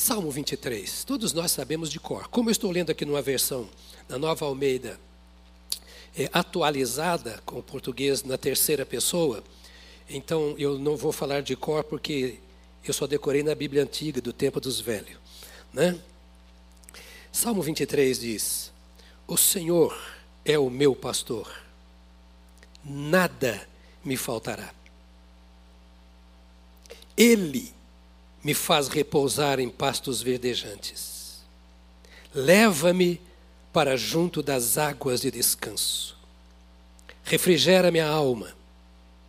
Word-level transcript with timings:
Salmo 0.00 0.30
23, 0.30 1.04
todos 1.04 1.34
nós 1.34 1.50
sabemos 1.50 1.90
de 1.90 2.00
cor. 2.00 2.26
Como 2.28 2.48
eu 2.48 2.52
estou 2.52 2.70
lendo 2.70 2.88
aqui 2.88 3.04
numa 3.04 3.20
versão 3.20 3.68
da 4.08 4.18
Nova 4.18 4.46
Almeida, 4.46 4.98
é, 6.16 6.26
atualizada 6.32 7.42
com 7.44 7.58
o 7.58 7.62
português 7.62 8.22
na 8.22 8.38
terceira 8.38 8.86
pessoa, 8.86 9.44
então 10.08 10.54
eu 10.56 10.78
não 10.78 10.96
vou 10.96 11.12
falar 11.12 11.42
de 11.42 11.54
cor 11.54 11.84
porque 11.84 12.38
eu 12.82 12.94
só 12.94 13.06
decorei 13.06 13.42
na 13.42 13.54
Bíblia 13.54 13.82
Antiga, 13.82 14.22
do 14.22 14.32
tempo 14.32 14.58
dos 14.58 14.80
velhos. 14.80 15.18
Né? 15.70 16.00
Salmo 17.30 17.60
23 17.60 18.20
diz: 18.20 18.72
O 19.28 19.36
Senhor 19.36 19.94
é 20.46 20.58
o 20.58 20.70
meu 20.70 20.96
pastor, 20.96 21.60
nada 22.82 23.68
me 24.02 24.16
faltará. 24.16 24.72
Ele 27.14 27.70
me 28.42 28.54
faz 28.54 28.88
repousar 28.88 29.60
em 29.60 29.68
pastos 29.68 30.22
verdejantes. 30.22 31.40
Leva-me 32.34 33.20
para 33.72 33.96
junto 33.96 34.42
das 34.42 34.78
águas 34.78 35.20
de 35.20 35.30
descanso. 35.30 36.16
Refrigera 37.24 37.90
minha 37.90 38.08
alma. 38.08 38.54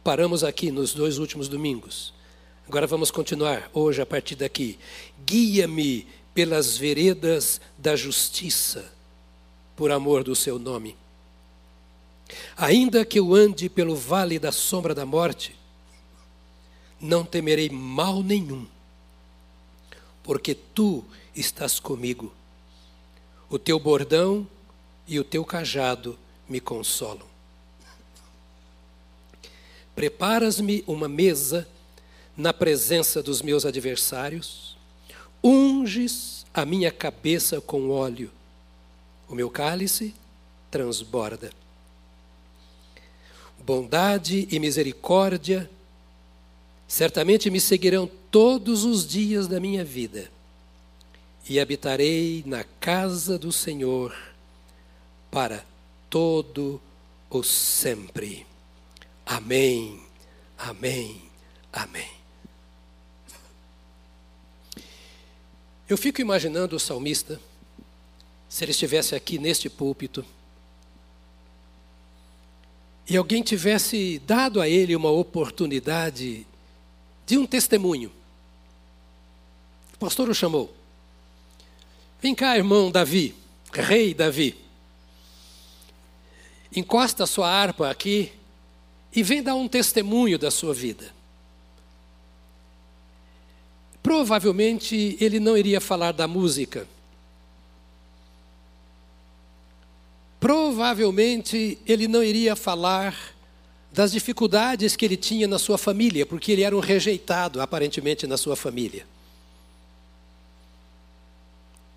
Paramos 0.03 0.43
aqui 0.43 0.71
nos 0.71 0.93
dois 0.93 1.17
últimos 1.17 1.47
domingos. 1.47 2.13
Agora 2.67 2.87
vamos 2.87 3.11
continuar 3.11 3.69
hoje 3.73 4.01
a 4.01 4.05
partir 4.05 4.35
daqui. 4.35 4.79
Guia-me 5.25 6.07
pelas 6.33 6.77
veredas 6.77 7.59
da 7.77 7.95
justiça, 7.95 8.91
por 9.75 9.91
amor 9.91 10.23
do 10.23 10.35
seu 10.35 10.57
nome. 10.57 10.95
Ainda 12.55 13.03
que 13.03 13.19
eu 13.19 13.33
ande 13.35 13.67
pelo 13.69 13.95
vale 13.95 14.39
da 14.39 14.51
sombra 14.51 14.95
da 14.95 15.05
morte, 15.05 15.55
não 16.99 17.25
temerei 17.25 17.69
mal 17.69 18.23
nenhum, 18.23 18.65
porque 20.23 20.55
tu 20.55 21.03
estás 21.35 21.79
comigo. 21.79 22.33
O 23.49 23.59
teu 23.59 23.79
bordão 23.79 24.47
e 25.07 25.19
o 25.19 25.23
teu 25.23 25.43
cajado 25.43 26.17
me 26.47 26.59
consolam. 26.59 27.25
Preparas-me 29.95 30.83
uma 30.87 31.07
mesa 31.07 31.67
na 32.35 32.53
presença 32.53 33.21
dos 33.21 33.41
meus 33.41 33.65
adversários, 33.65 34.77
unges 35.43 36.45
a 36.53 36.65
minha 36.65 36.91
cabeça 36.91 37.59
com 37.61 37.89
óleo, 37.89 38.31
o 39.27 39.35
meu 39.35 39.49
cálice 39.49 40.13
transborda. 40.69 41.51
Bondade 43.59 44.47
e 44.49 44.59
misericórdia 44.59 45.69
certamente 46.91 47.49
me 47.49 47.61
seguirão 47.61 48.05
todos 48.29 48.83
os 48.83 49.07
dias 49.07 49.47
da 49.47 49.61
minha 49.61 49.81
vida, 49.81 50.29
e 51.47 51.57
habitarei 51.57 52.43
na 52.45 52.65
casa 52.65 53.39
do 53.39 53.49
Senhor 53.49 54.13
para 55.31 55.65
todo 56.09 56.81
o 57.29 57.41
sempre. 57.43 58.45
Amém, 59.25 60.01
amém, 60.57 61.21
amém. 61.71 62.11
Eu 65.87 65.97
fico 65.97 66.19
imaginando 66.19 66.75
o 66.75 66.79
salmista, 66.79 67.39
se 68.49 68.65
ele 68.65 68.71
estivesse 68.71 69.15
aqui 69.15 69.39
neste 69.39 69.69
púlpito, 69.69 70.25
e 73.09 73.15
alguém 73.15 73.41
tivesse 73.41 74.19
dado 74.19 74.59
a 74.59 74.67
ele 74.67 74.93
uma 74.93 75.09
oportunidade 75.09 76.45
de 77.31 77.37
um 77.37 77.45
testemunho. 77.45 78.11
O 79.93 79.97
pastor 79.97 80.29
o 80.29 80.35
chamou. 80.35 80.69
Vem 82.21 82.35
cá, 82.35 82.57
irmão 82.57 82.91
Davi, 82.91 83.33
rei 83.71 84.13
Davi. 84.13 84.57
Encosta 86.75 87.23
a 87.23 87.27
sua 87.27 87.49
harpa 87.49 87.89
aqui 87.89 88.33
e 89.15 89.23
vem 89.23 89.41
dar 89.41 89.55
um 89.55 89.65
testemunho 89.65 90.37
da 90.37 90.51
sua 90.51 90.73
vida. 90.73 91.09
Provavelmente 94.03 95.15
ele 95.17 95.39
não 95.39 95.57
iria 95.57 95.79
falar 95.79 96.11
da 96.11 96.27
música. 96.27 96.85
Provavelmente 100.37 101.79
ele 101.85 102.09
não 102.09 102.21
iria 102.21 102.57
falar 102.57 103.15
das 103.91 104.11
dificuldades 104.11 104.95
que 104.95 105.03
ele 105.03 105.17
tinha 105.17 105.47
na 105.47 105.59
sua 105.59 105.77
família, 105.77 106.25
porque 106.25 106.51
ele 106.51 106.63
era 106.63 106.75
um 106.75 106.79
rejeitado, 106.79 107.61
aparentemente, 107.61 108.25
na 108.25 108.37
sua 108.37 108.55
família. 108.55 109.05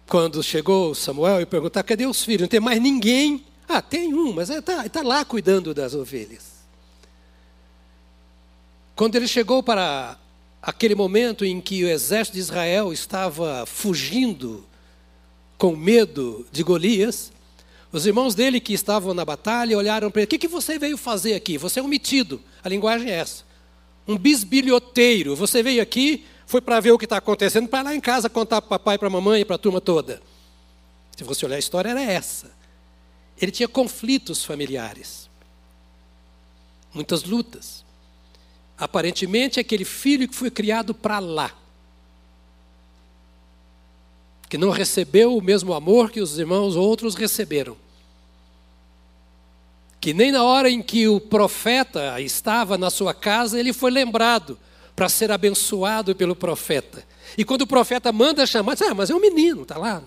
Quando 0.06 0.42
chegou 0.42 0.94
Samuel 0.94 1.40
e 1.40 1.46
perguntou: 1.46 1.82
cadê 1.82 2.06
os 2.06 2.24
filhos? 2.24 2.42
Não 2.42 2.48
tem 2.48 2.60
mais 2.60 2.80
ninguém. 2.80 3.44
Ah, 3.68 3.80
tem 3.80 4.12
um, 4.12 4.32
mas 4.32 4.50
está 4.50 4.88
tá 4.88 5.02
lá 5.02 5.24
cuidando 5.24 5.72
das 5.72 5.94
ovelhas. 5.94 6.54
Quando 8.94 9.16
ele 9.16 9.26
chegou 9.26 9.62
para 9.62 10.18
aquele 10.62 10.94
momento 10.94 11.44
em 11.44 11.60
que 11.60 11.82
o 11.84 11.88
exército 11.88 12.34
de 12.34 12.40
Israel 12.40 12.92
estava 12.92 13.64
fugindo 13.66 14.64
com 15.56 15.74
medo 15.74 16.46
de 16.52 16.62
Golias, 16.62 17.32
os 17.94 18.06
irmãos 18.06 18.34
dele 18.34 18.58
que 18.58 18.72
estavam 18.72 19.14
na 19.14 19.24
batalha 19.24 19.78
olharam 19.78 20.10
para 20.10 20.22
ele: 20.22 20.26
O 20.26 20.28
que, 20.28 20.36
que 20.36 20.48
você 20.48 20.80
veio 20.80 20.98
fazer 20.98 21.34
aqui? 21.34 21.56
Você 21.56 21.78
é 21.78 21.82
um 21.82 21.86
metido. 21.86 22.42
A 22.60 22.68
linguagem 22.68 23.08
é 23.08 23.14
essa. 23.14 23.44
Um 24.06 24.18
bisbilhoteiro. 24.18 25.36
Você 25.36 25.62
veio 25.62 25.80
aqui, 25.80 26.26
foi 26.44 26.60
para 26.60 26.80
ver 26.80 26.90
o 26.90 26.98
que 26.98 27.04
está 27.04 27.18
acontecendo, 27.18 27.68
para 27.68 27.82
lá 27.82 27.94
em 27.94 28.00
casa 28.00 28.28
contar 28.28 28.60
para 28.60 28.70
papai, 28.70 28.98
para 28.98 29.08
mamãe 29.08 29.42
e 29.42 29.44
para 29.44 29.54
a 29.54 29.58
turma 29.60 29.80
toda. 29.80 30.20
Se 31.16 31.22
você 31.22 31.46
olhar 31.46 31.54
a 31.54 31.60
história, 31.60 31.90
era 31.90 32.02
essa. 32.02 32.50
Ele 33.40 33.52
tinha 33.52 33.68
conflitos 33.68 34.44
familiares, 34.44 35.30
muitas 36.92 37.22
lutas. 37.22 37.84
Aparentemente, 38.76 39.60
aquele 39.60 39.84
filho 39.84 40.26
que 40.26 40.34
foi 40.34 40.50
criado 40.50 40.92
para 40.92 41.20
lá, 41.20 41.56
que 44.48 44.58
não 44.58 44.70
recebeu 44.70 45.36
o 45.36 45.40
mesmo 45.40 45.72
amor 45.72 46.10
que 46.10 46.20
os 46.20 46.40
irmãos 46.40 46.74
outros 46.74 47.14
receberam 47.14 47.83
que 50.04 50.12
nem 50.12 50.30
na 50.30 50.44
hora 50.44 50.68
em 50.68 50.82
que 50.82 51.08
o 51.08 51.18
profeta 51.18 52.20
estava 52.20 52.76
na 52.76 52.90
sua 52.90 53.14
casa, 53.14 53.58
ele 53.58 53.72
foi 53.72 53.90
lembrado 53.90 54.58
para 54.94 55.08
ser 55.08 55.32
abençoado 55.32 56.14
pelo 56.14 56.36
profeta. 56.36 57.02
E 57.38 57.42
quando 57.42 57.62
o 57.62 57.66
profeta 57.66 58.12
manda 58.12 58.44
chamar, 58.44 58.74
diz, 58.74 58.82
ah, 58.82 58.92
mas 58.92 59.08
é 59.08 59.14
um 59.14 59.18
menino, 59.18 59.62
está 59.62 59.78
lá. 59.78 60.02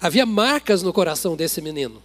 Havia 0.00 0.24
marcas 0.24 0.80
no 0.80 0.92
coração 0.92 1.34
desse 1.34 1.60
menino. 1.60 2.00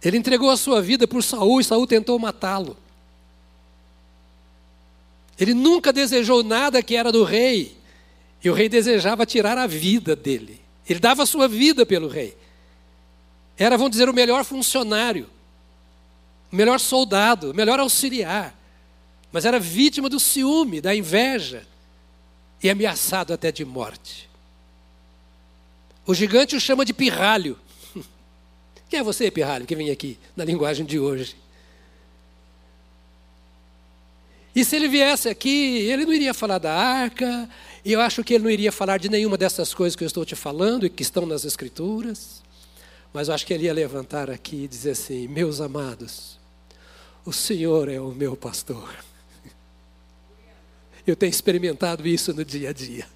Ele 0.00 0.18
entregou 0.18 0.50
a 0.50 0.56
sua 0.56 0.80
vida 0.80 1.08
por 1.08 1.20
Saul 1.20 1.60
e 1.60 1.64
Saul 1.64 1.84
tentou 1.84 2.16
matá-lo. 2.16 2.76
Ele 5.36 5.52
nunca 5.52 5.92
desejou 5.92 6.44
nada 6.44 6.80
que 6.80 6.94
era 6.94 7.10
do 7.10 7.24
rei, 7.24 7.76
e 8.44 8.48
o 8.48 8.54
rei 8.54 8.68
desejava 8.68 9.26
tirar 9.26 9.58
a 9.58 9.66
vida 9.66 10.14
dele. 10.14 10.64
Ele 10.88 11.00
dava 11.00 11.22
a 11.22 11.26
sua 11.26 11.48
vida 11.48 11.84
pelo 11.84 12.08
rei. 12.08 12.36
Era, 13.58 13.76
vamos 13.76 13.92
dizer, 13.92 14.08
o 14.08 14.14
melhor 14.14 14.44
funcionário, 14.44 15.28
o 16.52 16.56
melhor 16.56 16.78
soldado, 16.78 17.50
o 17.50 17.54
melhor 17.54 17.80
auxiliar. 17.80 18.54
Mas 19.32 19.44
era 19.44 19.58
vítima 19.58 20.08
do 20.08 20.20
ciúme, 20.20 20.80
da 20.80 20.94
inveja 20.94 21.66
e 22.62 22.70
ameaçado 22.70 23.32
até 23.32 23.50
de 23.50 23.64
morte. 23.64 24.28
O 26.06 26.14
gigante 26.14 26.54
o 26.54 26.60
chama 26.60 26.84
de 26.84 26.92
pirralho. 26.94 27.58
Quem 28.88 29.00
é 29.00 29.02
você, 29.02 29.30
pirralho, 29.30 29.66
que 29.66 29.74
vem 29.74 29.90
aqui 29.90 30.18
na 30.36 30.44
linguagem 30.44 30.86
de 30.86 30.98
hoje? 30.98 31.36
E 34.54 34.64
se 34.64 34.74
ele 34.76 34.88
viesse 34.88 35.28
aqui, 35.28 35.80
ele 35.80 36.06
não 36.06 36.14
iria 36.14 36.32
falar 36.32 36.56
da 36.56 36.72
arca, 36.72 37.48
e 37.86 37.92
eu 37.92 38.00
acho 38.00 38.24
que 38.24 38.34
ele 38.34 38.42
não 38.42 38.50
iria 38.50 38.72
falar 38.72 38.98
de 38.98 39.08
nenhuma 39.08 39.38
dessas 39.38 39.72
coisas 39.72 39.94
que 39.94 40.02
eu 40.02 40.08
estou 40.08 40.24
te 40.24 40.34
falando 40.34 40.84
e 40.84 40.90
que 40.90 41.04
estão 41.04 41.24
nas 41.24 41.44
Escrituras. 41.44 42.42
Mas 43.14 43.28
eu 43.28 43.34
acho 43.34 43.46
que 43.46 43.54
ele 43.54 43.66
ia 43.66 43.72
levantar 43.72 44.28
aqui 44.28 44.64
e 44.64 44.68
dizer 44.68 44.90
assim: 44.90 45.28
Meus 45.28 45.60
amados, 45.60 46.36
o 47.24 47.32
Senhor 47.32 47.88
é 47.88 48.00
o 48.00 48.10
meu 48.10 48.36
pastor. 48.36 48.92
Eu 51.06 51.14
tenho 51.14 51.30
experimentado 51.30 52.08
isso 52.08 52.34
no 52.34 52.44
dia 52.44 52.70
a 52.70 52.72
dia. 52.72 53.06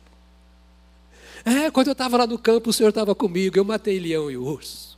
É, 1.45 1.69
quando 1.73 1.89
eu 1.89 1.93
estava 1.93 2.19
lá 2.19 2.27
no 2.27 2.39
campo, 2.39 2.71
o 2.71 2.73
Senhor 2.73 2.91
estava 2.91 3.13
comigo, 3.17 3.59
eu 3.59 3.65
matei 3.65 3.99
leão 3.99 4.31
e 4.31 4.37
urso 4.37 4.91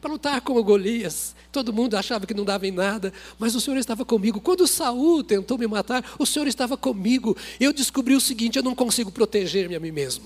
para 0.00 0.10
lutar 0.10 0.40
com 0.40 0.54
o 0.54 0.64
Golias. 0.64 1.34
Todo 1.52 1.72
mundo 1.72 1.96
achava 1.96 2.26
que 2.26 2.34
não 2.34 2.44
dava 2.44 2.66
em 2.66 2.70
nada, 2.70 3.12
mas 3.38 3.54
o 3.54 3.60
Senhor 3.60 3.76
estava 3.76 4.04
comigo. 4.04 4.40
Quando 4.40 4.66
Saul 4.66 5.22
tentou 5.22 5.58
me 5.58 5.66
matar, 5.66 6.04
o 6.18 6.24
Senhor 6.24 6.46
estava 6.46 6.76
comigo. 6.76 7.36
Eu 7.58 7.72
descobri 7.72 8.14
o 8.14 8.20
seguinte: 8.20 8.56
eu 8.56 8.62
não 8.62 8.74
consigo 8.74 9.10
proteger-me 9.10 9.76
a 9.76 9.80
mim 9.80 9.90
mesmo. 9.90 10.24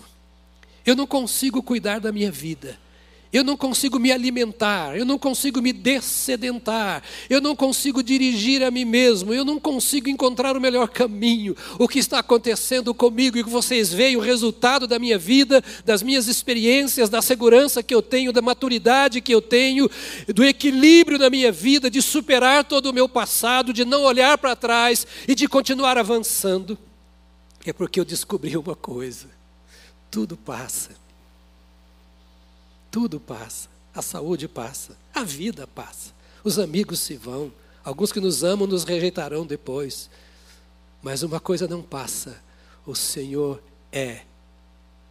Eu 0.86 0.94
não 0.94 1.06
consigo 1.06 1.62
cuidar 1.62 1.98
da 1.98 2.12
minha 2.12 2.30
vida. 2.30 2.78
Eu 3.34 3.42
não 3.42 3.56
consigo 3.56 3.98
me 3.98 4.12
alimentar, 4.12 4.96
eu 4.96 5.04
não 5.04 5.18
consigo 5.18 5.60
me 5.60 5.72
dessedentar, 5.72 7.02
eu 7.28 7.40
não 7.40 7.56
consigo 7.56 8.00
dirigir 8.00 8.62
a 8.62 8.70
mim 8.70 8.84
mesmo, 8.84 9.34
eu 9.34 9.44
não 9.44 9.58
consigo 9.58 10.08
encontrar 10.08 10.56
o 10.56 10.60
melhor 10.60 10.88
caminho. 10.88 11.56
O 11.76 11.88
que 11.88 11.98
está 11.98 12.20
acontecendo 12.20 12.94
comigo 12.94 13.36
e 13.36 13.42
que 13.42 13.50
vocês 13.50 13.92
veem 13.92 14.16
o 14.16 14.20
resultado 14.20 14.86
da 14.86 15.00
minha 15.00 15.18
vida, 15.18 15.60
das 15.84 16.00
minhas 16.00 16.28
experiências, 16.28 17.10
da 17.10 17.20
segurança 17.20 17.82
que 17.82 17.92
eu 17.92 18.00
tenho, 18.00 18.32
da 18.32 18.40
maturidade 18.40 19.20
que 19.20 19.34
eu 19.34 19.42
tenho, 19.42 19.90
do 20.32 20.44
equilíbrio 20.44 21.18
da 21.18 21.28
minha 21.28 21.50
vida, 21.50 21.90
de 21.90 22.00
superar 22.00 22.62
todo 22.62 22.86
o 22.86 22.94
meu 22.94 23.08
passado, 23.08 23.72
de 23.72 23.84
não 23.84 24.04
olhar 24.04 24.38
para 24.38 24.54
trás 24.54 25.04
e 25.26 25.34
de 25.34 25.48
continuar 25.48 25.98
avançando. 25.98 26.78
É 27.66 27.72
porque 27.72 27.98
eu 27.98 28.04
descobri 28.04 28.56
uma 28.56 28.76
coisa: 28.76 29.28
tudo 30.08 30.36
passa. 30.36 31.02
Tudo 32.94 33.18
passa. 33.18 33.68
A 33.92 34.00
saúde 34.00 34.46
passa. 34.46 34.96
A 35.12 35.24
vida 35.24 35.66
passa. 35.66 36.12
Os 36.44 36.60
amigos 36.60 37.00
se 37.00 37.16
vão. 37.16 37.52
Alguns 37.82 38.12
que 38.12 38.20
nos 38.20 38.44
amam 38.44 38.68
nos 38.68 38.84
rejeitarão 38.84 39.44
depois. 39.44 40.08
Mas 41.02 41.24
uma 41.24 41.40
coisa 41.40 41.66
não 41.66 41.82
passa: 41.82 42.40
o 42.86 42.94
Senhor 42.94 43.60
é, 43.90 44.22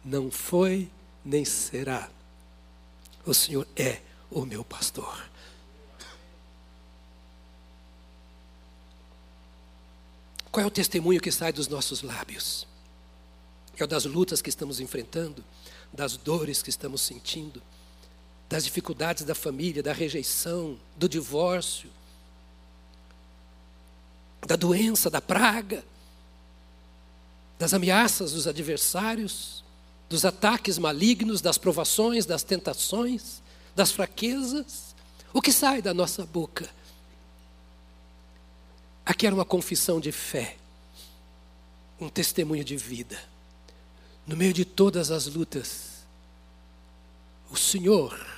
não 0.02 0.30
foi 0.30 0.88
nem 1.22 1.44
será. 1.44 2.08
O 3.26 3.34
Senhor 3.34 3.68
é 3.76 4.00
o 4.30 4.46
meu 4.46 4.64
pastor. 4.64 5.22
Qual 10.50 10.64
é 10.64 10.66
o 10.66 10.70
testemunho 10.70 11.20
que 11.20 11.30
sai 11.30 11.52
dos 11.52 11.68
nossos 11.68 12.00
lábios? 12.00 12.66
É 13.76 13.84
o 13.84 13.86
das 13.86 14.06
lutas 14.06 14.40
que 14.40 14.48
estamos 14.48 14.80
enfrentando, 14.80 15.44
das 15.92 16.16
dores 16.16 16.62
que 16.62 16.70
estamos 16.70 17.02
sentindo, 17.02 17.60
das 18.54 18.62
dificuldades 18.62 19.24
da 19.24 19.34
família, 19.34 19.82
da 19.82 19.92
rejeição, 19.92 20.78
do 20.96 21.08
divórcio, 21.08 21.90
da 24.46 24.54
doença, 24.54 25.10
da 25.10 25.20
praga, 25.20 25.84
das 27.58 27.74
ameaças 27.74 28.30
dos 28.30 28.46
adversários, 28.46 29.64
dos 30.08 30.24
ataques 30.24 30.78
malignos, 30.78 31.40
das 31.40 31.58
provações, 31.58 32.26
das 32.26 32.44
tentações, 32.44 33.42
das 33.74 33.90
fraquezas. 33.90 34.94
O 35.32 35.42
que 35.42 35.50
sai 35.50 35.82
da 35.82 35.92
nossa 35.92 36.24
boca? 36.24 36.70
Aqui 39.04 39.26
era 39.26 39.34
uma 39.34 39.44
confissão 39.44 39.98
de 39.98 40.12
fé, 40.12 40.56
um 42.00 42.08
testemunho 42.08 42.64
de 42.64 42.76
vida. 42.76 43.18
No 44.24 44.36
meio 44.36 44.52
de 44.52 44.64
todas 44.64 45.10
as 45.10 45.26
lutas, 45.26 46.04
o 47.50 47.56
Senhor 47.56 48.33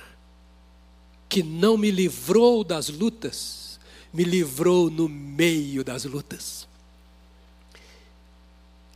que 1.29 1.43
não 1.43 1.77
me 1.77 1.91
livrou 1.91 2.63
das 2.63 2.89
lutas, 2.89 3.79
me 4.13 4.23
livrou 4.23 4.89
no 4.89 5.09
meio 5.09 5.83
das 5.83 6.05
lutas. 6.05 6.67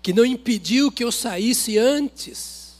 Que 0.01 0.13
não 0.13 0.25
impediu 0.25 0.91
que 0.91 1.03
eu 1.03 1.11
saísse 1.11 1.77
antes. 1.77 2.75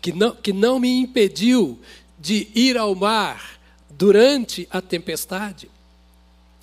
Que 0.00 0.12
não, 0.12 0.34
que 0.34 0.52
não 0.52 0.78
me 0.78 0.88
impediu 0.88 1.78
de 2.18 2.48
ir 2.54 2.78
ao 2.78 2.94
mar 2.94 3.60
durante 3.90 4.66
a 4.70 4.80
tempestade. 4.80 5.68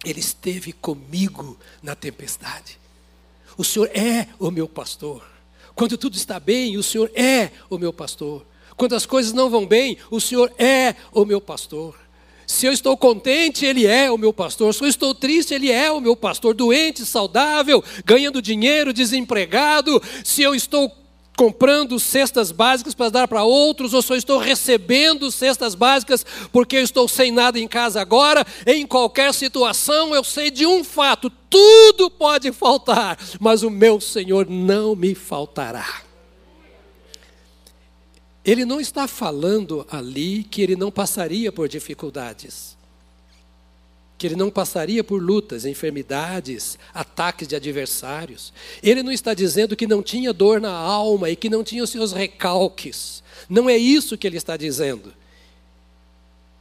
Ele 0.03 0.19
esteve 0.19 0.71
comigo 0.71 1.57
na 1.81 1.95
tempestade. 1.95 2.80
O 3.57 3.63
Senhor 3.63 3.89
é 3.94 4.27
o 4.39 4.50
meu 4.50 4.68
pastor. 4.68 5.24
Quando 5.75 5.97
tudo 5.97 6.15
está 6.15 6.39
bem, 6.39 6.77
o 6.77 6.83
Senhor 6.83 7.12
é 7.13 7.51
o 7.69 7.77
meu 7.77 7.94
pastor. 7.94 8.45
Quando 8.75 8.96
as 8.96 9.06
coisas 9.06 9.34
não 9.34 9.50
vão 9.50 9.66
bem, 9.66 9.98
o 10.10 10.20
Senhor 10.20 10.52
é 10.58 10.96
o 11.12 11.25
meu 11.25 11.40
pastor. 11.40 11.96
Se 12.46 12.66
eu 12.66 12.74
estou 12.74 12.96
contente, 12.98 13.66
Ele 13.66 13.88
é 13.88 14.12
o 14.12 14.18
meu 14.18 14.34
pastor. 14.34 14.74
Se 14.74 14.84
eu 14.84 14.88
estou 14.88 15.16
triste, 15.16 15.54
Ele 15.54 15.72
é 15.72 15.92
o 15.92 16.02
meu 16.02 16.16
pastor. 16.16 16.54
Doente, 16.54 17.06
saudável, 17.06 17.84
ganhando 18.06 18.42
dinheiro, 18.42 18.94
desempregado. 18.94 20.02
Se 20.24 20.42
eu 20.42 20.54
estou 20.54 20.92
comprando 21.36 22.00
cestas 22.00 22.52
básicas 22.52 22.94
para 22.94 23.10
dar 23.10 23.28
para 23.28 23.44
outros, 23.44 23.94
ou 23.94 24.04
eu 24.10 24.16
estou 24.16 24.38
recebendo 24.38 25.31
cestas 25.31 25.74
básicas 25.74 26.26
porque 26.52 26.78
eu 26.78 26.84
estou 26.84 27.08
sem 27.08 27.31
nada 27.31 27.60
em 27.60 27.68
casa 27.68 28.00
agora, 28.00 28.46
em 28.68 28.86
qualquer 28.86 29.34
situação 29.34 30.14
eu 30.14 30.24
sei 30.24 30.52
de 30.52 30.66
um 30.66 30.84
fato: 30.84 31.31
tudo 31.50 32.10
pode 32.10 32.52
faltar, 32.52 33.18
mas 33.40 33.64
o 33.64 33.69
meu 33.69 34.00
Senhor 34.00 34.48
não 34.50 34.96
me 34.96 35.16
faltará. 35.16 36.03
Ele 38.45 38.66
não 38.66 38.81
está 38.81 39.07
falando 39.07 39.86
ali 39.90 40.44
que 40.44 40.62
ele 40.62 40.75
não 40.75 40.92
passaria 40.92 41.50
por 41.50 41.69
dificuldades, 41.69 42.75
que 44.18 44.28
ele 44.28 44.36
não 44.36 44.50
passaria 44.50 45.01
por 45.01 45.22
lutas, 45.22 45.66
enfermidades, 45.66 46.78
ataques 46.94 47.48
de 47.48 47.56
adversários. 47.56 48.51
Ele 48.81 49.01
não 49.01 49.13
está 49.13 49.34
dizendo 49.34 49.78
que 49.78 49.88
não 49.88 50.04
tinha 50.04 50.34
dor 50.34 50.60
na 50.60 50.74
alma 50.74 51.30
e 51.30 51.38
que 51.38 51.50
não 51.50 51.63
tinha 51.63 51.84
os 51.84 51.90
seus 51.90 52.12
recalques. 52.12 53.24
Não 53.50 53.69
é 53.69 53.78
isso 53.78 54.18
que 54.18 54.28
ele 54.28 54.38
está 54.38 54.57
dizendo. 54.57 55.13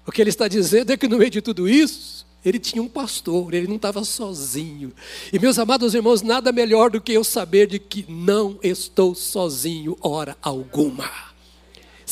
O 0.07 0.13
que 0.13 0.21
ele 0.21 0.31
está 0.31 0.47
dizendo 0.47 0.93
é 0.93 0.97
que 0.97 1.09
no 1.09 1.19
meio 1.19 1.31
de 1.31 1.43
tudo 1.43 1.69
isso, 1.69 2.25
ele 2.45 2.61
tinha 2.61 2.83
um 2.83 2.89
pastor, 2.89 3.55
ele 3.55 3.69
não 3.69 3.77
estava 3.77 4.05
sozinho. 4.05 4.93
E 5.33 5.39
meus 5.39 5.59
amados 5.59 5.95
irmãos, 5.95 6.23
nada 6.23 6.53
melhor 6.53 6.91
do 6.91 7.01
que 7.01 7.13
eu 7.13 7.25
saber 7.25 7.67
de 7.67 7.81
que 7.81 8.05
não 8.09 8.59
estou 8.63 9.15
sozinho 9.15 9.97
hora 10.01 10.37
alguma 10.43 11.32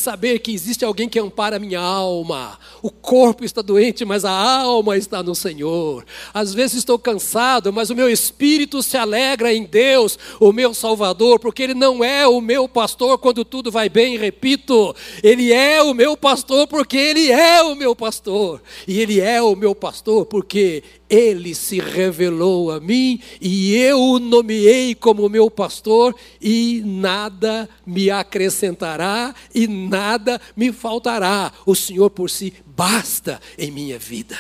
saber 0.01 0.41
que 0.41 0.53
existe 0.53 0.85
alguém 0.85 1.09
que 1.09 1.19
ampara 1.19 1.57
a 1.57 1.61
minha 1.61 1.81
alma. 1.81 2.59
O 2.83 2.91
corpo 2.91 3.45
está 3.45 3.63
doente, 3.63 4.05
mas 4.05 4.25
a 4.25 4.33
alma 4.33 4.97
está 4.97 5.23
no 5.23 5.35
Senhor. 5.35 6.05
Às 6.35 6.53
vezes 6.53 6.79
estou 6.79 6.99
cansado, 6.99 7.73
mas 7.73 7.91
o 7.91 7.95
meu 7.95 8.09
espírito 8.09 8.83
se 8.83 8.97
alegra 8.97 9.53
em 9.53 9.65
Deus, 9.65 10.19
o 10.41 10.53
meu 10.53 10.75
Salvador, 10.75 11.39
porque 11.39 11.63
Ele 11.63 11.75
não 11.75 12.03
é 12.03 12.27
o 12.27 12.41
meu 12.41 12.69
pastor 12.69 13.19
quando 13.19 13.45
tudo 13.45 13.71
vai 13.71 13.89
bem, 13.89 14.19
repito, 14.19 14.95
Ele 15.23 15.53
é 15.53 15.83
o 15.83 15.95
meu 15.95 16.17
pastor 16.17 16.67
porque 16.67 16.97
Ele 16.97 17.31
é 17.31 17.63
o 17.63 17.75
meu 17.75 17.95
pastor. 17.95 18.63
E 18.89 19.01
Ele 19.01 19.21
é 19.21 19.41
o 19.41 19.55
meu 19.55 19.75
pastor 19.75 20.27
porque 20.27 20.83
ele 21.11 21.55
se 21.57 21.81
revelou 21.81 22.71
a 22.71 22.79
mim 22.79 23.21
e 23.41 23.75
eu 23.75 24.01
o 24.01 24.19
nomeei 24.21 24.95
como 24.95 25.29
meu 25.29 25.51
pastor, 25.51 26.15
e 26.41 26.83
nada 26.87 27.69
me 27.85 28.09
acrescentará 28.11 29.35
e 29.53 29.67
nada 29.67 30.41
me 30.57 30.73
faltará. 30.73 31.53
O 31.67 31.75
Senhor 31.75 32.11
por 32.11 32.31
si 32.31 32.55
basta 32.65 33.41
em 33.59 33.73
minha 33.73 33.99
vida. 33.99 34.39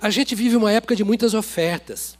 A 0.00 0.10
gente 0.10 0.34
vive 0.34 0.56
uma 0.56 0.72
época 0.72 0.96
de 0.96 1.04
muitas 1.04 1.32
ofertas, 1.32 2.18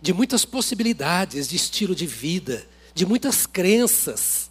de 0.00 0.14
muitas 0.14 0.44
possibilidades 0.46 1.46
de 1.48 1.56
estilo 1.56 1.94
de 1.94 2.06
vida, 2.06 2.66
de 2.94 3.04
muitas 3.04 3.44
crenças. 3.44 4.43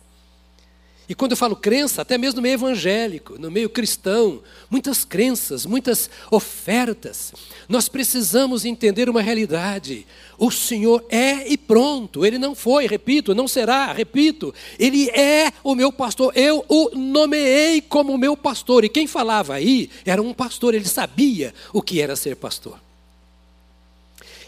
E 1.08 1.14
quando 1.14 1.32
eu 1.32 1.38
falo 1.38 1.56
crença, 1.56 2.02
até 2.02 2.18
mesmo 2.18 2.38
no 2.38 2.42
meio 2.42 2.54
evangélico, 2.54 3.38
no 3.38 3.52
meio 3.52 3.70
cristão, 3.70 4.42
muitas 4.70 5.04
crenças, 5.04 5.66
muitas 5.66 6.10
ofertas. 6.32 7.34
Nós 7.68 7.90
precisamos 7.90 8.64
entender 8.64 9.10
uma 9.10 9.22
realidade. 9.22 10.08
O 10.38 10.50
Senhor 10.50 11.06
é 11.10 11.52
e 11.52 11.58
pronto. 11.58 12.26
Ele 12.26 12.38
não 12.38 12.56
foi, 12.56 12.88
repito, 12.88 13.36
não 13.36 13.50
será, 13.50 13.92
repito. 13.92 14.56
Ele 14.80 15.10
é 15.10 15.52
o 15.62 15.76
meu 15.76 15.92
pastor. 15.92 16.32
Eu 16.38 16.64
o 16.70 16.92
nomeei 16.98 17.82
como 17.82 18.18
meu 18.18 18.38
pastor. 18.38 18.86
E 18.86 18.90
quem 18.90 19.06
falava 19.06 19.56
aí 19.56 19.90
era 20.06 20.22
um 20.22 20.34
pastor, 20.34 20.74
ele 20.74 20.86
sabia 20.86 21.54
o 21.74 21.82
que 21.82 22.00
era 22.00 22.16
ser 22.16 22.38
pastor. 22.38 22.80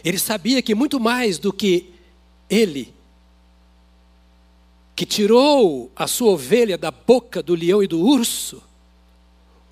Ele 0.02 0.18
sabia 0.18 0.62
que 0.62 0.74
muito 0.74 0.98
mais 0.98 1.38
do 1.38 1.52
que 1.52 1.90
ele 2.48 2.95
que 4.96 5.04
tirou 5.04 5.92
a 5.94 6.06
sua 6.06 6.30
ovelha 6.30 6.78
da 6.78 6.90
boca 6.90 7.42
do 7.42 7.54
leão 7.54 7.82
e 7.82 7.86
do 7.86 8.00
urso, 8.00 8.62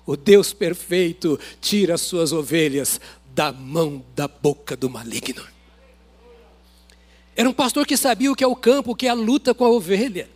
o 0.05 0.15
Deus 0.15 0.53
perfeito 0.53 1.39
tira 1.59 1.95
as 1.95 2.01
suas 2.01 2.31
ovelhas 2.31 3.01
da 3.33 3.51
mão 3.51 4.05
da 4.15 4.27
boca 4.27 4.77
do 4.77 4.87
maligno. 4.87 5.43
Era 7.35 7.49
um 7.49 7.53
pastor 7.53 7.87
que 7.87 7.97
sabia 7.97 8.31
o 8.31 8.35
que 8.35 8.43
é 8.43 8.47
o 8.47 8.55
campo, 8.55 8.91
o 8.91 8.95
que 8.95 9.07
é 9.07 9.09
a 9.09 9.15
luta 9.15 9.51
com 9.51 9.65
a 9.65 9.69
ovelha. 9.69 10.29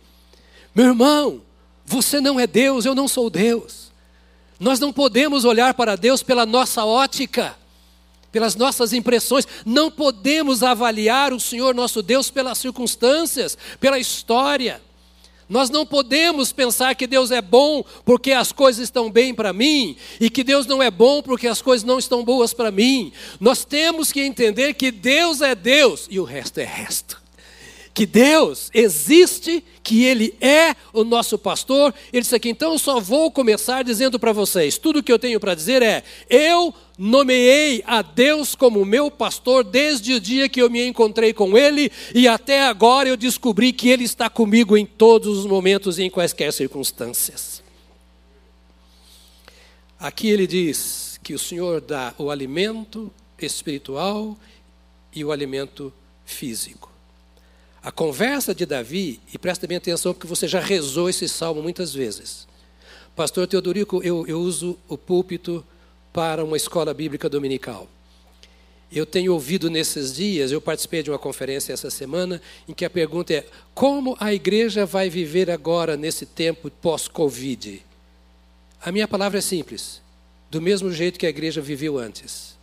Meu 0.74 0.86
irmão, 0.86 1.40
você 1.86 2.20
não 2.20 2.38
é 2.38 2.46
Deus, 2.46 2.84
eu 2.84 2.94
não 2.94 3.06
sou 3.06 3.30
Deus. 3.30 3.92
Nós 4.58 4.80
não 4.80 4.92
podemos 4.92 5.44
olhar 5.44 5.72
para 5.72 5.96
Deus 5.96 6.20
pela 6.22 6.44
nossa 6.44 6.84
ótica, 6.84 7.56
pelas 8.32 8.54
nossas 8.56 8.92
impressões. 8.92 9.46
Não 9.64 9.90
podemos 9.90 10.62
avaliar 10.62 11.32
o 11.32 11.40
Senhor 11.40 11.74
nosso 11.74 12.02
Deus 12.02 12.30
pelas 12.30 12.58
circunstâncias, 12.58 13.56
pela 13.78 13.98
história. 13.98 14.80
Nós 15.48 15.68
não 15.68 15.84
podemos 15.84 16.52
pensar 16.52 16.94
que 16.94 17.08
Deus 17.08 17.32
é 17.32 17.42
bom 17.42 17.82
porque 18.04 18.30
as 18.30 18.52
coisas 18.52 18.84
estão 18.84 19.10
bem 19.10 19.34
para 19.34 19.52
mim 19.52 19.96
e 20.20 20.30
que 20.30 20.44
Deus 20.44 20.64
não 20.64 20.80
é 20.80 20.92
bom 20.92 21.20
porque 21.20 21.48
as 21.48 21.60
coisas 21.60 21.84
não 21.84 21.98
estão 21.98 22.24
boas 22.24 22.54
para 22.54 22.70
mim. 22.70 23.12
Nós 23.40 23.64
temos 23.64 24.12
que 24.12 24.20
entender 24.20 24.74
que 24.74 24.92
Deus 24.92 25.40
é 25.40 25.56
Deus 25.56 26.06
e 26.08 26.20
o 26.20 26.24
resto 26.24 26.58
é 26.58 26.64
resto. 26.64 27.20
que 27.92 28.06
Deus 28.06 28.70
existe, 28.72 29.62
que 29.82 30.04
Ele 30.04 30.34
é 30.40 30.74
o 30.92 31.02
nosso 31.02 31.36
pastor. 31.36 31.92
Ele 32.12 32.22
disse 32.22 32.34
aqui, 32.36 32.48
então 32.48 32.72
eu 32.72 32.78
só 32.78 33.00
vou 33.00 33.30
começar 33.30 33.82
dizendo 33.82 34.18
para 34.18 34.32
vocês: 34.32 34.78
tudo 34.78 35.02
que 35.02 35.12
eu 35.12 35.18
tenho 35.18 35.40
para 35.40 35.54
dizer 35.54 35.82
é, 35.82 36.04
eu 36.28 36.72
nomeei 37.02 37.82
a 37.86 38.02
Deus 38.02 38.54
como 38.54 38.84
meu 38.84 39.10
pastor 39.10 39.64
desde 39.64 40.12
o 40.12 40.20
dia 40.20 40.50
que 40.50 40.60
eu 40.60 40.68
me 40.68 40.86
encontrei 40.86 41.32
com 41.32 41.56
Ele, 41.56 41.90
e 42.14 42.28
até 42.28 42.66
agora 42.66 43.08
eu 43.08 43.16
descobri 43.16 43.72
que 43.72 43.88
Ele 43.88 44.04
está 44.04 44.28
comigo 44.28 44.76
em 44.76 44.84
todos 44.84 45.38
os 45.38 45.46
momentos 45.46 45.98
e 45.98 46.02
em 46.02 46.10
quaisquer 46.10 46.52
circunstâncias. 46.52 47.62
Aqui 49.98 50.28
ele 50.28 50.46
diz 50.46 51.18
que 51.22 51.32
o 51.32 51.38
Senhor 51.38 51.80
dá 51.80 52.14
o 52.18 52.30
alimento 52.30 53.10
espiritual 53.38 54.36
e 55.10 55.24
o 55.24 55.32
alimento 55.32 55.90
físico. 56.26 56.90
A 57.82 57.90
conversa 57.90 58.54
de 58.54 58.66
Davi, 58.66 59.20
e 59.32 59.38
presta 59.38 59.66
bem 59.66 59.78
atenção 59.78 60.12
porque 60.12 60.26
você 60.26 60.46
já 60.46 60.60
rezou 60.60 61.08
esse 61.08 61.26
salmo 61.26 61.62
muitas 61.62 61.94
vezes. 61.94 62.46
Pastor 63.16 63.46
Teodorico, 63.46 64.02
eu, 64.02 64.26
eu 64.26 64.38
uso 64.38 64.78
o 64.86 64.98
púlpito 64.98 65.64
para 66.12 66.44
uma 66.44 66.56
escola 66.56 66.92
bíblica 66.92 67.28
dominical. 67.28 67.88
Eu 68.92 69.06
tenho 69.06 69.32
ouvido 69.32 69.70
nesses 69.70 70.12
dias, 70.12 70.50
eu 70.50 70.60
participei 70.60 71.02
de 71.02 71.10
uma 71.10 71.18
conferência 71.18 71.72
essa 71.72 71.90
semana, 71.90 72.42
em 72.68 72.72
que 72.72 72.84
a 72.84 72.90
pergunta 72.90 73.32
é: 73.32 73.46
como 73.72 74.16
a 74.18 74.34
igreja 74.34 74.84
vai 74.84 75.08
viver 75.08 75.48
agora 75.50 75.96
nesse 75.96 76.26
tempo 76.26 76.70
pós-Covid? 76.70 77.84
A 78.82 78.90
minha 78.90 79.06
palavra 79.06 79.38
é 79.38 79.42
simples: 79.42 80.02
do 80.50 80.60
mesmo 80.60 80.90
jeito 80.92 81.20
que 81.20 81.26
a 81.26 81.30
igreja 81.30 81.60
viveu 81.60 81.98
antes. 81.98 82.58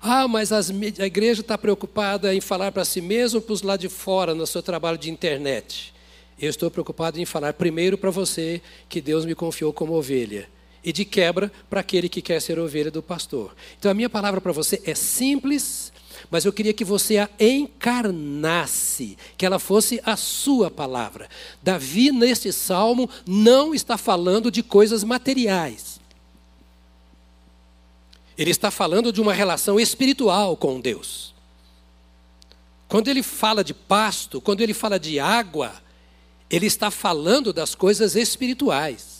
Ah, 0.00 0.26
mas 0.26 0.50
as, 0.50 0.70
a 0.70 1.06
igreja 1.06 1.42
está 1.42 1.58
preocupada 1.58 2.34
em 2.34 2.40
falar 2.40 2.72
para 2.72 2.86
si 2.86 3.02
mesmo 3.02 3.42
para 3.42 3.52
os 3.52 3.60
lá 3.60 3.76
de 3.76 3.90
fora 3.90 4.34
no 4.34 4.46
seu 4.46 4.62
trabalho 4.62 4.96
de 4.96 5.10
internet. 5.10 5.92
Eu 6.40 6.48
estou 6.48 6.70
preocupado 6.70 7.20
em 7.20 7.26
falar 7.26 7.52
primeiro 7.52 7.98
para 7.98 8.10
você 8.10 8.62
que 8.88 9.02
Deus 9.02 9.26
me 9.26 9.34
confiou 9.34 9.74
como 9.74 9.92
ovelha. 9.92 10.48
E 10.82 10.92
de 10.92 11.04
quebra 11.04 11.52
para 11.68 11.80
aquele 11.80 12.08
que 12.08 12.22
quer 12.22 12.40
ser 12.40 12.58
ovelha 12.58 12.90
do 12.90 13.02
pastor. 13.02 13.54
Então 13.78 13.90
a 13.90 13.94
minha 13.94 14.08
palavra 14.08 14.40
para 14.40 14.52
você 14.52 14.80
é 14.84 14.94
simples, 14.94 15.92
mas 16.30 16.44
eu 16.44 16.52
queria 16.52 16.72
que 16.72 16.84
você 16.84 17.18
a 17.18 17.28
encarnasse, 17.38 19.16
que 19.36 19.44
ela 19.44 19.58
fosse 19.58 20.00
a 20.04 20.16
sua 20.16 20.70
palavra. 20.70 21.28
Davi, 21.62 22.10
neste 22.10 22.52
salmo, 22.52 23.08
não 23.26 23.74
está 23.74 23.98
falando 23.98 24.50
de 24.50 24.62
coisas 24.62 25.04
materiais. 25.04 26.00
Ele 28.36 28.50
está 28.50 28.70
falando 28.70 29.12
de 29.12 29.20
uma 29.20 29.34
relação 29.34 29.78
espiritual 29.78 30.56
com 30.56 30.80
Deus. 30.80 31.34
Quando 32.88 33.08
ele 33.08 33.22
fala 33.22 33.62
de 33.62 33.74
pasto, 33.74 34.40
quando 34.40 34.62
ele 34.62 34.74
fala 34.74 34.98
de 34.98 35.20
água, 35.20 35.74
ele 36.50 36.66
está 36.66 36.90
falando 36.90 37.52
das 37.52 37.74
coisas 37.74 38.16
espirituais. 38.16 39.19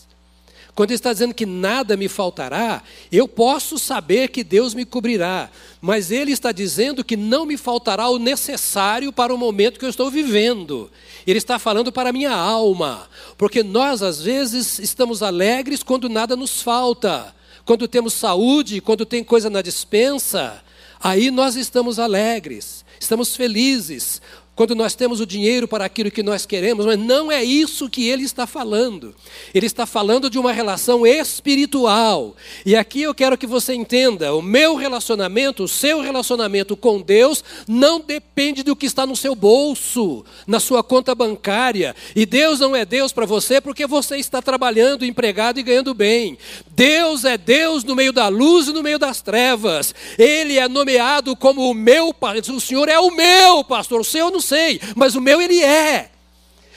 Quando 0.81 0.93
ele 0.93 0.97
está 0.97 1.13
dizendo 1.13 1.35
que 1.35 1.45
nada 1.45 1.95
me 1.95 2.09
faltará, 2.09 2.83
eu 3.13 3.29
posso 3.29 3.79
saber 3.79 4.29
que 4.29 4.43
Deus 4.43 4.73
me 4.73 4.87
cobrirá, 4.87 5.51
mas 5.79 6.11
ele 6.11 6.33
está 6.33 6.53
dizendo 6.53 7.05
que 7.05 7.19
não 7.19 7.45
me 7.45 7.59
faltará 7.59 8.09
o 8.09 8.19
necessário 8.19 9.13
para 9.13 9.35
o 9.35 9.37
momento 9.37 9.79
que 9.79 9.85
eu 9.85 9.91
estou 9.91 10.11
vivendo. 10.11 10.91
Ele 11.27 11.37
está 11.37 11.59
falando 11.59 11.93
para 11.93 12.09
a 12.09 12.13
minha 12.15 12.33
alma, 12.33 13.11
porque 13.37 13.63
nós 13.63 14.03
às 14.03 14.23
vezes 14.23 14.79
estamos 14.79 15.23
alegres 15.23 15.83
quando 15.83 16.09
nada 16.09 16.35
nos 16.35 16.63
falta 16.63 17.35
quando 17.67 17.87
temos 17.87 18.15
saúde, 18.15 18.81
quando 18.81 19.05
tem 19.05 19.23
coisa 19.23 19.51
na 19.51 19.61
dispensa, 19.61 20.65
aí 20.99 21.31
nós 21.31 21.57
estamos 21.57 21.99
alegres, 21.99 22.87
estamos 22.99 23.37
felizes, 23.37 24.23
quando 24.61 24.75
nós 24.75 24.95
temos 24.95 25.21
o 25.21 25.27
dinheiro 25.27 25.67
para 25.67 25.87
aquilo 25.87 26.11
que 26.11 26.23
nós 26.23 26.45
queremos, 26.45 26.85
mas 26.85 26.99
não 26.99 27.33
é 27.33 27.43
isso 27.43 27.89
que 27.89 28.07
ele 28.07 28.25
está 28.25 28.47
falando. 28.47 29.15
Ele 29.55 29.65
está 29.65 29.87
falando 29.87 30.29
de 30.29 30.39
uma 30.39 30.53
relação 30.53 31.07
espiritual. 31.07 32.37
E 32.67 32.77
aqui 32.77 33.01
eu 33.01 33.15
quero 33.15 33.39
que 33.39 33.47
você 33.47 33.73
entenda: 33.73 34.35
o 34.35 34.43
meu 34.43 34.77
relacionamento, 34.77 35.65
o 35.65 35.69
seu 35.69 36.03
relacionamento 36.03 36.77
com 36.77 37.01
Deus, 37.01 37.43
não 37.67 38.01
depende 38.01 38.63
do 38.63 38.77
que 38.77 38.85
está 38.85 39.07
no 39.07 39.17
seu 39.17 39.35
bolso, 39.35 40.27
na 40.47 40.61
sua 40.61 40.83
conta 40.83 41.15
bancária. 41.15 41.97
E 42.15 42.27
Deus 42.27 42.61
não 42.61 42.77
é 42.77 42.85
Deus 42.85 43.15
para 43.15 43.25
você 43.25 43.63
porque 43.63 43.87
você 43.87 44.19
está 44.19 44.43
trabalhando, 44.43 45.07
empregado 45.07 45.59
e 45.59 45.63
ganhando 45.63 45.95
bem. 45.95 46.37
Deus 46.71 47.25
é 47.25 47.39
Deus 47.39 47.83
no 47.83 47.97
meio 47.97 48.13
da 48.13 48.29
luz 48.29 48.69
e 48.69 48.75
no 48.75 48.83
meio 48.83 48.99
das 48.99 49.23
trevas. 49.23 49.95
Ele 50.19 50.59
é 50.59 50.69
nomeado 50.69 51.35
como 51.35 51.63
o 51.63 51.73
meu, 51.73 52.15
o 52.55 52.61
Senhor 52.61 52.91
é 52.91 52.99
o 52.99 53.11
meu 53.11 53.65
pastor, 53.65 54.03
o 54.03 54.05
seu 54.05 54.31
não 54.31 54.50
sei, 54.51 54.81
mas 54.97 55.15
o 55.15 55.21
meu 55.21 55.41
ele 55.41 55.63
é. 55.63 56.11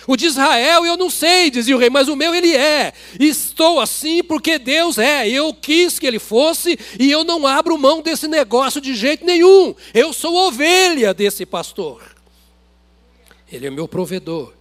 O 0.05 0.17
de 0.17 0.25
Israel 0.25 0.85
eu 0.85 0.97
não 0.97 1.09
sei, 1.09 1.49
dizia 1.49 1.75
o 1.75 1.79
rei, 1.79 1.89
mas 1.89 2.07
o 2.07 2.15
meu 2.15 2.35
ele 2.35 2.53
é. 2.55 2.93
Estou 3.19 3.79
assim 3.79 4.21
porque 4.23 4.59
Deus 4.59 4.97
é. 4.97 5.27
Eu 5.27 5.53
quis 5.53 5.97
que 5.97 6.05
ele 6.05 6.19
fosse 6.19 6.77
e 6.99 7.09
eu 7.09 7.23
não 7.23 7.47
abro 7.47 7.77
mão 7.77 8.01
desse 8.01 8.27
negócio 8.27 8.81
de 8.81 8.93
jeito 8.93 9.25
nenhum. 9.25 9.73
Eu 9.93 10.11
sou 10.11 10.35
ovelha 10.35 11.13
desse 11.13 11.45
pastor. 11.45 12.03
Ele 13.51 13.67
é 13.67 13.69
meu 13.69 13.87
provedor. 13.87 14.53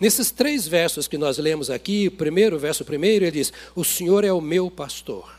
Nesses 0.00 0.30
três 0.30 0.66
versos 0.66 1.06
que 1.06 1.18
nós 1.18 1.38
lemos 1.38 1.70
aqui, 1.70 2.08
o 2.08 2.12
primeiro 2.12 2.58
verso 2.58 2.84
primeiro, 2.84 3.24
ele 3.24 3.38
diz: 3.38 3.52
O 3.74 3.84
Senhor 3.84 4.24
é 4.24 4.32
o 4.32 4.40
meu 4.40 4.70
pastor. 4.70 5.32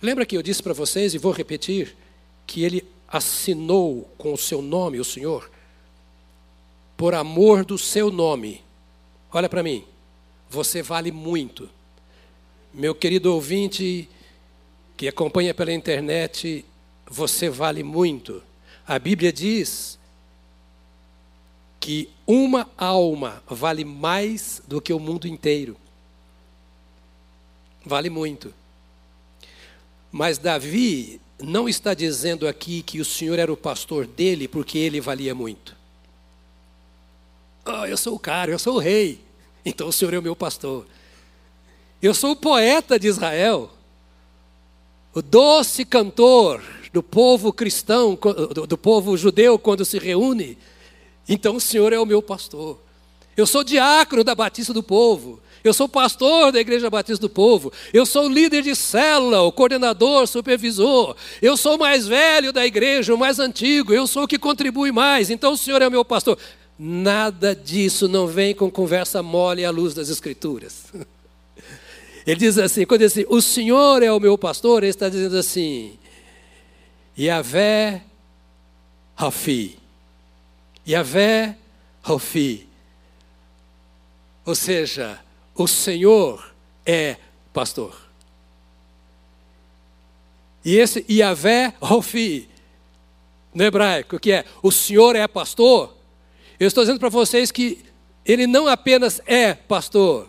Lembra 0.00 0.26
que 0.26 0.36
eu 0.36 0.42
disse 0.42 0.62
para 0.62 0.72
vocês, 0.72 1.14
e 1.14 1.18
vou 1.18 1.32
repetir, 1.32 1.96
que 2.46 2.64
ele 2.64 2.84
assinou 3.12 4.10
com 4.16 4.32
o 4.32 4.38
seu 4.38 4.62
nome 4.62 4.98
o 4.98 5.04
Senhor, 5.04 5.50
por 6.96 7.14
amor 7.14 7.62
do 7.62 7.76
seu 7.76 8.10
nome, 8.10 8.64
olha 9.30 9.50
para 9.50 9.62
mim, 9.62 9.84
você 10.48 10.82
vale 10.82 11.12
muito. 11.12 11.68
Meu 12.72 12.94
querido 12.94 13.34
ouvinte 13.34 14.08
que 14.96 15.06
acompanha 15.06 15.52
pela 15.52 15.72
internet, 15.72 16.64
você 17.06 17.50
vale 17.50 17.82
muito. 17.82 18.42
A 18.86 18.98
Bíblia 18.98 19.32
diz 19.32 19.98
que 21.78 22.08
uma 22.26 22.70
alma 22.78 23.42
vale 23.46 23.84
mais 23.84 24.62
do 24.66 24.80
que 24.80 24.92
o 24.92 24.98
mundo 24.98 25.26
inteiro. 25.26 25.76
Vale 27.84 28.08
muito. 28.08 28.54
Mas 30.10 30.38
Davi 30.38 31.20
não 31.42 31.68
está 31.68 31.94
dizendo 31.94 32.46
aqui 32.46 32.82
que 32.82 33.00
o 33.00 33.04
Senhor 33.04 33.38
era 33.38 33.52
o 33.52 33.56
pastor 33.56 34.06
dele 34.06 34.46
porque 34.46 34.78
ele 34.78 35.00
valia 35.00 35.34
muito. 35.34 35.76
Oh, 37.64 37.84
eu 37.84 37.96
sou 37.96 38.14
o 38.14 38.18
cara, 38.18 38.50
eu 38.50 38.58
sou 38.58 38.76
o 38.76 38.78
rei, 38.78 39.20
então 39.64 39.88
o 39.88 39.92
Senhor 39.92 40.14
é 40.14 40.18
o 40.18 40.22
meu 40.22 40.34
pastor. 40.34 40.86
Eu 42.00 42.14
sou 42.14 42.32
o 42.32 42.36
poeta 42.36 42.98
de 42.98 43.06
Israel, 43.06 43.70
o 45.14 45.22
doce 45.22 45.84
cantor 45.84 46.62
do 46.92 47.02
povo 47.02 47.52
cristão, 47.52 48.18
do, 48.68 48.76
povo 48.78 49.16
judeu 49.16 49.58
quando 49.58 49.84
se 49.84 49.98
reúne, 49.98 50.58
então 51.28 51.56
o 51.56 51.60
Senhor 51.60 51.92
é 51.92 51.98
o 51.98 52.06
meu 52.06 52.20
pastor. 52.20 52.78
Eu 53.36 53.46
sou 53.46 53.64
diácono 53.64 54.24
da 54.24 54.34
Batista 54.34 54.74
do 54.74 54.82
Povo. 54.82 55.40
Eu 55.64 55.72
sou 55.72 55.88
pastor 55.88 56.50
da 56.50 56.60
Igreja 56.60 56.90
Batista 56.90 57.20
do 57.20 57.30
Povo. 57.30 57.72
Eu 57.92 58.04
sou 58.04 58.28
líder 58.28 58.62
de 58.62 58.74
célula, 58.74 59.42
o 59.42 59.52
coordenador, 59.52 60.26
supervisor. 60.26 61.14
Eu 61.40 61.56
sou 61.56 61.76
o 61.76 61.78
mais 61.78 62.06
velho 62.06 62.52
da 62.52 62.66
igreja, 62.66 63.14
o 63.14 63.18
mais 63.18 63.38
antigo. 63.38 63.92
Eu 63.92 64.06
sou 64.06 64.24
o 64.24 64.28
que 64.28 64.38
contribui 64.38 64.90
mais. 64.90 65.30
Então 65.30 65.52
o 65.52 65.56
Senhor 65.56 65.80
é 65.80 65.86
o 65.86 65.90
meu 65.90 66.04
pastor. 66.04 66.36
Nada 66.78 67.54
disso 67.54 68.08
não 68.08 68.26
vem 68.26 68.54
com 68.54 68.70
conversa 68.70 69.22
mole 69.22 69.64
à 69.64 69.70
luz 69.70 69.94
das 69.94 70.08
Escrituras. 70.08 70.86
Ele 72.26 72.38
diz 72.38 72.58
assim, 72.58 72.84
quando 72.86 73.00
diz 73.00 73.12
assim, 73.12 73.24
o 73.28 73.40
Senhor 73.40 74.02
é 74.02 74.12
o 74.12 74.20
meu 74.20 74.38
pastor, 74.38 74.84
ele 74.84 74.90
está 74.90 75.08
dizendo 75.08 75.36
assim, 75.36 75.98
Yahvé 77.18 78.02
Rafi. 79.16 79.76
Yahvé 80.86 81.56
Rafi. 82.00 82.68
Ou 84.44 84.54
seja, 84.54 85.20
o 85.54 85.66
Senhor 85.66 86.52
é 86.84 87.16
pastor. 87.52 87.96
E 90.64 90.76
esse 90.76 91.04
Yahvé 91.10 91.74
Rofi, 91.80 92.48
no 93.52 93.64
hebraico, 93.64 94.18
que 94.18 94.32
é 94.32 94.44
o 94.62 94.70
Senhor 94.70 95.16
é 95.16 95.26
pastor, 95.26 95.96
eu 96.58 96.68
estou 96.68 96.84
dizendo 96.84 97.00
para 97.00 97.08
vocês 97.08 97.50
que 97.50 97.84
ele 98.24 98.46
não 98.46 98.68
apenas 98.68 99.20
é 99.26 99.54
pastor, 99.54 100.28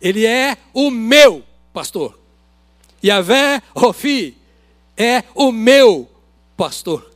ele 0.00 0.24
é 0.26 0.56
o 0.72 0.90
meu 0.90 1.44
pastor. 1.72 2.18
Yahvé 3.04 3.62
Rofi 3.76 4.36
é 4.96 5.22
o 5.34 5.52
meu 5.52 6.08
pastor. 6.56 7.10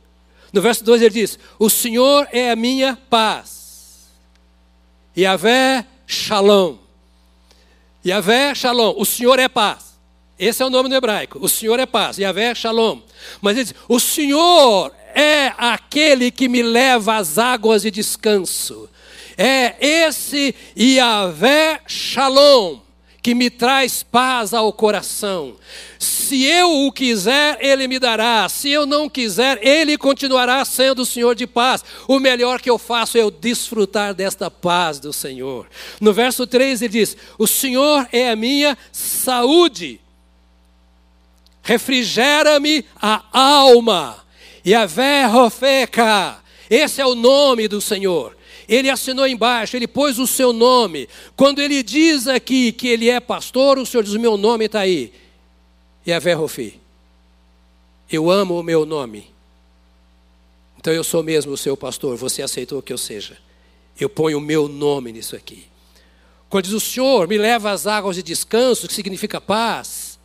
No 0.51 0.61
verso 0.61 0.83
2 0.83 1.01
ele 1.01 1.13
diz: 1.13 1.39
O 1.57 1.69
Senhor 1.69 2.27
é 2.31 2.51
a 2.51 2.55
minha 2.55 2.95
paz. 3.09 4.07
Yahvé 5.17 5.85
Shalom. 6.05 6.77
Yahvé 8.05 8.53
Shalom, 8.53 8.95
o 8.97 9.05
Senhor 9.05 9.39
é 9.39 9.47
paz. 9.47 9.93
Esse 10.37 10.61
é 10.61 10.65
o 10.65 10.69
nome 10.69 10.89
no 10.89 10.95
hebraico. 10.95 11.39
O 11.41 11.47
Senhor 11.47 11.79
é 11.79 11.85
paz. 11.85 12.17
Yahvé 12.17 12.53
Shalom. 12.53 12.99
Mas 13.41 13.55
ele 13.55 13.65
diz: 13.65 13.75
o 13.87 13.99
Senhor 13.99 14.91
é 15.15 15.53
aquele 15.57 16.31
que 16.31 16.47
me 16.49 16.61
leva 16.61 17.15
às 17.15 17.37
águas 17.37 17.83
de 17.83 17.91
descanso. 17.91 18.89
É 19.37 19.75
esse 19.79 20.53
Yahvé 20.77 21.81
Shalom 21.87 22.82
que 23.23 23.33
me 23.33 23.49
traz 23.49 24.03
paz 24.03 24.53
ao 24.53 24.73
coração. 24.73 25.55
Se 25.97 26.43
eu 26.43 26.85
o 26.85 26.91
quiser, 26.91 27.57
ele 27.61 27.87
me 27.87 27.97
dará. 27.97 28.49
Se 28.49 28.69
eu 28.69 28.85
não 28.85 29.07
quiser, 29.07 29.65
ele 29.65 29.97
continuará 29.97 30.63
sendo 30.65 31.03
o 31.03 31.05
Senhor 31.05 31.33
de 31.33 31.47
paz. 31.47 31.85
O 32.05 32.19
melhor 32.19 32.59
que 32.59 32.69
eu 32.69 32.77
faço 32.77 33.17
é 33.17 33.21
eu 33.21 33.31
desfrutar 33.31 34.13
desta 34.13 34.51
paz 34.51 34.99
do 34.99 35.13
Senhor. 35.13 35.67
No 36.01 36.11
verso 36.11 36.45
3 36.45 36.81
ele 36.81 36.91
diz: 36.91 37.15
O 37.37 37.47
Senhor 37.47 38.05
é 38.11 38.29
a 38.29 38.35
minha 38.35 38.77
saúde. 38.91 40.01
Refrigera-me 41.61 42.85
a 43.01 43.23
alma. 43.31 44.21
E 44.65 44.75
a 44.75 44.85
verrofeca. 44.85 46.39
Esse 46.69 46.99
é 46.99 47.05
o 47.05 47.15
nome 47.15 47.69
do 47.69 47.79
Senhor. 47.79 48.35
Ele 48.67 48.89
assinou 48.89 49.27
embaixo, 49.27 49.75
ele 49.75 49.87
pôs 49.87 50.19
o 50.19 50.27
seu 50.27 50.53
nome. 50.53 51.07
Quando 51.35 51.59
ele 51.59 51.83
diz 51.83 52.27
aqui 52.27 52.71
que 52.71 52.87
ele 52.87 53.09
é 53.09 53.19
pastor, 53.19 53.77
o 53.77 53.85
Senhor 53.85 54.03
diz: 54.03 54.15
meu 54.15 54.37
nome 54.37 54.65
está 54.65 54.81
aí. 54.81 55.13
E 56.05 56.11
a 56.11 56.19
Verrofi. 56.19 56.79
Eu 58.11 58.29
amo 58.29 58.59
o 58.59 58.63
meu 58.63 58.85
nome. 58.85 59.31
Então 60.77 60.93
eu 60.93 61.03
sou 61.03 61.23
mesmo 61.23 61.53
o 61.53 61.57
seu 61.57 61.77
pastor, 61.77 62.17
você 62.17 62.41
aceitou 62.41 62.81
que 62.81 62.91
eu 62.91 62.97
seja. 62.97 63.37
Eu 63.99 64.09
ponho 64.09 64.37
o 64.37 64.41
meu 64.41 64.67
nome 64.67 65.11
nisso 65.11 65.35
aqui. 65.35 65.65
Quando 66.49 66.65
diz 66.65 66.73
o 66.73 66.79
Senhor 66.79 67.27
me 67.27 67.37
leva 67.37 67.71
às 67.71 67.87
águas 67.87 68.15
de 68.15 68.21
descanso, 68.21 68.87
que 68.87 68.93
significa 68.93 69.39
paz, 69.39 70.19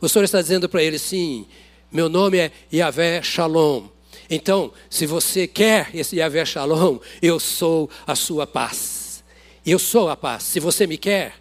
o 0.00 0.08
Senhor 0.08 0.24
está 0.24 0.40
dizendo 0.40 0.68
para 0.68 0.82
ele: 0.82 0.98
sim, 0.98 1.46
meu 1.90 2.08
nome 2.08 2.38
é 2.38 2.52
Yahvé 2.72 3.22
Shalom. 3.22 3.91
Então, 4.34 4.72
se 4.88 5.04
você 5.04 5.46
quer 5.46 5.90
esse 5.92 6.16
Yahvé 6.16 6.42
Shalom, 6.46 6.96
eu 7.20 7.38
sou 7.38 7.90
a 8.06 8.14
sua 8.14 8.46
paz. 8.46 9.22
Eu 9.64 9.78
sou 9.78 10.08
a 10.08 10.16
paz. 10.16 10.44
Se 10.44 10.58
você 10.58 10.86
me 10.86 10.96
quer, 10.96 11.34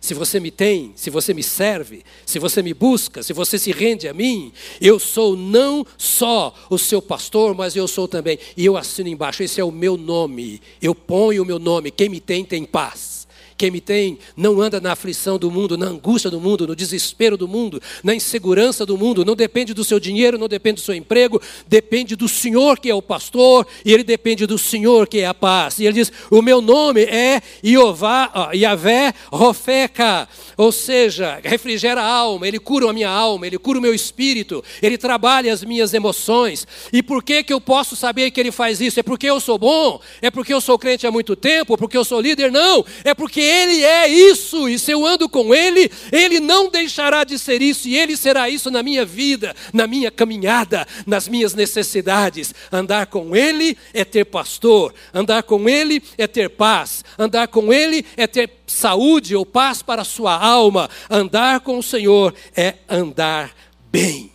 se 0.00 0.14
você 0.14 0.38
me 0.38 0.52
tem, 0.52 0.92
se 0.94 1.10
você 1.10 1.34
me 1.34 1.42
serve, 1.42 2.04
se 2.24 2.38
você 2.38 2.62
me 2.62 2.72
busca, 2.72 3.20
se 3.20 3.32
você 3.32 3.58
se 3.58 3.72
rende 3.72 4.06
a 4.06 4.14
mim, 4.14 4.52
eu 4.80 5.00
sou 5.00 5.36
não 5.36 5.84
só 5.98 6.54
o 6.70 6.78
seu 6.78 7.02
pastor, 7.02 7.52
mas 7.52 7.74
eu 7.74 7.88
sou 7.88 8.06
também. 8.06 8.38
E 8.56 8.64
eu 8.64 8.76
assino 8.76 9.08
embaixo, 9.08 9.42
esse 9.42 9.60
é 9.60 9.64
o 9.64 9.72
meu 9.72 9.96
nome. 9.96 10.62
Eu 10.80 10.94
ponho 10.94 11.42
o 11.42 11.46
meu 11.46 11.58
nome. 11.58 11.90
Quem 11.90 12.08
me 12.08 12.20
tem, 12.20 12.44
tem 12.44 12.64
paz. 12.64 13.15
Quem 13.56 13.70
me 13.70 13.80
tem 13.80 14.18
não 14.36 14.60
anda 14.60 14.80
na 14.80 14.92
aflição 14.92 15.38
do 15.38 15.50
mundo, 15.50 15.78
na 15.78 15.86
angústia 15.86 16.30
do 16.30 16.38
mundo, 16.38 16.66
no 16.66 16.76
desespero 16.76 17.36
do 17.36 17.48
mundo, 17.48 17.80
na 18.04 18.14
insegurança 18.14 18.84
do 18.84 18.98
mundo. 18.98 19.24
Não 19.24 19.34
depende 19.34 19.72
do 19.72 19.82
seu 19.82 19.98
dinheiro, 19.98 20.36
não 20.36 20.48
depende 20.48 20.76
do 20.76 20.84
seu 20.84 20.94
emprego, 20.94 21.40
depende 21.66 22.14
do 22.16 22.28
Senhor 22.28 22.78
que 22.78 22.90
é 22.90 22.94
o 22.94 23.00
pastor 23.00 23.66
e 23.84 23.92
ele 23.92 24.04
depende 24.04 24.46
do 24.46 24.58
Senhor 24.58 25.08
que 25.08 25.20
é 25.20 25.26
a 25.26 25.32
paz. 25.32 25.78
E 25.78 25.84
ele 25.84 25.94
diz: 25.94 26.12
O 26.30 26.42
meu 26.42 26.60
nome 26.60 27.02
é 27.04 27.40
Iová, 27.64 28.50
Yahvé 28.54 29.14
Rofeca, 29.32 30.28
ou 30.56 30.70
seja, 30.70 31.40
refrigera 31.42 32.02
a 32.02 32.06
alma, 32.06 32.46
ele 32.46 32.58
cura 32.58 32.90
a 32.90 32.92
minha 32.92 33.08
alma, 33.08 33.46
ele 33.46 33.58
cura 33.58 33.78
o 33.78 33.82
meu 33.82 33.94
espírito, 33.94 34.62
ele 34.82 34.98
trabalha 34.98 35.52
as 35.52 35.64
minhas 35.64 35.94
emoções. 35.94 36.66
E 36.92 37.02
por 37.02 37.22
que, 37.22 37.42
que 37.42 37.52
eu 37.52 37.60
posso 37.60 37.96
saber 37.96 38.30
que 38.30 38.40
ele 38.40 38.52
faz 38.52 38.80
isso? 38.80 39.00
É 39.00 39.02
porque 39.02 39.26
eu 39.26 39.40
sou 39.40 39.56
bom? 39.56 40.00
É 40.20 40.30
porque 40.30 40.52
eu 40.52 40.60
sou 40.60 40.78
crente 40.78 41.06
há 41.06 41.10
muito 41.10 41.34
tempo? 41.34 41.76
Porque 41.78 41.96
eu 41.96 42.04
sou 42.04 42.20
líder? 42.20 42.52
Não, 42.52 42.84
é 43.02 43.14
porque 43.14 43.45
ele 43.46 43.84
é 43.84 44.08
isso, 44.08 44.68
e 44.68 44.78
se 44.78 44.90
eu 44.90 45.06
ando 45.06 45.28
com 45.28 45.54
Ele, 45.54 45.90
Ele 46.12 46.40
não 46.40 46.68
deixará 46.68 47.24
de 47.24 47.38
ser 47.38 47.62
isso, 47.62 47.88
e 47.88 47.96
Ele 47.96 48.16
será 48.16 48.48
isso 48.48 48.70
na 48.70 48.82
minha 48.82 49.04
vida, 49.04 49.54
na 49.72 49.86
minha 49.86 50.10
caminhada, 50.10 50.86
nas 51.06 51.28
minhas 51.28 51.54
necessidades. 51.54 52.52
Andar 52.70 53.06
com 53.06 53.36
Ele 53.36 53.76
é 53.94 54.04
ter 54.04 54.24
pastor, 54.24 54.94
andar 55.14 55.42
com 55.44 55.68
Ele 55.68 56.02
é 56.18 56.26
ter 56.26 56.50
paz, 56.50 57.04
andar 57.18 57.48
com 57.48 57.72
Ele 57.72 58.04
é 58.16 58.26
ter 58.26 58.50
saúde 58.66 59.36
ou 59.36 59.46
paz 59.46 59.82
para 59.82 60.02
a 60.02 60.04
sua 60.04 60.36
alma, 60.36 60.90
andar 61.08 61.60
com 61.60 61.78
o 61.78 61.82
Senhor 61.82 62.34
é 62.56 62.74
andar 62.88 63.54
bem. 63.90 64.32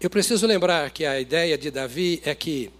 Eu 0.00 0.08
preciso 0.08 0.46
lembrar 0.46 0.90
que 0.90 1.04
a 1.04 1.20
ideia 1.20 1.58
de 1.58 1.70
Davi 1.70 2.22
é 2.24 2.34
que 2.34 2.70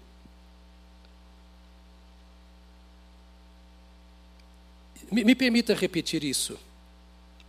Me, 5.11 5.25
me 5.25 5.35
permita 5.35 5.75
repetir 5.75 6.25
isso. 6.25 6.59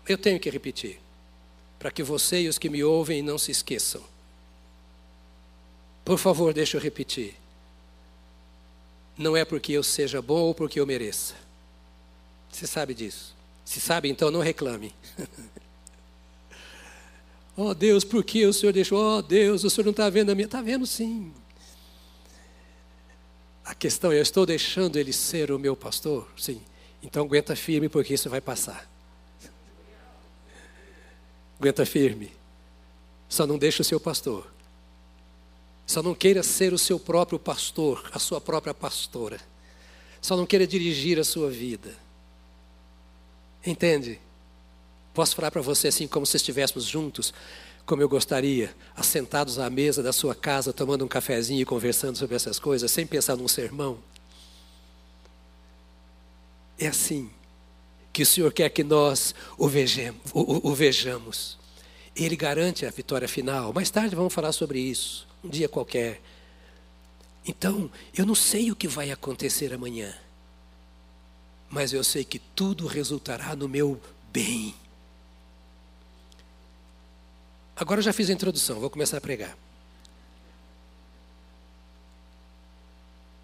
Eu 0.08 0.18
tenho 0.18 0.40
que 0.40 0.50
repetir, 0.50 1.00
para 1.78 1.92
que 1.92 2.02
você 2.02 2.42
e 2.42 2.48
os 2.48 2.58
que 2.58 2.70
me 2.70 2.84
ouvem 2.84 3.22
não 3.22 3.38
se 3.38 3.52
esqueçam. 3.52 4.04
Por 6.04 6.18
favor, 6.18 6.54
deixa 6.54 6.78
eu 6.78 6.82
repetir. 6.82 7.36
Não 9.18 9.38
é 9.38 9.46
porque 9.46 9.74
eu 9.74 9.84
seja 9.84 10.22
bom 10.22 10.42
ou 10.42 10.56
porque 10.56 10.80
eu 10.80 10.88
mereça. 10.88 11.36
Você 12.52 12.66
sabe 12.66 12.94
disso. 12.94 13.36
Se 13.64 13.80
sabe, 13.80 14.10
então 14.10 14.32
não 14.32 14.42
reclame. 14.42 14.94
oh 17.56 17.74
Deus, 17.74 18.04
por 18.04 18.24
que 18.24 18.46
o 18.46 18.52
Senhor 18.52 18.74
deixou? 18.74 19.00
Oh 19.00 19.22
Deus, 19.22 19.64
o 19.64 19.70
Senhor 19.70 19.86
não 19.86 19.92
está 19.92 20.10
vendo 20.10 20.32
a 20.32 20.36
minha. 20.36 20.46
Está 20.46 20.62
vendo 20.62 20.88
sim. 20.88 21.32
A 23.64 23.76
questão 23.76 24.12
é: 24.12 24.18
eu 24.18 24.22
estou 24.22 24.46
deixando 24.46 24.98
ele 24.98 25.14
ser 25.14 25.52
o 25.52 25.60
meu 25.60 25.76
pastor? 25.76 26.28
Sim. 26.36 26.62
Então 27.02 27.24
aguenta 27.26 27.56
firme, 27.56 27.90
porque 27.90 28.14
isso 28.14 28.30
vai 28.30 28.42
passar. 28.42 28.90
Aguenta 31.60 31.86
firme. 31.86 32.32
Só 33.28 33.48
não 33.48 33.58
deixe 33.58 33.82
o 33.82 33.86
seu 33.86 34.00
pastor. 34.00 34.52
Só 35.86 36.02
não 36.02 36.16
queira 36.16 36.44
ser 36.44 36.74
o 36.74 36.78
seu 36.78 37.00
próprio 37.00 37.38
pastor, 37.38 38.10
a 38.14 38.20
sua 38.20 38.40
própria 38.40 38.74
pastora. 38.74 39.40
Só 40.22 40.38
não 40.38 40.46
queira 40.46 40.68
dirigir 40.68 41.20
a 41.20 41.24
sua 41.24 41.50
vida. 41.50 41.96
Entende? 43.66 44.20
Posso 45.14 45.36
falar 45.36 45.52
para 45.52 45.62
você 45.62 45.88
assim, 45.88 46.08
como 46.08 46.26
se 46.26 46.38
estivéssemos 46.38 46.86
juntos, 46.86 47.34
como 47.86 48.02
eu 48.02 48.08
gostaria, 48.08 48.74
assentados 48.96 49.60
à 49.60 49.70
mesa 49.70 50.02
da 50.02 50.14
sua 50.14 50.34
casa, 50.34 50.72
tomando 50.72 51.04
um 51.04 51.08
cafezinho 51.08 51.62
e 51.62 51.66
conversando 51.66 52.18
sobre 52.18 52.36
essas 52.36 52.60
coisas, 52.60 52.90
sem 52.92 53.06
pensar 53.06 53.36
num 53.36 53.48
sermão. 53.48 53.98
É 56.82 56.88
assim 56.88 57.30
que 58.12 58.24
o 58.24 58.26
Senhor 58.26 58.52
quer 58.52 58.70
que 58.70 58.84
nós 58.84 59.36
o 59.56 59.68
vejamos. 59.68 60.20
O, 60.34 60.40
o, 60.40 60.72
o 60.72 60.76
vejamos. 60.76 61.60
Ele 62.16 62.36
garante 62.36 62.88
a 62.88 62.90
vitória 62.90 63.28
final. 63.28 63.72
Mais 63.72 63.92
tarde 63.92 64.16
vamos 64.16 64.34
falar 64.34 64.52
sobre 64.52 64.80
isso, 64.80 65.28
um 65.44 65.50
dia 65.50 65.70
qualquer. 65.70 66.20
Então, 67.46 67.90
eu 68.18 68.26
não 68.26 68.34
sei 68.34 68.72
o 68.72 68.76
que 68.76 68.88
vai 68.88 69.12
acontecer 69.12 69.74
amanhã, 69.74 70.14
mas 71.70 71.94
eu 71.94 72.04
sei 72.04 72.24
que 72.24 72.40
tudo 72.40 72.88
resultará 72.88 73.56
no 73.56 73.70
meu 73.70 74.02
bem. 74.34 74.74
Agora 77.76 78.00
eu 78.00 78.04
já 78.04 78.14
fiz 78.14 78.30
a 78.30 78.34
introdução, 78.34 78.80
vou 78.80 78.90
começar 78.90 79.18
a 79.18 79.22
pregar. 79.22 79.56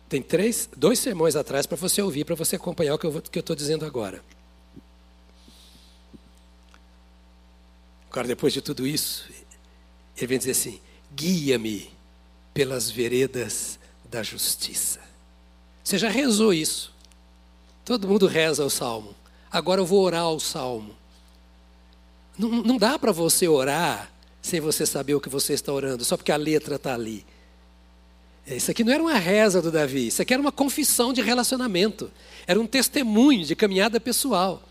Tem 0.09 0.21
três, 0.21 0.69
dois 0.75 0.99
sermões 0.99 1.35
atrás 1.35 1.65
para 1.65 1.75
você 1.75 2.01
ouvir, 2.01 2.23
para 2.23 2.35
você 2.35 2.55
acompanhar 2.55 2.95
o 2.95 2.97
que 2.97 3.05
eu 3.05 3.39
estou 3.39 3.55
dizendo 3.55 3.85
agora. 3.85 4.23
Agora, 8.09 8.27
depois 8.27 8.53
de 8.53 8.61
tudo 8.61 8.87
isso, 8.87 9.29
ele 10.15 10.27
vem 10.27 10.37
dizer 10.37 10.51
assim: 10.51 10.79
guia-me 11.13 11.91
pelas 12.53 12.89
veredas 12.89 13.77
da 14.09 14.23
justiça. 14.23 14.99
Você 15.83 15.97
já 15.97 16.09
rezou 16.09 16.53
isso. 16.53 16.93
Todo 17.85 18.07
mundo 18.07 18.27
reza 18.27 18.65
o 18.65 18.69
salmo. 18.69 19.15
Agora 19.51 19.81
eu 19.81 19.85
vou 19.85 20.01
orar 20.01 20.29
o 20.29 20.39
salmo. 20.39 20.95
Não, 22.37 22.49
não 22.49 22.77
dá 22.77 22.97
para 22.97 23.11
você 23.11 23.47
orar 23.47 24.11
sem 24.41 24.59
você 24.59 24.85
saber 24.85 25.15
o 25.15 25.21
que 25.21 25.29
você 25.29 25.53
está 25.53 25.71
orando, 25.71 26.03
só 26.03 26.17
porque 26.17 26.31
a 26.31 26.37
letra 26.37 26.75
está 26.75 26.93
ali. 26.93 27.25
Isso 28.55 28.71
aqui 28.71 28.83
não 28.83 28.93
era 28.93 29.03
uma 29.03 29.17
reza 29.17 29.61
do 29.61 29.69
Davi, 29.69 30.07
isso 30.07 30.21
aqui 30.21 30.33
era 30.33 30.41
uma 30.41 30.53
confissão 30.53 31.11
de 31.11 31.21
relacionamento, 31.21 32.09
era 32.45 32.59
um 32.59 32.65
testemunho 32.65 33.43
de 33.43 33.55
caminhada 33.55 33.99
pessoal. 33.99 34.63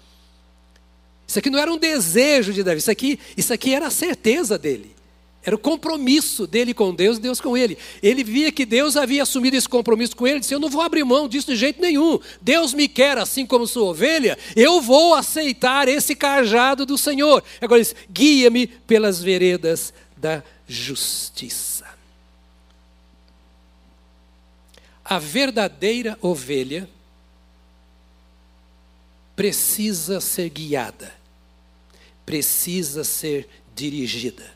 Isso 1.28 1.38
aqui 1.38 1.50
não 1.50 1.58
era 1.58 1.70
um 1.70 1.76
desejo 1.76 2.54
de 2.54 2.62
Davi, 2.62 2.78
isso 2.78 2.90
aqui, 2.90 3.18
isso 3.36 3.52
aqui 3.52 3.74
era 3.74 3.88
a 3.88 3.90
certeza 3.90 4.56
dele. 4.56 4.96
Era 5.44 5.54
o 5.54 5.58
compromisso 5.58 6.44
dele 6.44 6.74
com 6.74 6.92
Deus 6.92 7.18
e 7.18 7.20
Deus 7.20 7.40
com 7.40 7.56
ele. 7.56 7.78
Ele 8.02 8.24
via 8.24 8.50
que 8.50 8.66
Deus 8.66 8.96
havia 8.96 9.22
assumido 9.22 9.56
esse 9.56 9.68
compromisso 9.68 10.16
com 10.16 10.26
ele, 10.26 10.40
disse: 10.40 10.52
Eu 10.52 10.58
não 10.58 10.68
vou 10.68 10.82
abrir 10.82 11.04
mão 11.04 11.28
disso 11.28 11.46
de 11.46 11.56
jeito 11.56 11.80
nenhum. 11.80 12.18
Deus 12.42 12.74
me 12.74 12.88
quer 12.88 13.16
assim 13.16 13.46
como 13.46 13.64
sua 13.64 13.90
ovelha, 13.90 14.36
eu 14.56 14.80
vou 14.80 15.14
aceitar 15.14 15.86
esse 15.86 16.16
cajado 16.16 16.84
do 16.84 16.98
Senhor. 16.98 17.44
Agora 17.60 17.80
ele 17.80 17.84
diz: 17.84 17.94
Guia-me 18.10 18.66
pelas 18.66 19.22
veredas 19.22 19.94
da 20.16 20.42
justiça. 20.66 21.75
A 25.08 25.20
verdadeira 25.20 26.18
ovelha 26.20 26.90
precisa 29.36 30.20
ser 30.20 30.48
guiada, 30.48 31.14
precisa 32.24 33.04
ser 33.04 33.48
dirigida. 33.72 34.52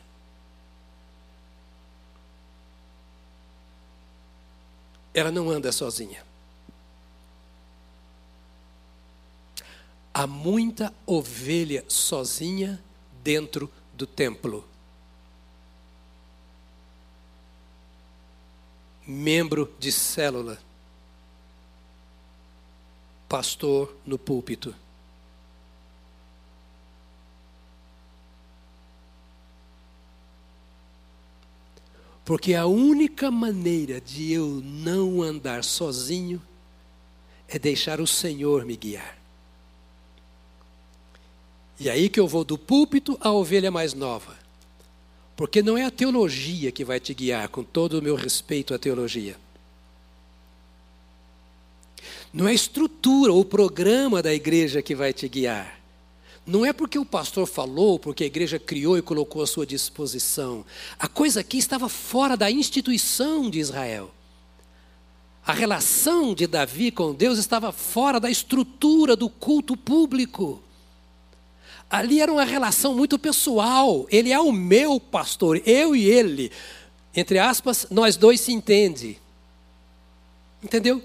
Ela 5.13 5.31
não 5.31 5.49
anda 5.49 5.71
sozinha. 5.71 6.21
Há 10.13 10.27
muita 10.27 10.93
ovelha 11.05 11.85
sozinha 11.87 12.83
dentro 13.23 13.71
do 13.93 14.05
templo. 14.05 14.67
Membro 19.11 19.69
de 19.77 19.91
célula. 19.91 20.57
Pastor 23.27 23.93
no 24.05 24.17
púlpito. 24.17 24.73
Porque 32.23 32.53
a 32.53 32.65
única 32.65 33.29
maneira 33.29 33.99
de 33.99 34.31
eu 34.31 34.61
não 34.63 35.21
andar 35.21 35.65
sozinho 35.65 36.41
é 37.49 37.59
deixar 37.59 37.99
o 37.99 38.07
Senhor 38.07 38.63
me 38.63 38.77
guiar. 38.77 39.17
E 41.77 41.89
aí 41.89 42.07
que 42.07 42.19
eu 42.19 42.29
vou 42.29 42.45
do 42.45 42.57
púlpito 42.57 43.17
à 43.19 43.29
ovelha 43.29 43.69
mais 43.69 43.93
nova. 43.93 44.40
Porque 45.41 45.63
não 45.63 45.75
é 45.75 45.83
a 45.83 45.89
teologia 45.89 46.71
que 46.71 46.85
vai 46.85 46.99
te 46.99 47.15
guiar, 47.15 47.49
com 47.49 47.63
todo 47.63 47.97
o 47.97 48.01
meu 48.03 48.13
respeito 48.13 48.75
à 48.75 48.77
teologia. 48.77 49.35
Não 52.31 52.47
é 52.47 52.51
a 52.51 52.53
estrutura 52.53 53.33
ou 53.33 53.39
o 53.39 53.45
programa 53.45 54.21
da 54.21 54.31
igreja 54.31 54.83
que 54.83 54.93
vai 54.93 55.11
te 55.11 55.27
guiar. 55.27 55.79
Não 56.45 56.63
é 56.63 56.71
porque 56.71 56.99
o 56.99 57.03
pastor 57.03 57.47
falou, 57.47 57.97
porque 57.97 58.23
a 58.23 58.27
igreja 58.27 58.59
criou 58.59 58.99
e 58.99 59.01
colocou 59.01 59.41
à 59.41 59.47
sua 59.47 59.65
disposição. 59.65 60.63
A 60.99 61.07
coisa 61.07 61.39
aqui 61.39 61.57
estava 61.57 61.89
fora 61.89 62.37
da 62.37 62.51
instituição 62.51 63.49
de 63.49 63.57
Israel. 63.57 64.11
A 65.43 65.53
relação 65.53 66.35
de 66.35 66.45
Davi 66.45 66.91
com 66.91 67.15
Deus 67.15 67.39
estava 67.39 67.71
fora 67.71 68.19
da 68.19 68.29
estrutura 68.29 69.15
do 69.15 69.27
culto 69.27 69.75
público. 69.75 70.61
Ali 71.91 72.21
era 72.21 72.31
uma 72.31 72.45
relação 72.45 72.95
muito 72.95 73.19
pessoal. 73.19 74.07
Ele 74.09 74.31
é 74.31 74.39
o 74.39 74.53
meu 74.53 74.97
pastor, 74.97 75.61
eu 75.65 75.93
e 75.93 76.05
ele. 76.05 76.49
Entre 77.13 77.37
aspas, 77.37 77.85
nós 77.91 78.15
dois 78.15 78.39
se 78.39 78.53
entende. 78.53 79.19
Entendeu? 80.63 81.03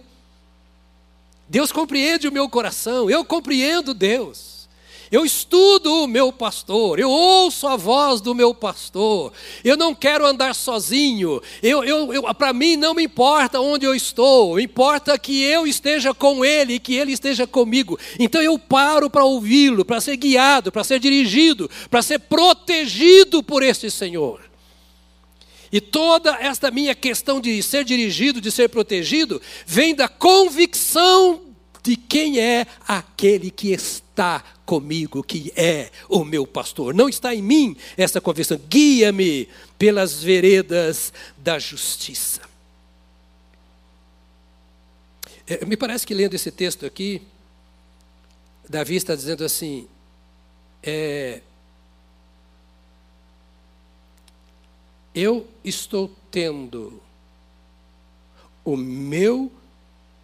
Deus 1.49 1.72
compreende 1.72 2.29
o 2.29 2.33
meu 2.33 2.49
coração, 2.49 3.11
eu 3.11 3.25
compreendo 3.25 3.92
Deus. 3.92 4.56
Eu 5.11 5.25
estudo 5.25 6.03
o 6.03 6.09
meu 6.09 6.33
pastor, 6.33 6.99
eu 6.99 7.09
ouço 7.09 7.69
a 7.69 7.77
voz 7.77 8.21
do 8.21 8.35
meu 8.35 8.53
pastor, 8.53 9.33
eu 9.62 9.77
não 9.77 9.95
quero 9.95 10.27
andar 10.27 10.53
sozinho, 10.53 11.40
eu, 11.62 11.85
eu, 11.85 12.12
eu 12.12 12.35
para 12.35 12.53
mim 12.53 12.77
não 12.77 12.92
me 12.92 13.05
importa 13.05 13.61
onde 13.61 13.87
eu 13.87 13.95
estou, 13.95 14.59
importa 14.59 15.16
que 15.16 15.42
eu 15.42 15.64
esteja 15.64 16.12
com 16.12 16.45
ele 16.45 16.75
e 16.75 16.81
que 16.81 16.95
ele 16.95 17.12
esteja 17.12 17.47
comigo. 17.47 17.97
Então 18.19 18.42
eu 18.42 18.59
paro 18.59 19.09
para 19.09 19.25
ouvi-lo, 19.25 19.85
para 19.85 20.01
ser 20.01 20.16
guiado, 20.16 20.73
para 20.73 20.83
ser 20.83 20.99
dirigido, 20.99 21.71
para 21.88 22.03
ser 22.03 22.19
protegido 22.19 23.42
por 23.45 23.62
este 23.62 23.90
Senhor. 23.90 24.40
E 25.71 25.81
toda 25.81 26.37
esta 26.40 26.71
minha 26.71 26.95
questão 26.95 27.40
de 27.40 27.62
ser 27.62 27.85
dirigido, 27.85 28.40
de 28.40 28.51
ser 28.51 28.69
protegido, 28.69 29.40
vem 29.66 29.95
da 29.95 30.09
convicção 30.09 31.46
de 31.87 31.96
quem 31.96 32.40
é 32.40 32.66
aquele 32.87 33.49
que 33.49 33.70
está 33.70 34.42
comigo, 34.64 35.22
que 35.22 35.53
é 35.55 35.92
o 36.09 36.25
meu 36.25 36.44
pastor. 36.44 36.92
Não 36.92 37.09
está 37.09 37.33
em 37.33 37.40
mim 37.40 37.77
essa 37.96 38.20
convicção. 38.20 38.59
Guia-me 38.68 39.49
pelas 39.79 40.20
veredas 40.20 41.12
da 41.38 41.61
justiça. 41.61 42.40
É, 45.46 45.64
me 45.64 45.77
parece 45.77 46.05
que 46.05 46.12
lendo 46.12 46.35
esse 46.35 46.51
texto 46.51 46.85
aqui, 46.85 47.22
Davi 48.68 48.96
está 48.96 49.14
dizendo 49.14 49.44
assim: 49.44 49.87
é, 50.83 51.40
eu 55.14 55.46
estou 55.62 56.11
tendo 56.33 57.01
o 58.64 58.77
meu 58.77 59.53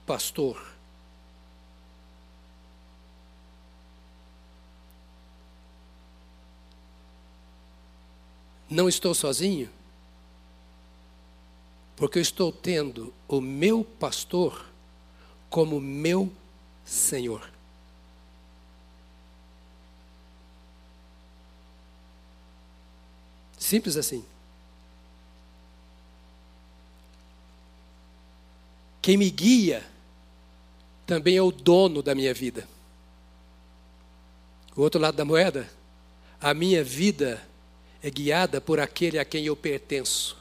pastor 0.05 0.72
Não 8.73 8.89
estou 8.89 9.15
sozinho, 9.15 9.69
porque 11.95 12.17
eu 12.17 12.23
estou 12.23 12.51
tendo 12.51 13.13
o 13.29 13.39
meu 13.39 13.85
pastor 13.85 14.65
como 15.51 15.79
meu 15.79 16.33
Senhor. 16.83 17.51
Simples 23.59 23.99
assim. 23.99 24.25
Quem 29.03 29.19
me 29.19 29.29
guia 29.31 29.85
também 31.07 31.37
é 31.37 31.43
o 31.43 31.53
dono 31.53 32.03
da 32.03 32.15
minha 32.15 32.33
vida. 32.33 32.67
O 34.75 34.81
outro 34.81 34.99
lado 34.99 35.15
da 35.15 35.27
moeda, 35.27 35.71
a 36.41 36.55
minha 36.55 36.83
vida 36.83 37.52
é 38.03 38.11
guiada 38.11 38.61
por 38.61 38.81
aquele 38.81 39.19
a 39.19 39.25
quem 39.25 39.47
eu 39.47 39.55
pertenço, 39.55 40.37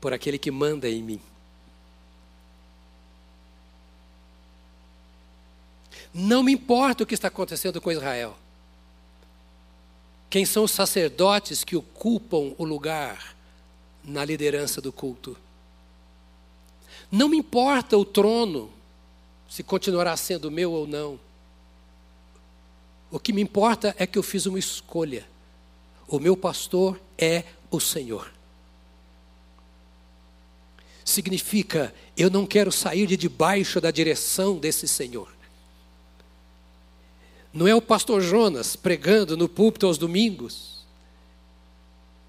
por 0.00 0.12
aquele 0.12 0.38
que 0.38 0.50
manda 0.50 0.88
em 0.88 1.02
mim. 1.02 1.20
Não 6.12 6.42
me 6.42 6.52
importa 6.52 7.02
o 7.02 7.06
que 7.06 7.14
está 7.14 7.28
acontecendo 7.28 7.80
com 7.80 7.92
Israel. 7.92 8.36
Quem 10.28 10.44
são 10.44 10.64
os 10.64 10.70
sacerdotes 10.70 11.64
que 11.64 11.76
ocupam 11.76 12.54
o 12.58 12.64
lugar 12.64 13.34
na 14.04 14.24
liderança 14.24 14.80
do 14.80 14.92
culto? 14.92 15.36
Não 17.10 17.28
me 17.28 17.36
importa 17.36 17.96
o 17.96 18.04
trono, 18.04 18.70
se 19.48 19.62
continuará 19.62 20.16
sendo 20.16 20.50
meu 20.50 20.72
ou 20.72 20.86
não. 20.86 21.18
O 23.10 23.20
que 23.20 23.32
me 23.32 23.40
importa 23.40 23.94
é 23.98 24.06
que 24.06 24.18
eu 24.18 24.22
fiz 24.22 24.46
uma 24.46 24.58
escolha. 24.58 25.26
O 26.08 26.18
meu 26.18 26.36
pastor 26.36 27.00
é 27.18 27.44
o 27.70 27.80
Senhor. 27.80 28.32
Significa, 31.04 31.94
eu 32.16 32.28
não 32.28 32.46
quero 32.46 32.72
sair 32.72 33.06
de 33.06 33.16
debaixo 33.16 33.80
da 33.80 33.90
direção 33.90 34.58
desse 34.58 34.88
Senhor. 34.88 35.28
Não 37.52 37.66
é 37.66 37.74
o 37.74 37.80
pastor 37.80 38.20
Jonas 38.20 38.76
pregando 38.76 39.36
no 39.36 39.48
púlpito 39.48 39.86
aos 39.86 39.96
domingos 39.96 40.84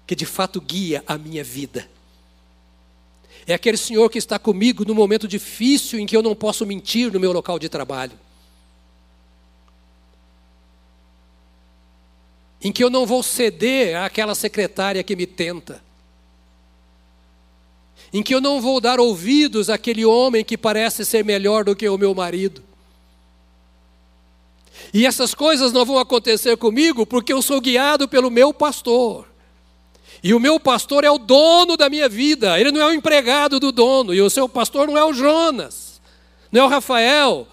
que 0.06 0.16
de 0.16 0.24
fato 0.24 0.58
guia 0.58 1.04
a 1.06 1.18
minha 1.18 1.44
vida. 1.44 1.88
É 3.46 3.52
aquele 3.52 3.76
Senhor 3.76 4.08
que 4.08 4.18
está 4.18 4.38
comigo 4.38 4.84
no 4.84 4.94
momento 4.94 5.28
difícil 5.28 5.98
em 5.98 6.06
que 6.06 6.16
eu 6.16 6.22
não 6.22 6.34
posso 6.34 6.64
mentir 6.64 7.12
no 7.12 7.20
meu 7.20 7.30
local 7.30 7.58
de 7.58 7.68
trabalho. 7.68 8.18
Em 12.62 12.72
que 12.72 12.82
eu 12.82 12.90
não 12.90 13.06
vou 13.06 13.22
ceder 13.22 13.96
àquela 13.96 14.34
secretária 14.34 15.02
que 15.02 15.14
me 15.14 15.26
tenta, 15.26 15.82
em 18.12 18.22
que 18.22 18.34
eu 18.34 18.40
não 18.40 18.60
vou 18.60 18.80
dar 18.80 18.98
ouvidos 18.98 19.68
àquele 19.68 20.04
homem 20.04 20.44
que 20.44 20.56
parece 20.56 21.04
ser 21.04 21.24
melhor 21.24 21.64
do 21.64 21.76
que 21.76 21.88
o 21.88 21.98
meu 21.98 22.14
marido. 22.14 22.62
E 24.92 25.04
essas 25.04 25.34
coisas 25.34 25.72
não 25.72 25.84
vão 25.84 25.98
acontecer 25.98 26.56
comigo 26.56 27.04
porque 27.04 27.32
eu 27.32 27.42
sou 27.42 27.60
guiado 27.60 28.08
pelo 28.08 28.30
meu 28.30 28.54
pastor. 28.54 29.28
E 30.22 30.34
o 30.34 30.40
meu 30.40 30.58
pastor 30.58 31.04
é 31.04 31.10
o 31.10 31.18
dono 31.18 31.76
da 31.76 31.88
minha 31.88 32.08
vida, 32.08 32.58
ele 32.58 32.72
não 32.72 32.80
é 32.80 32.86
o 32.86 32.92
empregado 32.92 33.60
do 33.60 33.70
dono, 33.70 34.12
e 34.12 34.20
o 34.20 34.30
seu 34.30 34.48
pastor 34.48 34.88
não 34.88 34.98
é 34.98 35.04
o 35.04 35.12
Jonas, 35.12 36.00
não 36.50 36.62
é 36.62 36.64
o 36.64 36.68
Rafael, 36.68 37.46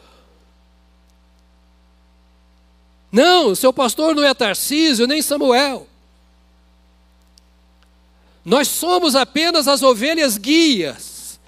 Não, 3.15 3.55
seu 3.55 3.71
pastor 3.71 4.13
não 4.13 4.25
é 4.25 4.33
Tarcísio 4.33 5.07
nem 5.07 5.21
Samuel. 5.21 5.87
Nós 8.43 8.67
somos 8.67 9.15
apenas 9.15 9.69
as 9.69 9.81
ovelhas 9.81 10.37
guias, 10.37 11.39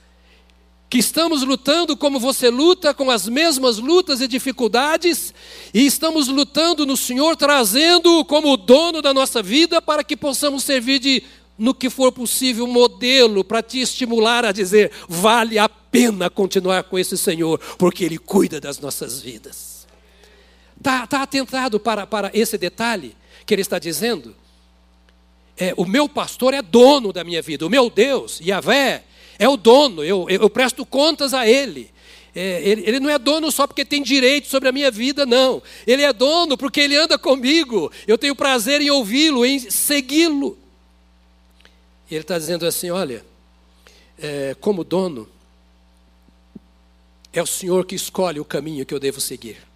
que 0.89 0.97
estamos 0.97 1.43
lutando 1.43 1.97
como 1.97 2.21
você 2.21 2.49
luta, 2.49 2.93
com 2.93 3.11
as 3.11 3.27
mesmas 3.27 3.79
lutas 3.79 4.21
e 4.21 4.29
dificuldades, 4.29 5.33
e 5.73 5.85
estamos 5.85 6.29
lutando 6.29 6.85
no 6.85 6.95
Senhor, 6.95 7.35
trazendo-o 7.35 8.23
como 8.23 8.53
o 8.53 8.55
dono 8.55 9.01
da 9.01 9.13
nossa 9.13 9.43
vida, 9.43 9.81
para 9.81 10.05
que 10.05 10.15
possamos 10.15 10.63
servir 10.63 10.99
de, 10.99 11.21
no 11.57 11.73
que 11.73 11.89
for 11.89 12.13
possível, 12.13 12.65
modelo 12.65 13.43
para 13.43 13.61
te 13.61 13.81
estimular 13.81 14.45
a 14.45 14.53
dizer: 14.53 14.89
vale 15.09 15.59
a 15.59 15.67
pena 15.67 16.29
continuar 16.29 16.85
com 16.85 16.97
esse 16.97 17.17
Senhor, 17.17 17.59
porque 17.77 18.05
Ele 18.05 18.17
cuida 18.17 18.61
das 18.61 18.79
nossas 18.79 19.19
vidas. 19.19 19.66
Está 20.77 21.07
tá 21.07 21.21
atentado 21.23 21.79
para, 21.79 22.05
para 22.07 22.31
esse 22.33 22.57
detalhe? 22.57 23.15
que 23.47 23.53
ele 23.53 23.61
está 23.61 23.79
dizendo? 23.79 24.35
É, 25.57 25.73
o 25.77 25.85
meu 25.85 26.07
pastor 26.07 26.53
é 26.53 26.61
dono 26.61 27.11
da 27.11 27.23
minha 27.23 27.41
vida, 27.41 27.65
o 27.65 27.69
meu 27.69 27.89
Deus, 27.89 28.39
Yahvé, 28.41 29.03
é 29.39 29.49
o 29.49 29.57
dono, 29.57 30.03
eu, 30.03 30.29
eu, 30.29 30.41
eu 30.41 30.49
presto 30.49 30.85
contas 30.85 31.33
a 31.33 31.47
ele. 31.47 31.89
É, 32.35 32.61
ele, 32.61 32.83
ele, 32.85 32.99
não 32.99 33.09
é 33.09 33.17
dono 33.17 33.51
só 33.51 33.65
porque 33.65 33.83
tem 33.83 34.03
direito 34.03 34.47
sobre 34.47 34.69
a 34.69 34.71
minha 34.71 34.91
vida, 34.91 35.25
não. 35.25 35.63
Ele 35.87 36.03
é 36.03 36.13
dono 36.13 36.55
porque 36.55 36.81
ele 36.81 36.95
anda 36.95 37.17
comigo. 37.17 37.91
Eu 38.05 38.15
tenho 38.15 38.35
prazer 38.35 38.79
em 38.79 38.91
ouvi-lo, 38.91 39.43
em 39.43 39.57
segui-lo. 39.59 40.55
E 42.11 42.13
ele 42.13 42.21
está 42.21 42.37
dizendo 42.37 42.67
assim: 42.67 42.91
olha, 42.91 43.25
é, 44.19 44.55
como 44.61 44.83
dono, 44.83 45.27
é 47.33 47.41
o 47.41 47.47
Senhor 47.47 47.85
que 47.85 47.95
escolhe 47.95 48.39
o 48.39 48.45
caminho 48.45 48.85
que 48.85 48.93
eu 48.93 48.99
devo 48.99 49.19
seguir. 49.19 49.66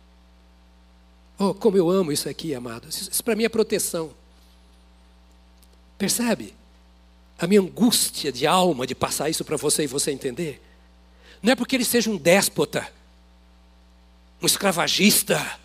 Oh, 1.43 1.55
como 1.55 1.75
eu 1.75 1.89
amo 1.89 2.11
isso 2.11 2.29
aqui, 2.29 2.53
amados. 2.53 3.01
Isso, 3.01 3.09
isso 3.09 3.23
para 3.23 3.35
mim 3.35 3.43
é 3.43 3.49
proteção. 3.49 4.13
Percebe? 5.97 6.53
A 7.39 7.47
minha 7.47 7.59
angústia 7.59 8.31
de 8.31 8.45
alma 8.45 8.85
de 8.85 8.93
passar 8.93 9.27
isso 9.27 9.43
para 9.43 9.57
você 9.57 9.85
e 9.85 9.87
você 9.87 10.11
entender. 10.11 10.61
Não 11.41 11.53
é 11.53 11.55
porque 11.55 11.75
ele 11.75 11.83
seja 11.83 12.11
um 12.11 12.15
déspota, 12.15 12.87
um 14.39 14.45
escravagista. 14.45 15.59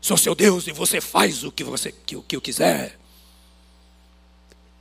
Sou 0.00 0.16
seu 0.16 0.34
Deus 0.34 0.66
e 0.68 0.72
você 0.72 1.02
faz 1.02 1.44
o 1.44 1.52
que 1.52 1.62
você 1.62 1.92
que, 1.92 2.18
que 2.22 2.34
eu 2.34 2.40
quiser. 2.40 2.98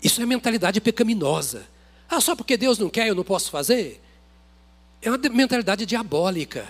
Isso 0.02 0.22
é 0.22 0.26
mentalidade 0.26 0.80
pecaminosa. 0.80 1.68
Ah, 2.10 2.22
só 2.22 2.34
porque 2.34 2.56
Deus 2.56 2.80
não 2.80 2.90
quer 2.90 3.10
eu 3.10 3.16
não 3.16 3.26
posso 3.26 3.52
fazer? 3.52 4.02
É 5.02 5.10
uma 5.10 5.18
mentalidade 5.18 5.86
diabólica. 5.86 6.66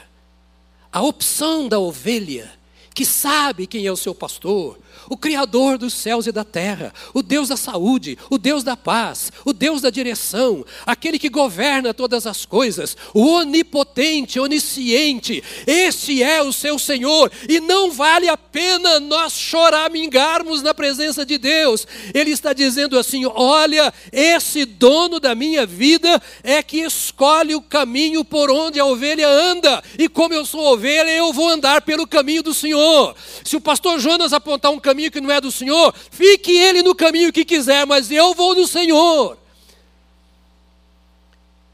A 0.92 1.04
opção 1.04 1.70
da 1.70 1.78
ovelha 1.78 2.63
que 2.94 3.06
sabe 3.06 3.66
quem 3.66 3.86
é 3.86 3.92
o 3.92 3.98
seu 3.98 4.14
pastor, 4.14 4.78
o 5.10 5.18
Criador 5.18 5.78
dos 5.78 5.94
céus 5.94 6.28
e 6.28 6.32
da 6.32 6.44
terra, 6.44 6.94
o 7.14 7.24
Deus 7.24 7.50
da 7.50 7.58
saúde, 7.58 8.18
o 8.30 8.38
Deus 8.38 8.64
da 8.64 8.78
paz, 8.78 9.32
o 9.44 9.52
Deus 9.52 9.82
da 9.82 9.90
direção, 9.90 10.64
aquele 10.86 11.18
que 11.18 11.30
governa 11.30 11.94
todas 11.94 12.28
as 12.28 12.46
coisas, 12.46 12.96
o 13.14 13.26
onipotente, 13.26 14.40
onisciente, 14.40 15.44
esse 15.66 16.22
é 16.22 16.42
o 16.42 16.54
seu 16.54 16.78
Senhor, 16.78 17.32
e 17.50 17.60
não 17.60 17.92
vale 17.92 18.30
a 18.30 18.38
pena 18.38 19.00
nós 19.00 19.34
choramingarmos 19.34 20.62
na 20.62 20.74
presença 20.74 21.26
de 21.26 21.38
Deus. 21.38 21.88
Ele 22.14 22.32
está 22.32 22.54
dizendo 22.54 22.98
assim: 22.98 23.26
olha, 23.26 23.92
esse 24.12 24.66
dono 24.66 25.20
da 25.20 25.34
minha 25.34 25.66
vida 25.66 26.22
é 26.44 26.62
que 26.62 26.82
escolhe 26.82 27.56
o 27.56 27.62
caminho 27.62 28.24
por 28.24 28.52
onde 28.52 28.80
a 28.80 28.86
ovelha 28.86 29.28
anda, 29.28 29.84
e 29.98 30.08
como 30.08 30.34
eu 30.34 30.46
sou 30.46 30.74
ovelha, 30.74 31.10
eu 31.10 31.34
vou 31.34 31.50
andar 31.50 31.82
pelo 31.82 32.08
caminho 32.08 32.44
do 32.44 32.54
Senhor. 32.54 32.83
Senhor. 32.84 33.16
Se 33.44 33.56
o 33.56 33.62
pastor 33.62 34.00
Jonas 34.00 34.34
apontar 34.34 34.72
um 34.72 34.80
caminho 34.80 35.12
que 35.12 35.22
não 35.22 35.32
é 35.32 35.40
do 35.40 35.52
Senhor, 35.52 35.94
fique 36.12 36.52
ele 36.52 36.84
no 36.84 36.94
caminho 36.94 37.32
que 37.32 37.46
quiser, 37.46 37.86
mas 37.86 38.12
eu 38.12 38.34
vou 38.34 38.54
no 38.56 38.68
Senhor. 38.68 39.38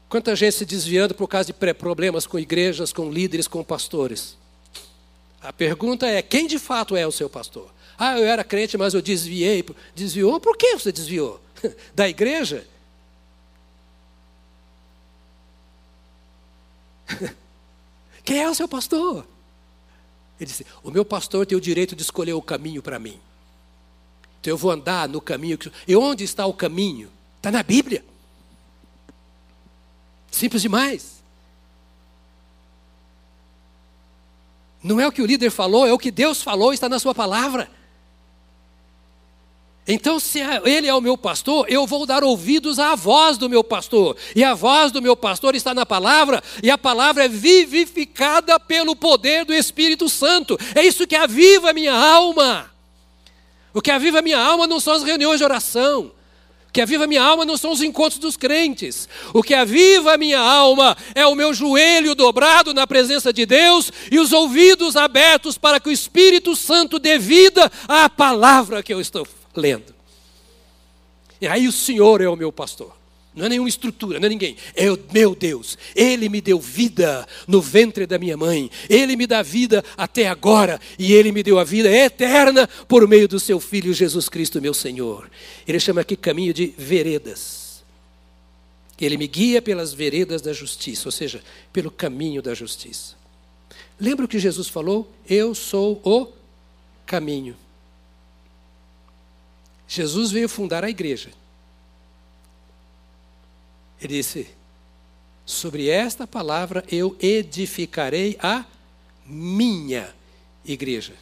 Quanta 0.08 0.34
gente 0.34 0.54
se 0.54 0.64
desviando 0.64 1.14
por 1.14 1.28
causa 1.28 1.52
de 1.52 1.74
problemas 1.74 2.26
com 2.26 2.38
igrejas, 2.38 2.92
com 2.92 3.10
líderes, 3.10 3.46
com 3.46 3.62
pastores. 3.62 4.36
A 5.40 5.52
pergunta 5.52 6.06
é: 6.06 6.20
quem 6.22 6.46
de 6.46 6.58
fato 6.58 6.96
é 6.96 7.06
o 7.06 7.12
seu 7.12 7.28
pastor? 7.30 7.70
Ah, 7.98 8.18
eu 8.18 8.24
era 8.24 8.42
crente, 8.42 8.78
mas 8.78 8.94
eu 8.94 9.02
desviei. 9.02 9.64
Desviou? 9.94 10.40
Por 10.40 10.56
que 10.56 10.72
você 10.76 10.90
desviou? 10.90 11.40
Da 11.94 12.08
igreja? 12.08 12.66
Quem 18.24 18.42
é 18.42 18.48
o 18.48 18.54
seu 18.54 18.66
pastor? 18.68 19.26
Ele 20.40 20.50
disse: 20.50 20.66
O 20.82 20.90
meu 20.90 21.04
pastor 21.04 21.44
tem 21.44 21.56
o 21.56 21.60
direito 21.60 21.94
de 21.94 22.02
escolher 22.02 22.32
o 22.32 22.40
caminho 22.40 22.82
para 22.82 22.98
mim. 22.98 23.20
Então 24.40 24.50
eu 24.50 24.56
vou 24.56 24.70
andar 24.70 25.06
no 25.06 25.20
caminho. 25.20 25.58
Que... 25.58 25.70
E 25.86 25.94
onde 25.94 26.24
está 26.24 26.46
o 26.46 26.54
caminho? 26.54 27.10
Está 27.36 27.50
na 27.50 27.62
Bíblia. 27.62 28.02
Simples 30.30 30.62
demais. 30.62 31.20
Não 34.82 34.98
é 34.98 35.06
o 35.06 35.12
que 35.12 35.20
o 35.20 35.26
líder 35.26 35.50
falou, 35.50 35.86
é 35.86 35.92
o 35.92 35.98
que 35.98 36.10
Deus 36.10 36.42
falou, 36.42 36.72
está 36.72 36.88
na 36.88 36.98
sua 36.98 37.14
palavra. 37.14 37.70
Então, 39.88 40.20
se 40.20 40.40
é, 40.40 40.60
ele 40.64 40.86
é 40.86 40.94
o 40.94 41.00
meu 41.00 41.16
pastor, 41.16 41.66
eu 41.68 41.86
vou 41.86 42.06
dar 42.06 42.22
ouvidos 42.22 42.78
à 42.78 42.94
voz 42.94 43.36
do 43.38 43.48
meu 43.48 43.64
pastor. 43.64 44.16
E 44.36 44.44
a 44.44 44.54
voz 44.54 44.92
do 44.92 45.02
meu 45.02 45.16
pastor 45.16 45.54
está 45.54 45.74
na 45.74 45.84
palavra, 45.84 46.42
e 46.62 46.70
a 46.70 46.78
palavra 46.78 47.24
é 47.24 47.28
vivificada 47.28 48.60
pelo 48.60 48.94
poder 48.94 49.44
do 49.44 49.54
Espírito 49.54 50.08
Santo. 50.08 50.58
É 50.74 50.84
isso 50.84 51.06
que 51.06 51.16
aviva 51.16 51.70
a 51.70 51.72
minha 51.72 51.94
alma. 51.94 52.70
O 53.72 53.80
que 53.80 53.90
aviva 53.90 54.18
a 54.18 54.22
minha 54.22 54.38
alma 54.38 54.66
não 54.66 54.80
são 54.80 54.92
as 54.92 55.02
reuniões 55.02 55.38
de 55.38 55.44
oração. 55.44 56.12
O 56.68 56.72
que 56.72 56.80
aviva 56.80 57.02
a 57.02 57.06
minha 57.08 57.22
alma 57.22 57.44
não 57.44 57.56
são 57.56 57.72
os 57.72 57.82
encontros 57.82 58.20
dos 58.20 58.36
crentes. 58.36 59.08
O 59.34 59.42
que 59.42 59.54
aviva 59.54 60.14
a 60.14 60.16
minha 60.16 60.38
alma 60.38 60.96
é 61.16 61.26
o 61.26 61.34
meu 61.34 61.52
joelho 61.52 62.14
dobrado 62.14 62.72
na 62.72 62.86
presença 62.86 63.32
de 63.32 63.44
Deus 63.44 63.90
e 64.08 64.20
os 64.20 64.32
ouvidos 64.32 64.94
abertos 64.94 65.58
para 65.58 65.80
que 65.80 65.88
o 65.88 65.92
Espírito 65.92 66.54
Santo 66.54 67.00
dê 67.00 67.18
vida 67.18 67.70
à 67.88 68.08
palavra 68.08 68.84
que 68.84 68.94
eu 68.94 69.00
estou 69.00 69.26
lendo. 69.54 69.94
E 71.40 71.46
aí 71.46 71.66
o 71.66 71.72
Senhor 71.72 72.20
é 72.20 72.28
o 72.28 72.36
meu 72.36 72.52
pastor. 72.52 73.00
Não 73.34 73.46
é 73.46 73.48
nenhuma 73.48 73.68
estrutura, 73.68 74.18
não 74.18 74.26
é 74.26 74.28
ninguém. 74.28 74.56
É 74.74 74.90
o 74.90 74.98
meu 75.12 75.34
Deus. 75.34 75.78
Ele 75.94 76.28
me 76.28 76.40
deu 76.40 76.58
vida 76.58 77.26
no 77.46 77.60
ventre 77.60 78.04
da 78.04 78.18
minha 78.18 78.36
mãe. 78.36 78.68
Ele 78.88 79.14
me 79.14 79.26
dá 79.26 79.40
vida 79.40 79.84
até 79.96 80.26
agora. 80.26 80.80
E 80.98 81.12
Ele 81.12 81.30
me 81.30 81.42
deu 81.42 81.58
a 81.58 81.64
vida 81.64 81.88
eterna 81.88 82.68
por 82.88 83.06
meio 83.06 83.28
do 83.28 83.38
seu 83.38 83.60
Filho 83.60 83.94
Jesus 83.94 84.28
Cristo, 84.28 84.60
meu 84.60 84.74
Senhor. 84.74 85.30
Ele 85.66 85.78
chama 85.78 86.00
aqui 86.00 86.16
caminho 86.16 86.52
de 86.52 86.74
veredas. 86.76 87.84
Ele 89.00 89.16
me 89.16 89.28
guia 89.28 89.62
pelas 89.62 89.94
veredas 89.94 90.42
da 90.42 90.52
justiça, 90.52 91.08
ou 91.08 91.12
seja, 91.12 91.42
pelo 91.72 91.90
caminho 91.90 92.42
da 92.42 92.52
justiça. 92.52 93.14
Lembra 93.98 94.26
o 94.26 94.28
que 94.28 94.38
Jesus 94.38 94.68
falou? 94.68 95.10
Eu 95.26 95.54
sou 95.54 96.00
o 96.04 96.28
caminho. 97.06 97.56
Jesus 99.90 100.30
veio 100.30 100.48
fundar 100.48 100.84
a 100.84 100.88
igreja. 100.88 101.30
Ele 104.00 104.14
disse: 104.14 104.48
Sobre 105.44 105.88
esta 105.88 106.28
palavra 106.28 106.84
eu 106.88 107.16
edificarei 107.20 108.38
a 108.40 108.64
minha 109.26 110.14
igreja. 110.64 111.12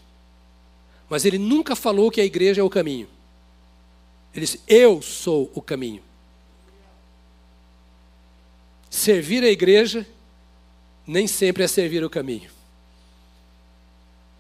Mas 1.08 1.24
ele 1.24 1.38
nunca 1.38 1.74
falou 1.74 2.10
que 2.10 2.20
a 2.20 2.24
igreja 2.26 2.60
é 2.60 2.64
o 2.64 2.68
caminho. 2.68 3.08
Ele 4.34 4.44
disse: 4.44 4.60
Eu 4.68 5.00
sou 5.00 5.50
o 5.54 5.62
caminho. 5.62 6.02
Servir 8.90 9.42
a 9.44 9.48
igreja 9.48 10.06
nem 11.06 11.26
sempre 11.26 11.62
é 11.62 11.66
servir 11.66 12.04
o 12.04 12.10
caminho. 12.10 12.50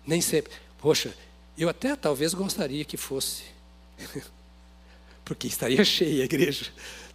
Nem 0.06 0.20
sempre. 0.20 0.52
Poxa, 0.76 1.16
eu 1.56 1.66
até 1.66 1.96
talvez 1.96 2.34
gostaria 2.34 2.84
que 2.84 2.98
fosse. 2.98 3.56
Porque 5.24 5.46
estaria 5.46 5.84
cheia 5.84 6.22
a 6.22 6.24
igreja. 6.24 6.66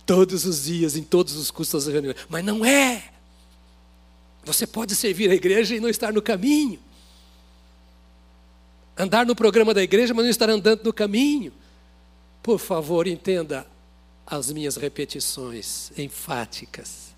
Todos 0.05 0.45
os 0.45 0.65
dias, 0.65 0.95
em 0.95 1.03
todos 1.03 1.35
os 1.35 1.49
custos. 1.49 1.85
Mas 2.29 2.43
não 2.43 2.65
é. 2.65 3.11
Você 4.45 4.67
pode 4.67 4.95
servir 4.95 5.31
a 5.31 5.35
igreja 5.35 5.75
e 5.75 5.79
não 5.79 5.89
estar 5.89 6.11
no 6.11 6.21
caminho. 6.21 6.79
Andar 8.97 9.25
no 9.25 9.35
programa 9.35 9.73
da 9.73 9.81
igreja, 9.81 10.13
mas 10.13 10.23
não 10.23 10.29
estar 10.29 10.49
andando 10.49 10.83
no 10.83 10.93
caminho. 10.93 11.53
Por 12.43 12.59
favor, 12.59 13.07
entenda 13.07 13.65
as 14.25 14.51
minhas 14.51 14.75
repetições 14.75 15.91
enfáticas. 15.97 17.13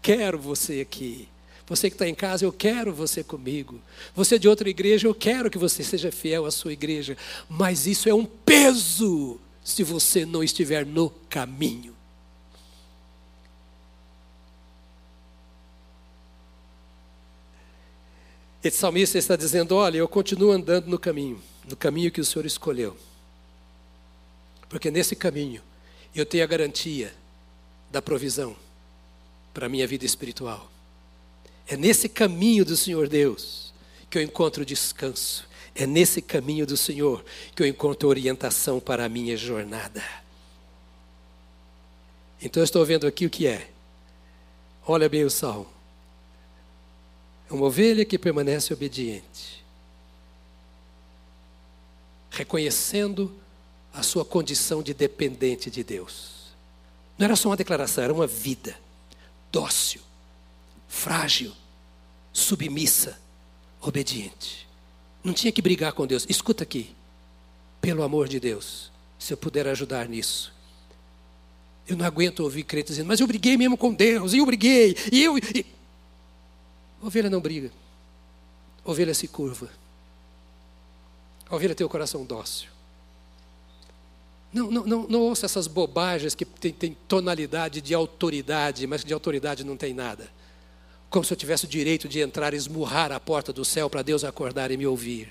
Quero 0.00 0.38
você 0.38 0.80
aqui. 0.80 1.28
Você 1.72 1.88
que 1.88 1.94
está 1.94 2.06
em 2.06 2.14
casa, 2.14 2.44
eu 2.44 2.52
quero 2.52 2.92
você 2.92 3.24
comigo. 3.24 3.80
Você 4.14 4.38
de 4.38 4.46
outra 4.46 4.68
igreja, 4.68 5.08
eu 5.08 5.14
quero 5.14 5.50
que 5.50 5.56
você 5.56 5.82
seja 5.82 6.12
fiel 6.12 6.44
à 6.44 6.50
sua 6.50 6.70
igreja. 6.70 7.16
Mas 7.48 7.86
isso 7.86 8.10
é 8.10 8.14
um 8.14 8.26
peso 8.26 9.40
se 9.64 9.82
você 9.82 10.26
não 10.26 10.44
estiver 10.44 10.84
no 10.84 11.08
caminho. 11.30 11.96
Esse 18.62 18.76
salmista 18.76 19.16
está 19.16 19.34
dizendo: 19.34 19.74
Olha, 19.74 19.96
eu 19.96 20.06
continuo 20.06 20.52
andando 20.52 20.88
no 20.88 20.98
caminho, 20.98 21.40
no 21.66 21.74
caminho 21.74 22.12
que 22.12 22.20
o 22.20 22.24
Senhor 22.24 22.44
escolheu. 22.44 22.94
Porque 24.68 24.90
nesse 24.90 25.16
caminho 25.16 25.62
eu 26.14 26.26
tenho 26.26 26.44
a 26.44 26.46
garantia 26.46 27.14
da 27.90 28.02
provisão 28.02 28.54
para 29.54 29.64
a 29.64 29.68
minha 29.70 29.86
vida 29.86 30.04
espiritual. 30.04 30.71
É 31.66 31.76
nesse 31.76 32.08
caminho 32.08 32.64
do 32.64 32.76
Senhor 32.76 33.08
Deus 33.08 33.72
que 34.10 34.18
eu 34.18 34.22
encontro 34.22 34.64
descanso. 34.64 35.46
É 35.74 35.86
nesse 35.86 36.20
caminho 36.20 36.66
do 36.66 36.76
Senhor 36.76 37.24
que 37.54 37.62
eu 37.62 37.66
encontro 37.66 38.08
orientação 38.08 38.78
para 38.78 39.04
a 39.04 39.08
minha 39.08 39.36
jornada. 39.36 40.02
Então 42.40 42.60
eu 42.60 42.64
estou 42.64 42.84
vendo 42.84 43.06
aqui 43.06 43.24
o 43.24 43.30
que 43.30 43.46
é. 43.46 43.70
Olha 44.86 45.08
bem 45.08 45.24
o 45.24 45.30
salmo. 45.30 45.68
É 47.48 47.54
uma 47.54 47.66
ovelha 47.66 48.04
que 48.04 48.18
permanece 48.18 48.72
obediente. 48.72 49.62
reconhecendo 52.32 53.32
a 53.92 54.02
sua 54.02 54.24
condição 54.24 54.82
de 54.82 54.94
dependente 54.94 55.70
de 55.70 55.84
Deus. 55.84 56.54
Não 57.18 57.26
era 57.26 57.36
só 57.36 57.50
uma 57.50 57.56
declaração, 57.56 58.02
era 58.02 58.12
uma 58.12 58.26
vida 58.26 58.74
dócil, 59.50 60.00
frágil, 60.92 61.52
submissa, 62.34 63.18
obediente. 63.80 64.68
Não 65.24 65.32
tinha 65.32 65.50
que 65.50 65.62
brigar 65.62 65.94
com 65.94 66.06
Deus. 66.06 66.26
Escuta 66.28 66.62
aqui, 66.62 66.94
pelo 67.80 68.02
amor 68.02 68.28
de 68.28 68.38
Deus, 68.38 68.92
se 69.18 69.32
eu 69.32 69.36
puder 69.36 69.66
ajudar 69.66 70.06
nisso. 70.06 70.52
Eu 71.88 71.96
não 71.96 72.04
aguento 72.04 72.40
ouvir 72.40 72.62
crentes 72.62 72.92
dizendo, 72.92 73.08
mas 73.08 73.20
eu 73.20 73.26
briguei 73.26 73.56
mesmo 73.56 73.76
com 73.76 73.92
Deus, 73.92 74.34
e 74.34 74.38
eu 74.38 74.46
briguei, 74.46 74.94
e 75.10 75.24
eu. 75.24 75.38
E... 75.38 75.64
Ovelha 77.00 77.30
não 77.30 77.40
briga, 77.40 77.72
ovelha 78.84 79.14
se 79.14 79.26
curva. 79.26 79.70
Ovelha 81.50 81.74
tem 81.74 81.86
o 81.86 81.90
coração 81.90 82.24
dócil. 82.24 82.68
Não, 84.52 84.70
não, 84.70 84.86
não, 84.86 85.08
não 85.08 85.20
ouça 85.22 85.46
essas 85.46 85.66
bobagens 85.66 86.34
que 86.34 86.44
tem, 86.44 86.72
tem 86.72 86.96
tonalidade 87.08 87.80
de 87.80 87.94
autoridade, 87.94 88.86
mas 88.86 89.02
de 89.02 89.12
autoridade 89.12 89.64
não 89.64 89.76
tem 89.76 89.94
nada. 89.94 90.30
Como 91.12 91.22
se 91.26 91.30
eu 91.30 91.36
tivesse 91.36 91.66
o 91.66 91.68
direito 91.68 92.08
de 92.08 92.20
entrar 92.20 92.54
e 92.54 92.56
esmurrar 92.56 93.12
a 93.12 93.20
porta 93.20 93.52
do 93.52 93.66
céu 93.66 93.90
para 93.90 94.00
Deus 94.00 94.24
acordar 94.24 94.70
e 94.70 94.78
me 94.78 94.86
ouvir. 94.86 95.30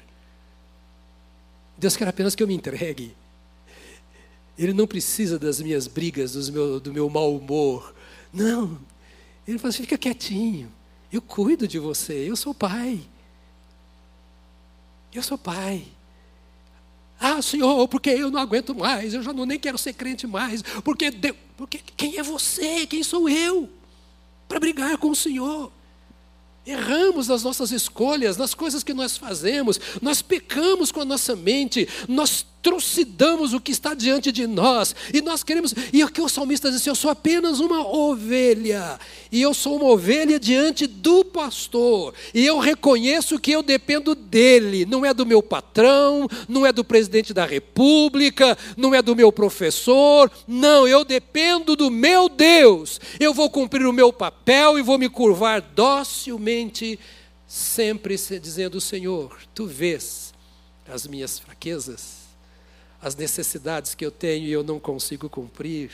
Deus 1.76 1.98
quer 1.98 2.08
apenas 2.08 2.36
que 2.36 2.44
eu 2.44 2.48
me 2.48 2.54
entregue. 2.54 3.16
Ele 4.56 4.74
não 4.74 4.86
precisa 4.86 5.40
das 5.40 5.60
minhas 5.60 5.88
brigas, 5.88 6.34
dos 6.34 6.52
meu, 6.52 6.80
do 6.80 6.94
meu 6.94 7.10
mau 7.10 7.36
humor. 7.36 7.96
Não. 8.32 8.80
Ele 9.48 9.58
fala 9.58 9.70
assim: 9.70 9.82
fica 9.82 9.98
quietinho. 9.98 10.72
Eu 11.12 11.20
cuido 11.20 11.68
de 11.68 11.80
você. 11.80 12.30
Eu 12.30 12.36
sou 12.36 12.54
pai. 12.54 13.02
Eu 15.12 15.24
sou 15.24 15.38
pai. 15.38 15.84
Ah, 17.20 17.42
Senhor, 17.42 17.88
porque 17.88 18.12
eu 18.12 18.30
não 18.30 18.40
aguento 18.40 18.76
mais, 18.76 19.16
eu 19.16 19.24
já 19.24 19.34
não 19.34 19.48
nem 19.48 19.60
quero 19.60 19.78
ser 19.78 19.94
crente 19.94 20.26
mais, 20.26 20.62
porque, 20.84 21.12
Deus, 21.12 21.38
porque 21.56 21.80
quem 21.96 22.18
é 22.18 22.24
você? 22.24 22.86
Quem 22.88 23.04
sou 23.04 23.28
eu? 23.30 23.70
Para 24.52 24.60
brigar 24.60 24.98
com 24.98 25.12
o 25.12 25.16
Senhor. 25.16 25.72
Erramos 26.66 27.30
nas 27.30 27.42
nossas 27.42 27.72
escolhas, 27.72 28.36
nas 28.36 28.54
coisas 28.54 28.84
que 28.84 28.94
nós 28.94 29.16
fazemos, 29.16 29.80
nós 30.02 30.22
pecamos 30.22 30.92
com 30.92 31.00
a 31.00 31.06
nossa 31.06 31.38
mente, 31.38 31.88
nós 32.06 32.46
trucidamos 32.62 33.54
o 33.54 33.60
que 33.60 33.72
está 33.72 33.94
diante 33.94 34.32
de 34.32 34.46
nós, 34.46 34.96
e 35.14 35.22
nós 35.22 35.44
queremos, 35.44 35.74
e 35.92 36.02
aqui 36.02 36.22
o 36.22 36.30
salmista 36.30 36.70
diz 36.70 36.80
assim: 36.80 36.90
Eu 36.90 36.96
sou 36.96 37.10
apenas 37.10 37.60
uma 37.60 37.88
ovelha, 37.88 39.00
e 39.32 39.42
eu 39.42 39.54
sou 39.54 39.78
uma 39.78 39.90
ovelha 39.90 40.40
diante 40.40 40.86
do 40.86 41.26
pastor, 41.26 42.14
e 42.34 42.46
eu 42.46 42.60
reconheço 42.60 43.40
que 43.40 43.52
eu 43.52 43.64
dependo 43.64 44.14
dele, 44.14 44.86
não 44.86 45.06
é 45.06 45.14
do 45.14 45.26
meu 45.26 45.42
patrão, 45.42 46.28
não 46.48 46.66
é 46.66 46.72
do 46.72 46.84
presidente 46.84 47.34
da 47.34 47.46
república, 47.46 48.58
não 48.78 48.94
é 48.94 49.02
do 49.02 49.16
meu 49.16 49.32
professor, 49.32 50.32
não, 50.48 50.88
eu 50.88 51.04
dependo 51.04 51.76
do 51.76 51.90
meu 51.90 52.30
Deus, 52.30 53.00
eu 53.20 53.34
vou 53.34 53.50
cumprir 53.50 53.86
o 53.88 53.94
meu 53.94 54.14
papel 54.14 54.78
e 54.78 54.84
vou 54.84 55.00
me 55.00 55.10
curvar 55.10 55.62
docilmente, 55.62 57.00
sempre 57.48 58.16
dizendo: 58.16 58.80
Senhor, 58.80 59.36
tu 59.56 59.66
vês 59.66 60.32
as 60.88 61.08
minhas 61.08 61.40
fraquezas 61.40 62.21
as 63.02 63.16
necessidades 63.16 63.96
que 63.96 64.06
eu 64.06 64.12
tenho 64.12 64.46
e 64.46 64.52
eu 64.52 64.64
não 64.64 64.80
consigo 64.80 65.28
cumprir, 65.28 65.90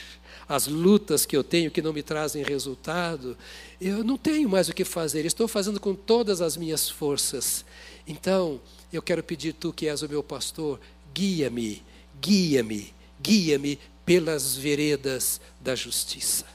as 0.47 0.67
lutas 0.67 1.25
que 1.25 1.37
eu 1.37 1.43
tenho 1.43 1.71
que 1.71 1.81
não 1.81 1.93
me 1.93 2.03
trazem 2.03 2.43
resultado, 2.43 3.37
eu 3.79 4.03
não 4.03 4.17
tenho 4.17 4.49
mais 4.49 4.67
o 4.67 4.73
que 4.73 4.83
fazer, 4.83 5.25
estou 5.25 5.47
fazendo 5.47 5.79
com 5.79 5.95
todas 5.95 6.41
as 6.41 6.57
minhas 6.57 6.89
forças. 6.89 7.63
Então, 8.05 8.59
eu 8.91 9.01
quero 9.01 9.23
pedir, 9.23 9.53
tu 9.53 9.71
que 9.71 9.87
és 9.87 10.01
o 10.01 10.09
meu 10.09 10.21
pastor, 10.21 10.79
guia-me, 11.13 11.81
guia-me, 12.21 12.93
guia-me 13.21 13.79
pelas 14.05 14.55
veredas 14.55 15.39
da 15.61 15.75
justiça. 15.75 16.45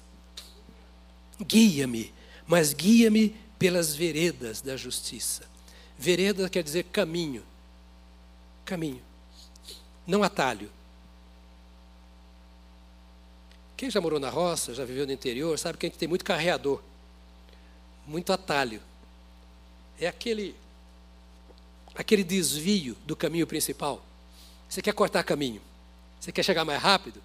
Guia-me, 1.41 2.13
mas 2.47 2.75
guia-me 2.75 3.35
pelas 3.59 3.95
veredas 3.95 4.61
da 4.61 4.77
justiça. 4.77 5.45
Vereda 5.99 6.49
quer 6.49 6.63
dizer 6.63 6.85
caminho. 6.85 7.43
Caminho 8.65 9.12
não 10.07 10.23
atalho. 10.23 10.71
Quem 13.77 13.91
já 13.91 14.01
morou 14.01 14.21
na 14.21 14.31
roça, 14.31 14.75
já 14.75 14.85
viveu 14.85 15.07
no 15.07 15.13
interior, 15.13 15.59
sabe 15.59 15.77
que 15.77 15.87
a 15.87 15.89
gente 15.89 15.99
tem 15.99 16.09
muito 16.09 16.25
carreador, 16.25 16.81
muito 18.07 18.33
atalho. 18.33 18.81
É 20.01 20.07
aquele 20.07 20.55
aquele 21.95 22.25
desvio 22.25 22.97
do 23.05 23.15
caminho 23.15 23.47
principal. 23.47 24.03
Você 24.69 24.81
quer 24.81 24.95
cortar 24.95 25.23
caminho, 25.23 25.61
você 26.19 26.33
quer 26.33 26.43
chegar 26.43 26.65
mais 26.65 26.81
rápido. 26.81 27.21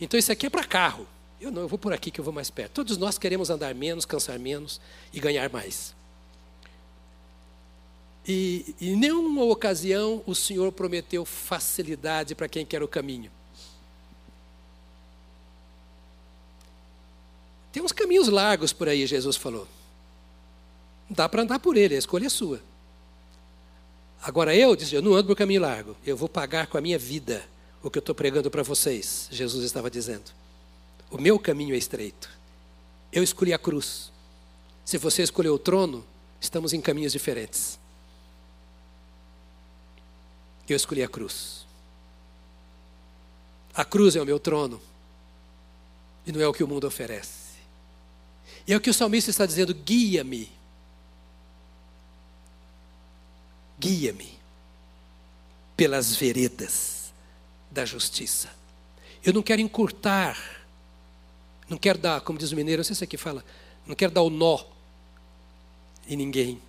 Então 0.00 0.18
isso 0.18 0.32
aqui 0.32 0.46
é 0.46 0.50
para 0.50 0.64
carro. 0.64 1.06
Eu 1.40 1.50
não, 1.50 1.62
eu 1.62 1.68
vou 1.68 1.78
por 1.78 1.92
aqui 1.92 2.10
que 2.10 2.20
eu 2.20 2.24
vou 2.24 2.34
mais 2.34 2.50
perto. 2.50 2.72
Todos 2.72 2.96
nós 2.96 3.16
queremos 3.16 3.48
andar 3.48 3.74
menos, 3.74 4.04
cansar 4.04 4.38
menos 4.38 4.80
e 5.12 5.20
ganhar 5.20 5.48
mais. 5.50 5.94
E 8.26 8.74
em 8.80 8.96
nenhuma 8.96 9.44
ocasião 9.44 10.22
o 10.26 10.34
Senhor 10.34 10.70
prometeu 10.72 11.24
facilidade 11.24 12.34
para 12.34 12.48
quem 12.48 12.66
quer 12.66 12.82
o 12.82 12.88
caminho. 12.88 13.30
Tem 17.72 17.82
uns 17.82 17.92
caminhos 17.92 18.28
largos 18.28 18.72
por 18.72 18.88
aí, 18.88 19.06
Jesus 19.06 19.36
falou. 19.36 19.66
Dá 21.08 21.28
para 21.28 21.42
andar 21.42 21.58
por 21.58 21.76
ele, 21.76 21.94
a 21.94 21.98
escolha 21.98 22.26
é 22.26 22.28
sua. 22.28 22.60
Agora 24.22 24.54
eu, 24.54 24.76
disse, 24.76 24.94
eu 24.94 25.02
não 25.02 25.14
ando 25.14 25.28
por 25.28 25.36
caminho 25.36 25.62
largo, 25.62 25.96
eu 26.04 26.16
vou 26.16 26.28
pagar 26.28 26.66
com 26.66 26.76
a 26.76 26.80
minha 26.80 26.98
vida 26.98 27.42
o 27.82 27.90
que 27.90 27.96
eu 27.96 28.00
estou 28.00 28.14
pregando 28.14 28.50
para 28.50 28.62
vocês, 28.62 29.28
Jesus 29.30 29.64
estava 29.64 29.90
dizendo. 29.90 30.30
O 31.10 31.18
meu 31.18 31.38
caminho 31.38 31.74
é 31.74 31.78
estreito. 31.78 32.28
Eu 33.10 33.22
escolhi 33.22 33.54
a 33.54 33.58
cruz. 33.58 34.12
Se 34.84 34.98
você 34.98 35.22
escolheu 35.22 35.54
o 35.54 35.58
trono, 35.58 36.04
estamos 36.40 36.72
em 36.72 36.80
caminhos 36.80 37.12
diferentes 37.12 37.79
eu 40.72 40.76
escolhi 40.76 41.02
a 41.02 41.08
cruz. 41.08 41.66
A 43.74 43.84
cruz 43.84 44.16
é 44.16 44.22
o 44.22 44.26
meu 44.26 44.38
trono. 44.38 44.80
E 46.26 46.32
não 46.32 46.40
é 46.40 46.46
o 46.46 46.52
que 46.52 46.62
o 46.62 46.68
mundo 46.68 46.86
oferece. 46.86 47.58
E 48.66 48.72
é 48.72 48.76
o 48.76 48.80
que 48.80 48.90
o 48.90 48.94
salmista 48.94 49.30
está 49.30 49.46
dizendo: 49.46 49.74
guia-me. 49.74 50.50
Guia-me 53.78 54.38
pelas 55.76 56.14
veredas 56.14 57.12
da 57.70 57.86
justiça. 57.86 58.50
Eu 59.24 59.32
não 59.32 59.42
quero 59.42 59.62
encurtar, 59.62 60.38
não 61.68 61.78
quero 61.78 61.98
dar, 61.98 62.20
como 62.20 62.38
diz 62.38 62.52
o 62.52 62.56
mineiro, 62.56 62.80
não 62.80 62.84
sei 62.84 62.94
se 62.94 63.04
aqui 63.04 63.16
fala, 63.16 63.44
não 63.86 63.94
quero 63.94 64.12
dar 64.12 64.22
o 64.22 64.30
nó 64.30 64.58
em 66.06 66.16
ninguém. 66.16 66.60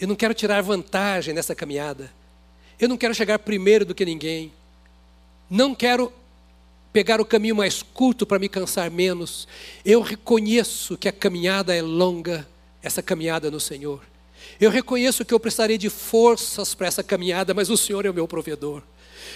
Eu 0.00 0.08
não 0.08 0.16
quero 0.16 0.34
tirar 0.34 0.60
vantagem 0.62 1.32
nessa 1.32 1.54
caminhada. 1.54 2.12
Eu 2.78 2.88
não 2.88 2.96
quero 2.96 3.14
chegar 3.14 3.38
primeiro 3.38 3.84
do 3.84 3.94
que 3.94 4.04
ninguém. 4.04 4.52
Não 5.48 5.74
quero 5.74 6.12
pegar 6.92 7.20
o 7.20 7.24
caminho 7.24 7.56
mais 7.56 7.82
curto 7.82 8.26
para 8.26 8.38
me 8.38 8.48
cansar 8.48 8.90
menos. 8.90 9.48
Eu 9.84 10.00
reconheço 10.00 10.96
que 10.96 11.08
a 11.08 11.12
caminhada 11.12 11.74
é 11.74 11.80
longa, 11.80 12.46
essa 12.82 13.02
caminhada 13.02 13.50
no 13.50 13.60
Senhor. 13.60 14.02
Eu 14.60 14.70
reconheço 14.70 15.24
que 15.24 15.32
eu 15.32 15.40
precisarei 15.40 15.78
de 15.78 15.88
forças 15.88 16.74
para 16.74 16.86
essa 16.86 17.02
caminhada, 17.02 17.54
mas 17.54 17.70
o 17.70 17.76
Senhor 17.76 18.04
é 18.04 18.10
o 18.10 18.14
meu 18.14 18.28
provedor. 18.28 18.82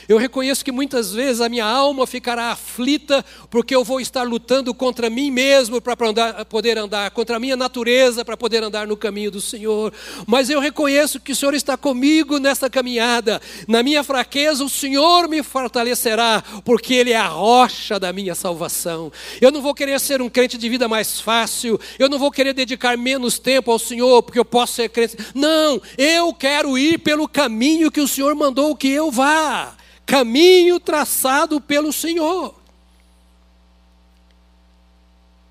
Eu 0.09 0.19
reconheço 0.19 0.65
que 0.65 0.73
muitas 0.73 1.13
vezes 1.13 1.41
a 1.41 1.49
minha 1.49 1.65
alma 1.65 2.07
ficará 2.07 2.53
aflita, 2.53 3.25
porque 3.51 3.75
eu 3.75 3.85
vou 3.85 4.01
estar 4.01 4.23
lutando 4.23 4.73
contra 4.75 5.11
mim 5.11 5.31
mesmo 5.31 5.81
para 5.81 5.97
poder 6.45 6.79
andar, 6.79 7.11
contra 7.11 7.37
a 7.37 7.41
minha 7.41 7.57
natureza 7.57 8.25
para 8.25 8.37
poder 8.37 8.63
andar 8.63 8.87
no 8.87 8.97
caminho 8.97 9.31
do 9.31 9.41
Senhor. 9.41 9.93
Mas 10.27 10.51
eu 10.51 10.61
reconheço 10.61 11.21
que 11.21 11.33
o 11.33 11.37
Senhor 11.37 11.55
está 11.55 11.77
comigo 11.77 12.39
nessa 12.39 12.71
caminhada. 12.71 13.41
Na 13.67 13.83
minha 13.83 14.03
fraqueza, 14.05 14.65
o 14.65 14.69
Senhor 14.69 15.29
me 15.29 15.43
fortalecerá, 15.43 16.43
porque 16.65 16.95
Ele 16.95 17.13
é 17.13 17.17
a 17.17 17.29
rocha 17.29 17.99
da 17.99 18.13
minha 18.13 18.35
salvação. 18.35 19.13
Eu 19.41 19.51
não 19.51 19.63
vou 19.63 19.75
querer 19.75 19.99
ser 20.01 20.23
um 20.23 20.29
crente 20.29 20.59
de 20.59 20.69
vida 20.69 20.89
mais 20.89 21.21
fácil, 21.21 21.79
eu 21.99 22.09
não 22.09 22.19
vou 22.19 22.31
querer 22.31 22.53
dedicar 22.53 22.97
menos 22.97 23.39
tempo 23.39 23.71
ao 23.71 23.79
Senhor, 23.79 24.23
porque 24.23 24.39
eu 24.39 24.45
posso 24.45 24.75
ser 24.75 24.89
crente. 24.89 25.17
Não, 25.35 25.81
eu 25.99 26.33
quero 26.33 26.79
ir 26.79 26.99
pelo 26.99 27.29
caminho 27.29 27.91
que 27.91 28.01
o 28.01 28.09
Senhor 28.09 28.35
mandou 28.35 28.75
que 28.75 28.89
eu 28.89 29.11
vá 29.11 29.76
caminho 30.07 30.79
traçado 30.79 31.61
pelo 31.61 31.93
Senhor. 31.93 32.55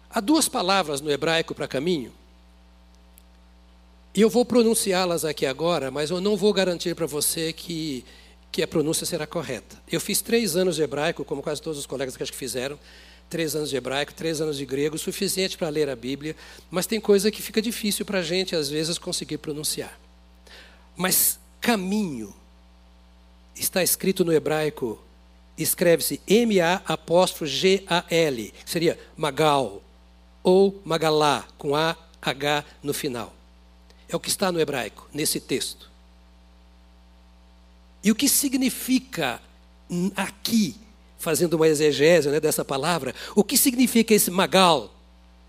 Há 0.10 0.22
duas 0.22 0.48
palavras 0.48 1.02
no 1.02 1.12
hebraico 1.12 1.54
para 1.54 1.68
caminho. 1.68 2.14
E 4.16 4.22
eu 4.22 4.30
vou 4.30 4.46
pronunciá-las 4.46 5.26
aqui 5.26 5.46
agora, 5.46 5.92
mas 5.92 6.10
eu 6.10 6.22
não 6.22 6.38
vou 6.38 6.54
garantir 6.54 6.96
para 6.96 7.06
você 7.06 7.52
que, 7.52 8.06
que 8.50 8.64
a 8.64 8.68
pronúncia 8.68 9.06
será 9.06 9.28
correta. 9.28 9.78
Eu 9.92 10.00
fiz 10.00 10.22
três 10.22 10.56
anos 10.56 10.78
de 10.78 10.84
hebraico, 10.84 11.26
como 11.26 11.44
quase 11.44 11.62
todos 11.62 11.78
os 11.78 11.86
colegas 11.86 12.16
que 12.16 12.24
acho 12.24 12.32
que 12.32 12.38
fizeram. 12.38 12.80
Três 13.30 13.58
anos 13.58 13.70
de 13.70 13.76
hebraico, 13.76 14.14
três 14.14 14.40
anos 14.40 14.56
de 14.56 14.66
grego, 14.66 14.98
suficiente 14.98 15.58
para 15.58 15.68
ler 15.68 15.90
a 15.90 15.96
Bíblia, 15.98 16.34
mas 16.72 16.86
tem 16.86 17.02
coisa 17.02 17.30
que 17.30 17.42
fica 17.42 17.62
difícil 17.62 18.06
para 18.06 18.20
a 18.20 18.24
gente, 18.24 18.56
às 18.56 18.70
vezes, 18.70 18.98
conseguir 18.98 19.40
pronunciar. 19.40 20.00
Mas 20.96 21.38
caminho 21.60 22.34
está 23.56 23.82
escrito 23.84 24.26
no 24.26 24.34
hebraico, 24.34 25.00
escreve-se 25.58 26.22
M-A 26.28 26.82
apóstrofo 26.86 27.46
G-A-L, 27.46 28.54
seria 28.66 29.00
Magal, 29.16 29.82
ou 30.44 30.82
Magalá, 30.84 31.48
com 31.58 31.76
A-H 31.76 32.66
no 32.84 32.94
final. 32.94 33.34
É 34.08 34.16
o 34.16 34.20
que 34.20 34.30
está 34.30 34.52
no 34.52 34.60
hebraico, 34.60 35.10
nesse 35.14 35.40
texto. 35.40 35.90
E 38.04 38.12
o 38.12 38.16
que 38.16 38.30
significa 38.30 39.42
aqui, 40.16 40.76
fazendo 41.18 41.56
uma 41.56 41.68
exegese 41.68 42.30
né, 42.30 42.40
dessa 42.40 42.64
palavra, 42.64 43.16
o 43.36 43.44
que 43.44 43.58
significa 43.58 44.14
esse 44.14 44.30
Magal? 44.30 44.94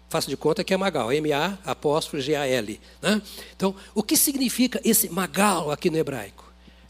Faço 0.09 0.30
de 0.30 0.36
conta 0.36 0.64
que 0.64 0.72
é 0.72 0.76
Magal, 0.76 1.12
M-A 1.12 1.59
apóstrofo 1.64 2.20
G-A-L. 2.20 2.80
Né? 3.02 3.20
Então, 3.54 3.74
o 3.94 4.02
que 4.02 4.16
significa 4.16 4.80
esse 4.84 5.11
Magal 5.11 5.70
aqui 5.70 5.90
no 5.90 5.98
hebraico? 5.98 6.45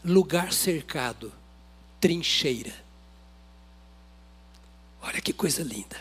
Lugar 0.07 0.53
cercado, 0.53 1.33
trincheira. 1.99 2.73
Olha 5.01 5.19
que 5.19 5.33
coisa 5.33 5.61
linda. 5.61 5.97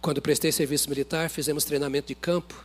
Quando 0.00 0.22
prestei 0.22 0.50
serviço 0.50 0.88
militar, 0.88 1.28
fizemos 1.28 1.64
treinamento 1.64 2.08
de 2.08 2.14
campo. 2.14 2.64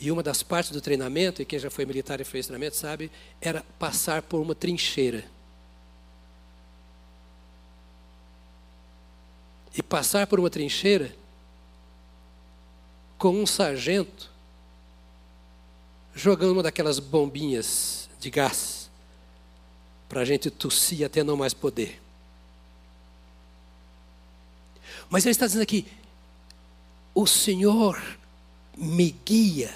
E 0.00 0.10
uma 0.10 0.22
das 0.22 0.42
partes 0.42 0.72
do 0.72 0.80
treinamento, 0.80 1.42
e 1.42 1.44
quem 1.44 1.58
já 1.58 1.68
foi 1.68 1.84
militar 1.84 2.18
e 2.18 2.24
fez 2.24 2.46
treinamento 2.46 2.78
sabe, 2.78 3.10
era 3.38 3.62
passar 3.78 4.22
por 4.22 4.40
uma 4.40 4.54
trincheira. 4.54 5.22
E 9.76 9.82
passar 9.82 10.26
por 10.26 10.40
uma 10.40 10.48
trincheira 10.48 11.14
com 13.18 13.34
um 13.42 13.46
sargento 13.46 14.29
jogando 16.14 16.52
uma 16.52 16.62
daquelas 16.62 16.98
bombinhas 16.98 18.08
de 18.18 18.30
gás 18.30 18.90
para 20.08 20.20
a 20.20 20.24
gente 20.24 20.50
tossir 20.50 21.06
até 21.06 21.22
não 21.22 21.36
mais 21.36 21.54
poder. 21.54 22.00
Mas 25.08 25.24
ele 25.24 25.32
está 25.32 25.46
dizendo 25.46 25.62
aqui: 25.62 25.86
o 27.14 27.26
Senhor 27.26 28.00
me 28.76 29.10
guia 29.10 29.74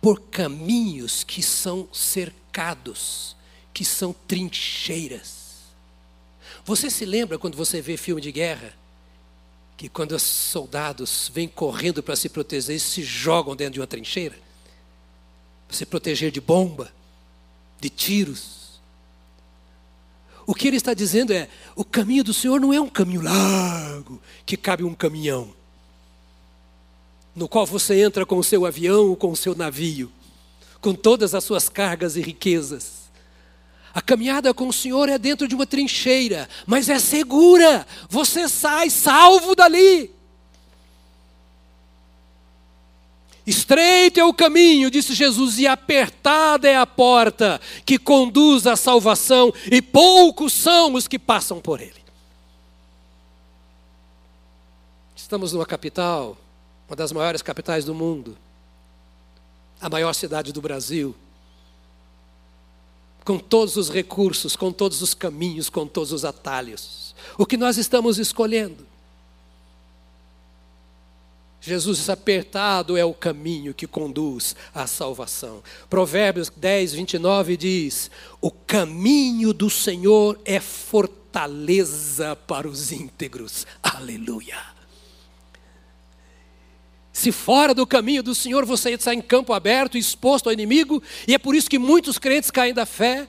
por 0.00 0.20
caminhos 0.20 1.24
que 1.24 1.42
são 1.42 1.88
cercados, 1.92 3.34
que 3.72 3.84
são 3.84 4.12
trincheiras. 4.12 5.44
Você 6.64 6.90
se 6.90 7.04
lembra 7.04 7.38
quando 7.38 7.56
você 7.56 7.80
vê 7.80 7.96
filme 7.96 8.20
de 8.20 8.32
guerra? 8.32 8.74
Que 9.76 9.88
quando 9.88 10.12
os 10.12 10.22
soldados 10.22 11.30
vêm 11.34 11.48
correndo 11.48 12.02
para 12.02 12.16
se 12.16 12.28
proteger, 12.28 12.70
eles 12.70 12.82
se 12.82 13.02
jogam 13.02 13.56
dentro 13.56 13.74
de 13.74 13.80
uma 13.80 13.86
trincheira? 13.86 14.43
Se 15.74 15.84
proteger 15.84 16.30
de 16.30 16.40
bomba, 16.40 16.92
de 17.80 17.90
tiros. 17.90 18.80
O 20.46 20.54
que 20.54 20.68
ele 20.68 20.76
está 20.76 20.94
dizendo 20.94 21.32
é: 21.32 21.48
o 21.74 21.84
caminho 21.84 22.24
do 22.24 22.32
Senhor 22.32 22.60
não 22.60 22.72
é 22.72 22.80
um 22.80 22.88
caminho 22.88 23.20
largo, 23.20 24.20
que 24.46 24.56
cabe 24.56 24.84
um 24.84 24.94
caminhão 24.94 25.52
no 27.34 27.48
qual 27.48 27.66
você 27.66 28.00
entra 28.00 28.24
com 28.24 28.36
o 28.36 28.44
seu 28.44 28.64
avião 28.64 29.08
ou 29.08 29.16
com 29.16 29.32
o 29.32 29.36
seu 29.36 29.54
navio, 29.54 30.10
com 30.80 30.94
todas 30.94 31.34
as 31.34 31.42
suas 31.42 31.68
cargas 31.68 32.16
e 32.16 32.20
riquezas. 32.20 33.04
A 33.92 34.00
caminhada 34.00 34.52
com 34.52 34.68
o 34.68 34.72
Senhor 34.72 35.08
é 35.08 35.18
dentro 35.18 35.48
de 35.48 35.54
uma 35.54 35.66
trincheira, 35.66 36.48
mas 36.66 36.88
é 36.88 36.98
segura. 36.98 37.86
Você 38.08 38.48
sai 38.48 38.90
salvo 38.90 39.54
dali. 39.54 40.13
Estreito 43.46 44.18
é 44.18 44.24
o 44.24 44.32
caminho, 44.32 44.90
disse 44.90 45.14
Jesus, 45.14 45.58
e 45.58 45.66
apertada 45.66 46.68
é 46.68 46.76
a 46.76 46.86
porta 46.86 47.60
que 47.84 47.98
conduz 47.98 48.66
à 48.66 48.74
salvação, 48.74 49.52
e 49.70 49.82
poucos 49.82 50.52
são 50.52 50.94
os 50.94 51.06
que 51.06 51.18
passam 51.18 51.60
por 51.60 51.80
ele. 51.80 52.02
Estamos 55.14 55.52
numa 55.52 55.66
capital 55.66 56.36
uma 56.88 56.96
das 56.96 57.12
maiores 57.12 57.42
capitais 57.42 57.84
do 57.84 57.94
mundo, 57.94 58.36
a 59.80 59.88
maior 59.88 60.12
cidade 60.14 60.52
do 60.52 60.60
Brasil, 60.60 61.14
com 63.24 63.38
todos 63.38 63.76
os 63.76 63.90
recursos, 63.90 64.54
com 64.54 64.70
todos 64.70 65.00
os 65.02 65.14
caminhos, 65.14 65.70
com 65.70 65.86
todos 65.86 66.12
os 66.12 66.24
atalhos. 66.24 67.14
O 67.38 67.46
que 67.46 67.56
nós 67.56 67.78
estamos 67.78 68.18
escolhendo? 68.18 68.86
Jesus 71.66 72.10
apertado 72.10 72.94
é 72.94 73.06
o 73.06 73.14
caminho 73.14 73.72
que 73.72 73.86
conduz 73.86 74.54
à 74.74 74.86
salvação. 74.86 75.62
Provérbios 75.88 76.50
10, 76.54 76.92
29 76.92 77.56
diz: 77.56 78.10
O 78.38 78.50
caminho 78.50 79.54
do 79.54 79.70
Senhor 79.70 80.38
é 80.44 80.60
fortaleza 80.60 82.36
para 82.36 82.68
os 82.68 82.92
íntegros. 82.92 83.66
Aleluia. 83.82 84.58
Se 87.10 87.32
fora 87.32 87.72
do 87.72 87.86
caminho 87.86 88.22
do 88.22 88.34
Senhor 88.34 88.66
você 88.66 88.90
está 88.90 89.14
em 89.14 89.22
campo 89.22 89.54
aberto, 89.54 89.96
exposto 89.96 90.48
ao 90.48 90.52
inimigo, 90.52 91.02
e 91.26 91.32
é 91.32 91.38
por 91.38 91.54
isso 91.54 91.70
que 91.70 91.78
muitos 91.78 92.18
crentes 92.18 92.50
caem 92.50 92.74
da 92.74 92.84
fé, 92.84 93.26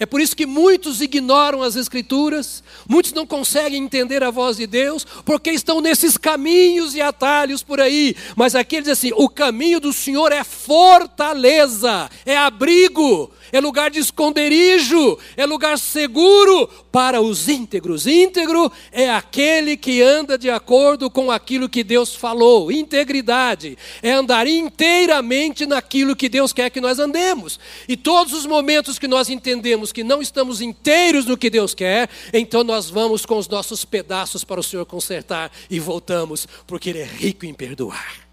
é 0.00 0.06
por 0.06 0.18
isso 0.18 0.34
que 0.34 0.46
muitos 0.46 1.02
ignoram 1.02 1.62
as 1.62 1.76
Escrituras, 1.76 2.64
muitos 2.88 3.12
não 3.12 3.26
conseguem 3.26 3.84
entender 3.84 4.22
a 4.22 4.30
voz 4.30 4.56
de 4.56 4.66
Deus, 4.66 5.06
porque 5.26 5.50
estão 5.50 5.82
nesses 5.82 6.16
caminhos 6.16 6.94
e 6.94 7.02
atalhos 7.02 7.62
por 7.62 7.78
aí. 7.82 8.16
Mas 8.34 8.54
aqui 8.54 8.76
ele 8.76 8.84
diz 8.84 8.92
assim: 8.92 9.12
o 9.14 9.28
caminho 9.28 9.78
do 9.78 9.92
Senhor 9.92 10.32
é 10.32 10.42
fortaleza, 10.42 12.08
é 12.24 12.34
abrigo, 12.34 13.30
é 13.52 13.60
lugar 13.60 13.90
de 13.90 13.98
esconderijo, 13.98 15.18
é 15.36 15.44
lugar 15.46 15.78
seguro 15.78 16.68
para 16.90 17.20
os 17.20 17.48
íntegros. 17.48 18.06
Íntegro 18.06 18.70
é 18.92 19.10
aquele 19.10 19.76
que 19.76 20.02
anda 20.02 20.36
de 20.36 20.50
acordo 20.50 21.10
com 21.10 21.30
aquilo 21.30 21.68
que 21.68 21.82
Deus 21.84 22.14
falou. 22.14 22.70
Integridade 22.70 23.76
é 24.02 24.12
andar 24.12 24.46
inteiramente 24.46 25.66
naquilo 25.66 26.16
que 26.16 26.28
Deus 26.28 26.52
quer 26.52 26.70
que 26.70 26.80
nós 26.80 26.98
andemos. 26.98 27.58
E 27.88 27.96
todos 27.96 28.32
os 28.32 28.46
momentos 28.46 28.98
que 28.98 29.08
nós 29.08 29.28
entendemos 29.28 29.92
que 29.92 30.04
não 30.04 30.20
estamos 30.22 30.60
inteiros 30.60 31.26
no 31.26 31.36
que 31.36 31.50
Deus 31.50 31.74
quer, 31.74 32.08
então 32.32 32.64
nós 32.64 32.88
vamos 32.90 33.24
com 33.26 33.38
os 33.38 33.48
nossos 33.48 33.84
pedaços 33.84 34.44
para 34.44 34.60
o 34.60 34.62
Senhor 34.62 34.84
consertar 34.86 35.50
e 35.68 35.78
voltamos, 35.78 36.46
porque 36.66 36.90
Ele 36.90 37.00
é 37.00 37.04
rico 37.04 37.46
em 37.46 37.54
perdoar. 37.54 38.28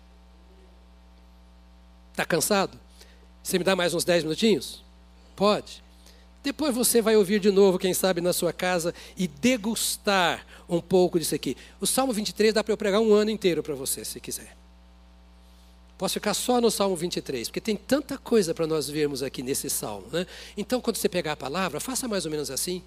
Está 2.12 2.26
cansado? 2.26 2.80
Você 3.44 3.58
me 3.58 3.64
dá 3.64 3.76
mais 3.76 3.94
uns 3.94 4.04
10 4.04 4.24
minutinhos? 4.24 4.87
Pode. 5.38 5.84
Depois 6.44 6.74
você 6.74 7.00
vai 7.00 7.16
ouvir 7.16 7.40
de 7.40 7.52
novo, 7.52 7.78
quem 7.78 7.94
sabe, 7.94 8.20
na 8.22 8.34
sua 8.34 8.52
casa 8.52 8.94
e 9.16 9.28
degustar 9.28 10.46
um 10.68 10.82
pouco 10.82 11.20
disso 11.20 11.36
aqui. 11.36 11.56
O 11.80 11.86
Salmo 11.86 12.12
23 12.12 12.54
dá 12.54 12.64
para 12.64 12.74
eu 12.74 12.78
pregar 12.78 13.00
um 13.00 13.14
ano 13.14 13.30
inteiro 13.30 13.62
para 13.62 13.76
você, 13.76 14.04
se 14.04 14.20
quiser. 14.20 14.58
Posso 15.96 16.16
ficar 16.16 16.34
só 16.34 16.60
no 16.60 16.72
Salmo 16.72 16.96
23, 16.96 17.50
porque 17.50 17.62
tem 17.62 17.76
tanta 17.76 18.18
coisa 18.18 18.54
para 18.54 18.66
nós 18.66 18.90
vermos 18.90 19.22
aqui 19.22 19.44
nesse 19.44 19.70
salmo. 19.70 20.08
Né? 20.12 20.26
Então, 20.56 20.82
quando 20.82 20.96
você 20.96 21.08
pegar 21.08 21.34
a 21.34 21.38
palavra, 21.38 21.80
faça 21.80 22.08
mais 22.08 22.26
ou 22.26 22.32
menos 22.32 22.50
assim. 22.50 22.82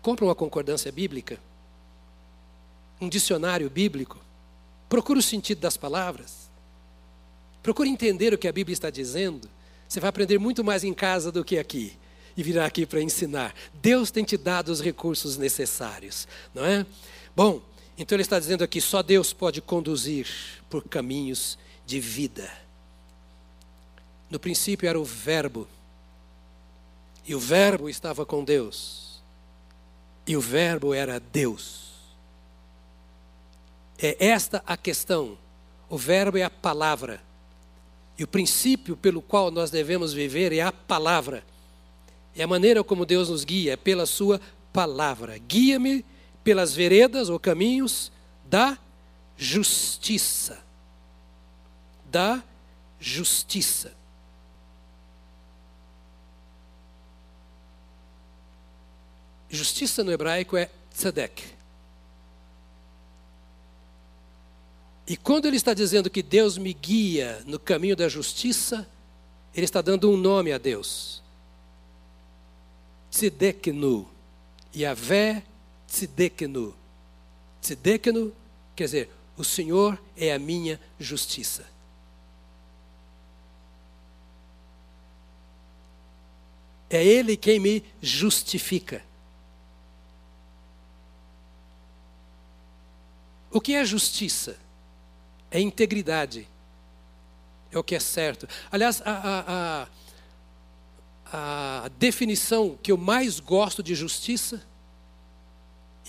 Compre 0.00 0.24
uma 0.24 0.34
concordância 0.34 0.90
bíblica, 0.90 1.38
um 3.00 3.08
dicionário 3.08 3.70
bíblico. 3.70 4.18
Procure 4.88 5.20
o 5.20 5.22
sentido 5.22 5.60
das 5.60 5.76
palavras. 5.76 6.50
Procure 7.62 7.88
entender 7.88 8.34
o 8.34 8.38
que 8.38 8.48
a 8.48 8.52
Bíblia 8.52 8.72
está 8.74 8.90
dizendo. 8.90 9.48
Você 9.92 10.00
vai 10.00 10.08
aprender 10.08 10.38
muito 10.38 10.64
mais 10.64 10.84
em 10.84 10.94
casa 10.94 11.30
do 11.30 11.44
que 11.44 11.58
aqui 11.58 11.98
e 12.34 12.42
virá 12.42 12.64
aqui 12.64 12.86
para 12.86 13.02
ensinar. 13.02 13.54
Deus 13.74 14.10
tem 14.10 14.24
te 14.24 14.38
dado 14.38 14.70
os 14.70 14.80
recursos 14.80 15.36
necessários, 15.36 16.26
não 16.54 16.64
é? 16.64 16.86
Bom, 17.36 17.60
então 17.98 18.16
ele 18.16 18.22
está 18.22 18.38
dizendo 18.38 18.64
aqui: 18.64 18.80
só 18.80 19.02
Deus 19.02 19.34
pode 19.34 19.60
conduzir 19.60 20.26
por 20.70 20.82
caminhos 20.88 21.58
de 21.84 22.00
vida. 22.00 22.50
No 24.30 24.40
princípio 24.40 24.88
era 24.88 24.98
o 24.98 25.04
Verbo, 25.04 25.68
e 27.26 27.34
o 27.34 27.38
Verbo 27.38 27.86
estava 27.86 28.24
com 28.24 28.42
Deus, 28.42 29.22
e 30.26 30.38
o 30.38 30.40
Verbo 30.40 30.94
era 30.94 31.20
Deus. 31.20 31.90
É 33.98 34.24
esta 34.26 34.62
a 34.66 34.74
questão. 34.74 35.36
O 35.86 35.98
Verbo 35.98 36.38
é 36.38 36.44
a 36.44 36.48
palavra. 36.48 37.20
E 38.18 38.24
o 38.24 38.28
princípio 38.28 38.96
pelo 38.96 39.22
qual 39.22 39.50
nós 39.50 39.70
devemos 39.70 40.12
viver 40.12 40.52
é 40.52 40.60
a 40.60 40.72
palavra. 40.72 41.44
É 42.36 42.42
a 42.42 42.46
maneira 42.46 42.82
como 42.84 43.06
Deus 43.06 43.28
nos 43.28 43.44
guia, 43.44 43.72
é 43.72 43.76
pela 43.76 44.06
Sua 44.06 44.40
palavra. 44.72 45.38
Guia-me 45.38 46.04
pelas 46.42 46.74
veredas 46.74 47.28
ou 47.28 47.38
caminhos 47.38 48.10
da 48.44 48.78
justiça. 49.36 50.62
Da 52.10 52.42
justiça. 52.98 53.92
Justiça 59.48 60.02
no 60.02 60.12
hebraico 60.12 60.56
é 60.56 60.70
tzedek. 60.94 61.61
E 65.12 65.16
quando 65.18 65.44
ele 65.44 65.58
está 65.58 65.74
dizendo 65.74 66.08
que 66.08 66.22
Deus 66.22 66.56
me 66.56 66.72
guia 66.72 67.42
no 67.44 67.58
caminho 67.58 67.94
da 67.94 68.08
justiça, 68.08 68.88
ele 69.54 69.66
está 69.66 69.82
dando 69.82 70.10
um 70.10 70.16
nome 70.16 70.50
a 70.52 70.56
Deus. 70.56 71.22
Tzideknu. 73.10 74.08
Yahvé 74.74 75.42
Tzideknu. 75.86 76.74
Tzideknu 77.60 78.32
quer 78.74 78.84
dizer, 78.84 79.10
o 79.36 79.44
Senhor 79.44 80.02
é 80.16 80.32
a 80.32 80.38
minha 80.38 80.80
justiça. 80.98 81.66
É 86.88 87.04
Ele 87.04 87.36
quem 87.36 87.60
me 87.60 87.84
justifica. 88.00 89.04
O 93.50 93.60
que 93.60 93.74
é 93.74 93.84
justiça? 93.84 94.56
É 95.52 95.60
integridade. 95.60 96.48
É 97.70 97.78
o 97.78 97.84
que 97.84 97.94
é 97.94 98.00
certo. 98.00 98.48
Aliás, 98.70 99.02
a, 99.04 99.12
a, 99.12 99.88
a, 101.32 101.84
a 101.84 101.88
definição 101.98 102.76
que 102.82 102.90
eu 102.90 102.96
mais 102.96 103.38
gosto 103.38 103.82
de 103.82 103.94
justiça, 103.94 104.62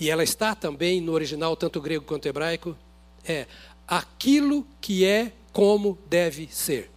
e 0.00 0.10
ela 0.10 0.24
está 0.24 0.54
também 0.54 1.00
no 1.00 1.12
original, 1.12 1.54
tanto 1.56 1.80
grego 1.80 2.04
quanto 2.04 2.26
hebraico, 2.26 2.76
é 3.24 3.46
aquilo 3.86 4.66
que 4.80 5.04
é 5.04 5.30
como 5.52 5.98
deve 6.08 6.48
ser. 6.50 6.90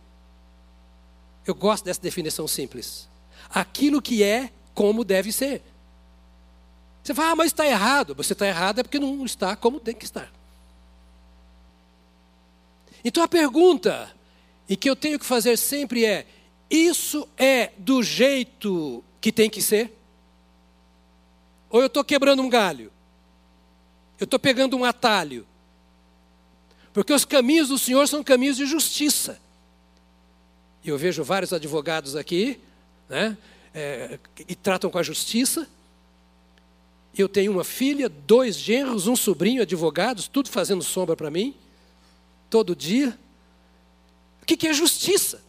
Eu 1.46 1.54
gosto 1.54 1.86
dessa 1.86 2.02
definição 2.02 2.48
simples. 2.48 3.08
Aquilo 3.50 4.02
que 4.02 4.24
é 4.24 4.52
como 4.74 5.04
deve 5.04 5.32
ser. 5.32 5.62
Você 7.04 7.14
fala, 7.14 7.32
ah, 7.32 7.36
mas 7.36 7.48
está 7.48 7.66
errado. 7.66 8.14
Você 8.16 8.34
está 8.34 8.46
errado 8.46 8.80
é 8.80 8.84
porque 8.84 9.00
não 9.00 9.26
está 9.26 9.56
como 9.56 9.80
tem 9.80 9.96
que 9.96 10.04
estar. 10.04 10.30
Então 13.04 13.24
a 13.24 13.28
pergunta 13.28 14.16
e 14.68 14.76
que 14.76 14.90
eu 14.90 14.96
tenho 14.96 15.20
que 15.20 15.26
fazer 15.26 15.58
sempre 15.58 16.06
é: 16.06 16.26
isso 16.70 17.28
é 17.38 17.72
do 17.78 18.04
jeito 18.04 19.04
que 19.22 19.32
tem 19.32 19.50
que 19.50 19.62
ser? 19.62 19.94
Ou 21.70 21.82
eu 21.82 21.88
estou 21.88 22.04
quebrando 22.04 22.42
um 22.42 22.50
galho? 22.50 22.92
Eu 24.20 24.26
estou 24.26 24.40
pegando 24.40 24.76
um 24.76 24.84
atalho? 24.84 25.46
Porque 26.92 27.14
os 27.14 27.26
caminhos 27.26 27.70
do 27.70 27.78
Senhor 27.78 28.08
são 28.08 28.24
caminhos 28.24 28.58
de 28.58 28.66
justiça. 28.66 29.40
E 30.84 30.90
eu 30.90 30.98
vejo 30.98 31.24
vários 31.24 31.54
advogados 31.54 32.16
aqui, 32.16 32.60
né, 33.10 33.38
é, 33.74 34.18
e 34.48 34.56
tratam 34.56 34.90
com 34.90 34.98
a 34.98 35.04
justiça. 35.04 35.68
Eu 37.16 37.28
tenho 37.28 37.52
uma 37.52 37.64
filha, 37.64 38.10
dois 38.10 38.56
genros, 38.56 39.06
um 39.08 39.16
sobrinho, 39.16 39.62
advogados, 39.62 40.28
tudo 40.28 40.50
fazendo 40.50 40.84
sombra 40.84 41.16
para 41.16 41.30
mim 41.30 41.56
todo 42.50 42.76
dia. 42.76 43.18
O 44.42 44.46
que 44.46 44.68
é 44.68 44.74
justiça? 44.74 45.44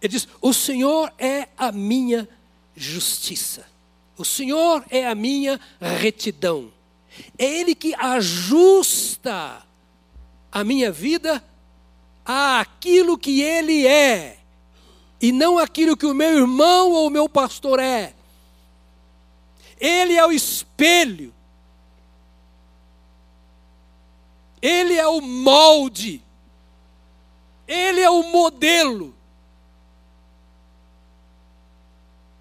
Ele 0.00 0.12
diz: 0.12 0.28
O 0.40 0.52
Senhor 0.52 1.12
é 1.18 1.48
a 1.56 1.72
minha 1.72 2.28
justiça. 2.76 3.66
O 4.16 4.24
Senhor 4.24 4.84
é 4.90 5.06
a 5.06 5.14
minha 5.14 5.60
retidão. 5.80 6.72
É 7.38 7.44
Ele 7.44 7.74
que 7.74 7.94
ajusta 7.94 9.62
a 10.52 10.64
minha 10.64 10.92
vida 10.92 11.42
àquilo 12.24 13.18
que 13.18 13.40
Ele 13.40 13.86
é, 13.86 14.38
e 15.20 15.32
não 15.32 15.58
aquilo 15.58 15.96
que 15.96 16.06
o 16.06 16.14
meu 16.14 16.38
irmão 16.38 16.92
ou 16.92 17.06
o 17.06 17.10
meu 17.10 17.28
pastor 17.28 17.80
é. 17.80 18.14
Ele 19.80 20.14
é 20.14 20.24
o 20.26 20.32
espelho 20.32 21.33
Ele 24.64 24.94
é 24.94 25.06
o 25.06 25.20
molde, 25.20 26.22
Ele 27.68 28.00
é 28.00 28.08
o 28.08 28.22
modelo. 28.22 29.14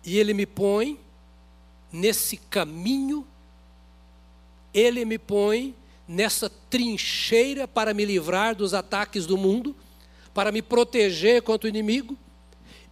E 0.06 0.18
Ele 0.18 0.34
me 0.34 0.46
põe 0.46 0.98
nesse 1.92 2.38
caminho, 2.38 3.28
Ele 4.74 5.04
me 5.04 5.20
põe 5.20 5.76
nessa 6.08 6.50
trincheira 6.70 7.68
para 7.68 7.94
me 7.94 8.06
livrar 8.06 8.56
dos 8.56 8.74
ataques 8.74 9.26
do 9.26 9.38
mundo, 9.38 9.76
para 10.34 10.50
me 10.50 10.62
proteger 10.62 11.42
contra 11.42 11.68
o 11.68 11.70
inimigo. 11.70 12.18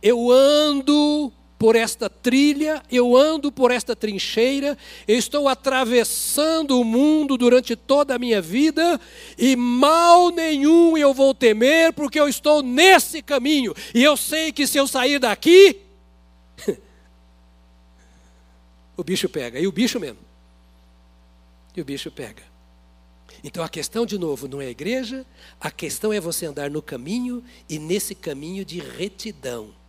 Eu 0.01 0.29
ando 0.29 1.31
por 1.61 1.75
esta 1.75 2.09
trilha, 2.09 2.81
eu 2.91 3.15
ando 3.15 3.51
por 3.51 3.69
esta 3.69 3.95
trincheira, 3.95 4.75
eu 5.07 5.15
estou 5.15 5.47
atravessando 5.47 6.81
o 6.81 6.83
mundo 6.83 7.37
durante 7.37 7.75
toda 7.75 8.15
a 8.15 8.17
minha 8.17 8.41
vida 8.41 8.99
e 9.37 9.55
mal 9.55 10.31
nenhum 10.31 10.97
eu 10.97 11.13
vou 11.13 11.35
temer, 11.35 11.93
porque 11.93 12.19
eu 12.19 12.27
estou 12.27 12.63
nesse 12.63 13.21
caminho 13.21 13.75
e 13.93 14.03
eu 14.03 14.17
sei 14.17 14.51
que 14.51 14.65
se 14.65 14.79
eu 14.79 14.87
sair 14.87 15.19
daqui, 15.19 15.81
o 18.97 19.03
bicho 19.03 19.29
pega, 19.29 19.59
e 19.59 19.67
o 19.67 19.71
bicho 19.71 19.99
mesmo. 19.99 20.17
E 21.77 21.81
o 21.81 21.85
bicho 21.85 22.09
pega. 22.09 22.41
Então 23.43 23.63
a 23.63 23.69
questão, 23.69 24.03
de 24.03 24.17
novo, 24.17 24.47
não 24.47 24.59
é 24.59 24.65
a 24.65 24.71
igreja, 24.71 25.23
a 25.59 25.69
questão 25.69 26.11
é 26.11 26.19
você 26.19 26.47
andar 26.47 26.71
no 26.71 26.81
caminho 26.81 27.43
e 27.69 27.77
nesse 27.77 28.15
caminho 28.15 28.65
de 28.65 28.79
retidão. 28.79 29.79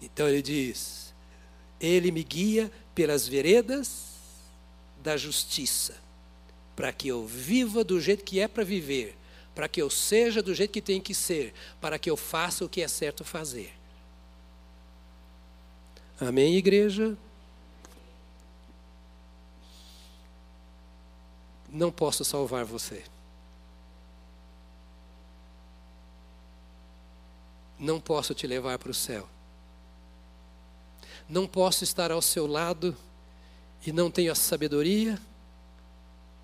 Então 0.00 0.28
ele 0.28 0.42
diz: 0.42 1.14
Ele 1.80 2.10
me 2.10 2.22
guia 2.22 2.70
pelas 2.94 3.26
veredas 3.26 4.14
da 5.02 5.16
justiça, 5.16 5.96
para 6.74 6.92
que 6.92 7.08
eu 7.08 7.26
viva 7.26 7.84
do 7.84 8.00
jeito 8.00 8.24
que 8.24 8.40
é 8.40 8.48
para 8.48 8.64
viver, 8.64 9.16
para 9.54 9.68
que 9.68 9.80
eu 9.80 9.88
seja 9.88 10.42
do 10.42 10.54
jeito 10.54 10.72
que 10.72 10.82
tem 10.82 11.00
que 11.00 11.14
ser, 11.14 11.54
para 11.80 11.98
que 11.98 12.10
eu 12.10 12.16
faça 12.16 12.64
o 12.64 12.68
que 12.68 12.82
é 12.82 12.88
certo 12.88 13.24
fazer. 13.24 13.72
Amém, 16.20 16.56
igreja? 16.56 17.16
Não 21.68 21.92
posso 21.92 22.24
salvar 22.24 22.64
você. 22.64 23.04
Não 27.78 28.00
posso 28.00 28.34
te 28.34 28.46
levar 28.46 28.78
para 28.78 28.90
o 28.90 28.94
céu 28.94 29.28
não 31.28 31.46
posso 31.46 31.84
estar 31.84 32.10
ao 32.10 32.22
seu 32.22 32.46
lado 32.46 32.96
e 33.86 33.92
não 33.92 34.10
tenho 34.10 34.32
a 34.32 34.34
sabedoria 34.34 35.18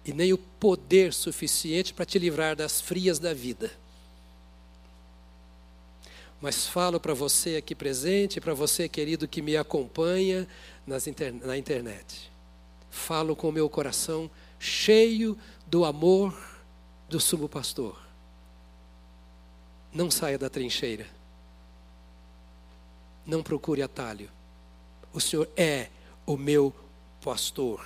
e 0.05 0.13
nem 0.13 0.33
o 0.33 0.39
poder 0.39 1.13
suficiente 1.13 1.95
para 1.95 2.05
te 2.05 2.19
livrar 2.19 2.57
das 2.57 2.81
frias 2.81 3.19
da 3.19 3.33
vida. 3.33 3.71
Mas 6.41 6.67
falo 6.67 6.99
para 6.99 7.15
você 7.15 7.57
aqui 7.57 7.73
presente, 7.73 8.41
para 8.41 8.53
você 8.53 8.89
querido 8.89 9.29
que 9.29 9.41
me 9.41 9.57
acompanha 9.57 10.49
inter 11.07 11.33
na 11.33 11.57
internet. 11.57 12.33
Falo 12.91 13.37
com 13.37 13.49
o 13.49 13.53
meu 13.53 13.71
coração 13.71 14.29
cheio 14.59 15.39
do 15.67 15.85
amor 15.85 16.37
do 17.09 17.21
sumo 17.21 17.49
pastor. 17.49 17.97
Não 19.95 20.11
saia 20.11 20.37
da 20.37 20.51
trincheira. 20.51 21.07
Não 23.25 23.43
procure 23.43 23.83
atalho. 23.83 24.29
O 25.13 25.21
Senhor 25.21 25.49
é 25.57 25.89
o 26.27 26.37
meu 26.37 26.75
pastor. 27.23 27.85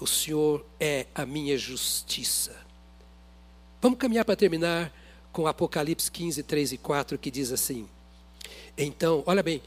O 0.00 0.06
Senhor 0.06 0.64
é 0.78 1.06
a 1.14 1.24
minha 1.26 1.56
justiça. 1.56 2.56
Vamos 3.80 3.98
caminhar 3.98 4.24
para 4.24 4.36
terminar 4.36 4.92
com 5.32 5.46
Apocalipse 5.46 6.10
15, 6.10 6.42
3 6.42 6.72
e 6.72 6.78
4, 6.78 7.18
que 7.18 7.30
diz 7.30 7.52
assim. 7.52 7.88
Então, 8.76 9.22
olha 9.26 9.42
bem, 9.42 9.62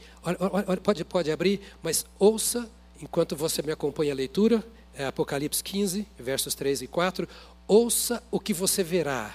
pode, 0.82 1.04
pode 1.04 1.30
abrir, 1.30 1.60
mas 1.82 2.04
ouça, 2.18 2.70
enquanto 3.00 3.36
você 3.36 3.62
me 3.62 3.72
acompanha 3.72 4.12
a 4.12 4.16
leitura, 4.16 4.64
é 4.94 5.04
Apocalipse 5.04 5.62
15, 5.62 6.06
versos 6.18 6.54
3 6.54 6.82
e 6.82 6.86
4. 6.86 7.28
Ouça 7.66 8.22
o 8.30 8.38
que 8.38 8.54
você 8.54 8.82
verá. 8.82 9.34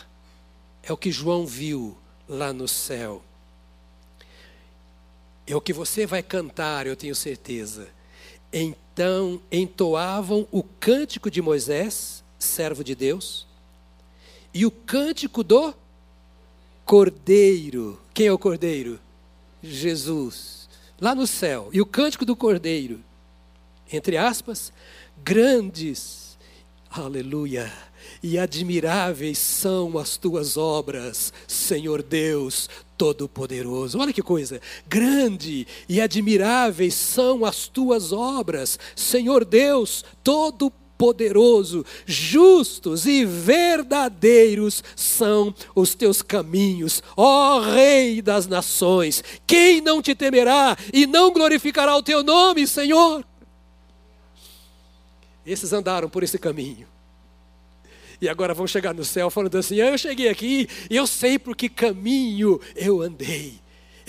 É 0.81 0.93
o 0.93 0.97
que 0.97 1.11
João 1.11 1.45
viu 1.45 1.97
lá 2.27 2.53
no 2.53 2.67
céu. 2.67 3.21
É 5.49 5.55
o 5.55 5.61
que 5.61 5.73
você 5.73 6.05
vai 6.05 6.21
cantar, 6.21 6.85
eu 6.85 6.95
tenho 6.95 7.15
certeza. 7.15 7.87
Então 8.53 9.41
entoavam 9.51 10.47
o 10.51 10.61
cântico 10.61 11.31
de 11.31 11.41
Moisés, 11.41 12.23
servo 12.37 12.83
de 12.83 12.93
Deus, 12.93 13.47
e 14.53 14.63
o 14.63 14.69
cântico 14.69 15.43
do 15.43 15.73
Cordeiro. 16.85 17.99
Quem 18.13 18.27
é 18.27 18.31
o 18.31 18.37
Cordeiro? 18.37 18.99
Jesus. 19.63 20.69
Lá 21.01 21.15
no 21.15 21.25
céu. 21.25 21.69
E 21.73 21.81
o 21.81 21.85
cântico 21.85 22.25
do 22.25 22.35
Cordeiro. 22.35 23.03
Entre 23.91 24.17
aspas, 24.17 24.71
grandes. 25.23 26.37
Aleluia 26.91 27.88
e 28.21 28.37
admiráveis 28.37 29.37
são 29.37 29.97
as 29.97 30.17
tuas 30.17 30.57
obras, 30.57 31.33
Senhor 31.47 32.03
Deus 32.03 32.69
Todo-Poderoso. 32.97 33.99
Olha 33.99 34.13
que 34.13 34.21
coisa! 34.21 34.61
Grande 34.87 35.65
e 35.87 36.01
admiráveis 36.01 36.93
são 36.93 37.45
as 37.45 37.67
tuas 37.67 38.11
obras, 38.11 38.77
Senhor 38.95 39.45
Deus 39.45 40.03
Todo-Poderoso 40.23 40.79
poderoso, 40.99 41.85
justos 42.05 43.05
e 43.05 43.23
verdadeiros 43.23 44.83
são 44.97 45.55
os 45.73 45.95
teus 45.95 46.21
caminhos, 46.21 47.01
ó 47.15 47.61
Rei 47.61 48.21
das 48.21 48.45
nações. 48.45 49.23
Quem 49.47 49.79
não 49.79 50.01
te 50.01 50.13
temerá 50.13 50.77
e 50.93 51.07
não 51.07 51.31
glorificará 51.31 51.95
o 51.95 52.03
teu 52.03 52.21
nome, 52.21 52.67
Senhor? 52.67 53.25
Esses 55.45 55.71
andaram 55.71 56.09
por 56.09 56.21
esse 56.21 56.37
caminho. 56.37 56.85
E 58.21 58.27
agora 58.27 58.53
vão 58.53 58.67
chegar 58.67 58.93
no 58.93 59.05
céu 59.05 59.29
falando 59.29 59.57
assim: 59.57 59.79
ah, 59.81 59.87
Eu 59.87 59.97
cheguei 59.97 60.29
aqui 60.29 60.67
e 60.89 60.95
eu 60.95 61.07
sei 61.07 61.39
por 61.39 61.55
que 61.55 61.69
caminho 61.69 62.59
eu 62.75 63.01
andei. 63.01 63.59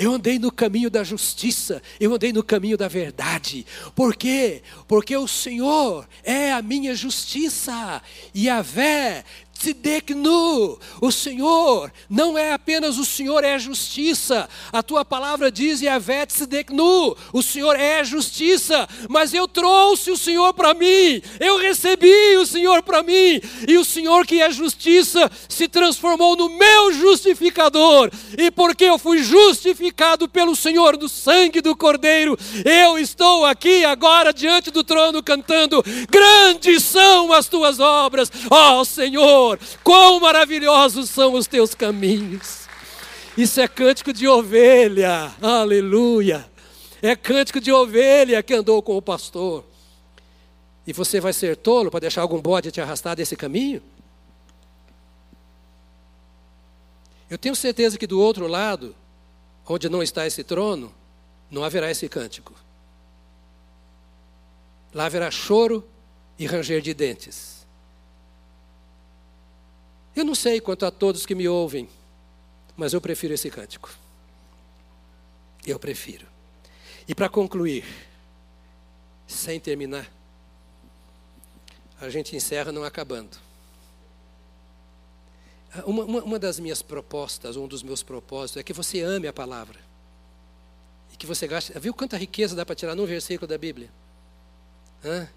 Eu 0.01 0.15
andei 0.15 0.39
no 0.39 0.51
caminho 0.51 0.89
da 0.89 1.05
justiça, 1.05 1.83
eu 2.01 2.15
andei 2.15 2.33
no 2.33 2.43
caminho 2.43 2.79
da 2.79 2.89
verdade. 2.89 3.67
Por 3.95 4.17
quê? 4.17 4.63
Porque 4.89 5.15
o 5.15 5.29
Senhor 5.29 6.09
é 6.25 6.53
a 6.53 6.63
minha 6.63 6.95
justiça. 6.95 8.01
E 8.35 8.49
a 8.49 8.63
vé 8.63 9.23
Tzideknu, 9.61 10.79
o 11.03 11.13
Senhor, 11.13 11.93
não 12.09 12.39
é 12.39 12.55
apenas 12.55 12.97
o 12.97 13.05
Senhor 13.05 13.45
é 13.45 13.59
justiça, 13.59 14.49
a 14.73 14.83
tua 14.83 15.05
palavra 15.05 15.53
diz 15.53 15.83
Yavé 15.83 16.25
Tzideknu, 16.25 17.15
o 17.31 17.43
Senhor 17.43 17.77
é 17.77 18.03
justiça, 18.03 18.89
mas 19.07 19.35
eu 19.35 19.47
trouxe 19.47 20.11
o 20.11 20.17
Senhor 20.17 20.55
para 20.55 20.73
mim, 20.73 21.21
eu 21.39 21.59
recebi 21.59 22.39
o 22.39 22.47
Senhor 22.47 22.83
para 22.83 23.03
mim, 23.03 23.39
e 23.69 23.77
o 23.77 23.85
Senhor 23.85 24.27
que 24.27 24.41
é 24.41 24.51
justiça 24.51 25.31
se 25.47 25.69
transformou 25.69 26.35
no 26.37 26.49
meu 26.49 26.95
justificador, 26.95 28.11
e 28.39 28.51
porque 28.51 28.85
eu 28.85 28.99
fui 28.99 29.23
justificado 29.23 30.27
pelo 30.27 30.57
Senhor 30.57 30.97
do 30.97 31.07
sangue 31.07 31.61
do 31.61 31.77
Cordeiro, 31.77 32.35
eu 32.65 32.99
estou 32.99 33.45
aqui 33.45 33.85
agora 33.85 34.33
diante 34.33 34.71
do 34.71 34.83
trono 34.83 35.23
cantando: 35.23 35.85
grandes 36.09 36.83
são 36.83 37.31
as 37.31 37.47
tuas 37.47 37.79
obras, 37.79 38.33
ó 38.51 38.83
Senhor 38.85 39.50
Senhor, 39.59 39.79
quão 39.83 40.21
maravilhosos 40.21 41.11
são 41.11 41.35
os 41.35 41.47
teus 41.47 41.75
caminhos. 41.75 42.69
Isso 43.37 43.61
é 43.61 43.67
cântico 43.67 44.13
de 44.13 44.29
ovelha, 44.29 45.35
aleluia. 45.41 46.49
É 47.01 47.17
cântico 47.17 47.61
de 47.61 47.73
ovelha 47.73 48.43
que 48.43 48.55
andou 48.55 48.83
com 48.83 48.97
o 48.97 49.03
pastor. 49.03 49.65
E 50.87 50.93
você 50.93 51.21
vai 51.21 51.33
ser 51.33 51.57
tolo 51.57 51.91
para 51.91 52.01
deixar 52.01 52.23
algum 52.23 52.41
bode 52.41 52.71
te 52.71 52.81
arrastar 52.81 53.17
desse 53.17 53.37
caminho? 53.37 53.83
Eu 57.29 57.39
tenho 57.39 57.55
certeza 57.55 57.97
que 57.97 58.07
do 58.07 58.21
outro 58.21 58.47
lado, 58.47 58.95
onde 59.67 59.89
não 59.89 60.03
está 60.03 60.27
esse 60.27 60.43
trono, 60.43 60.93
não 61.51 61.63
haverá 61.63 61.91
esse 61.91 62.09
cântico. 62.09 62.53
Lá 64.93 65.07
haverá 65.07 65.31
choro 65.31 65.89
e 66.37 66.45
ranger 66.45 66.83
de 66.83 66.93
dentes. 66.93 67.50
Eu 70.15 70.25
não 70.25 70.35
sei 70.35 70.61
quanto 70.61 70.85
a 70.85 70.91
todos 70.91 71.25
que 71.25 71.35
me 71.35 71.49
ouvem, 71.49 71.89
mas 72.77 72.93
eu 72.93 73.01
prefiro 73.01 73.35
esse 73.35 73.51
cântico. 73.51 73.91
Eu 75.67 75.79
prefiro. 75.79 76.27
E 77.07 77.15
para 77.15 77.29
concluir, 77.29 77.85
sem 79.27 79.61
terminar, 79.61 80.11
a 82.01 82.09
gente 82.09 82.35
encerra 82.35 82.73
não 82.73 82.85
acabando. 82.85 83.37
Uma, 85.85 86.05
uma, 86.05 86.23
uma, 86.23 86.39
das 86.39 86.59
minhas 86.59 86.83
propostas, 86.83 87.57
um 87.57 87.69
dos 87.69 87.83
meus 87.83 88.03
propósitos, 88.03 88.61
é 88.61 88.63
que 88.63 88.73
você 88.73 89.03
ame 89.03 89.29
a 89.29 89.33
palavra. 89.33 89.79
E 91.13 91.17
que 91.17 91.27
você 91.27 91.47
gaste. 91.47 91.73
Viu 91.79 91.95
quanta 91.95 92.17
riqueza 92.17 92.57
dá 92.57 92.67
para 92.67 92.75
tirar 92.75 92.97
num 92.97 93.07
versículo 93.07 93.47
da 93.47 93.57
Bíblia? 93.57 93.91
Hã? 95.05 95.29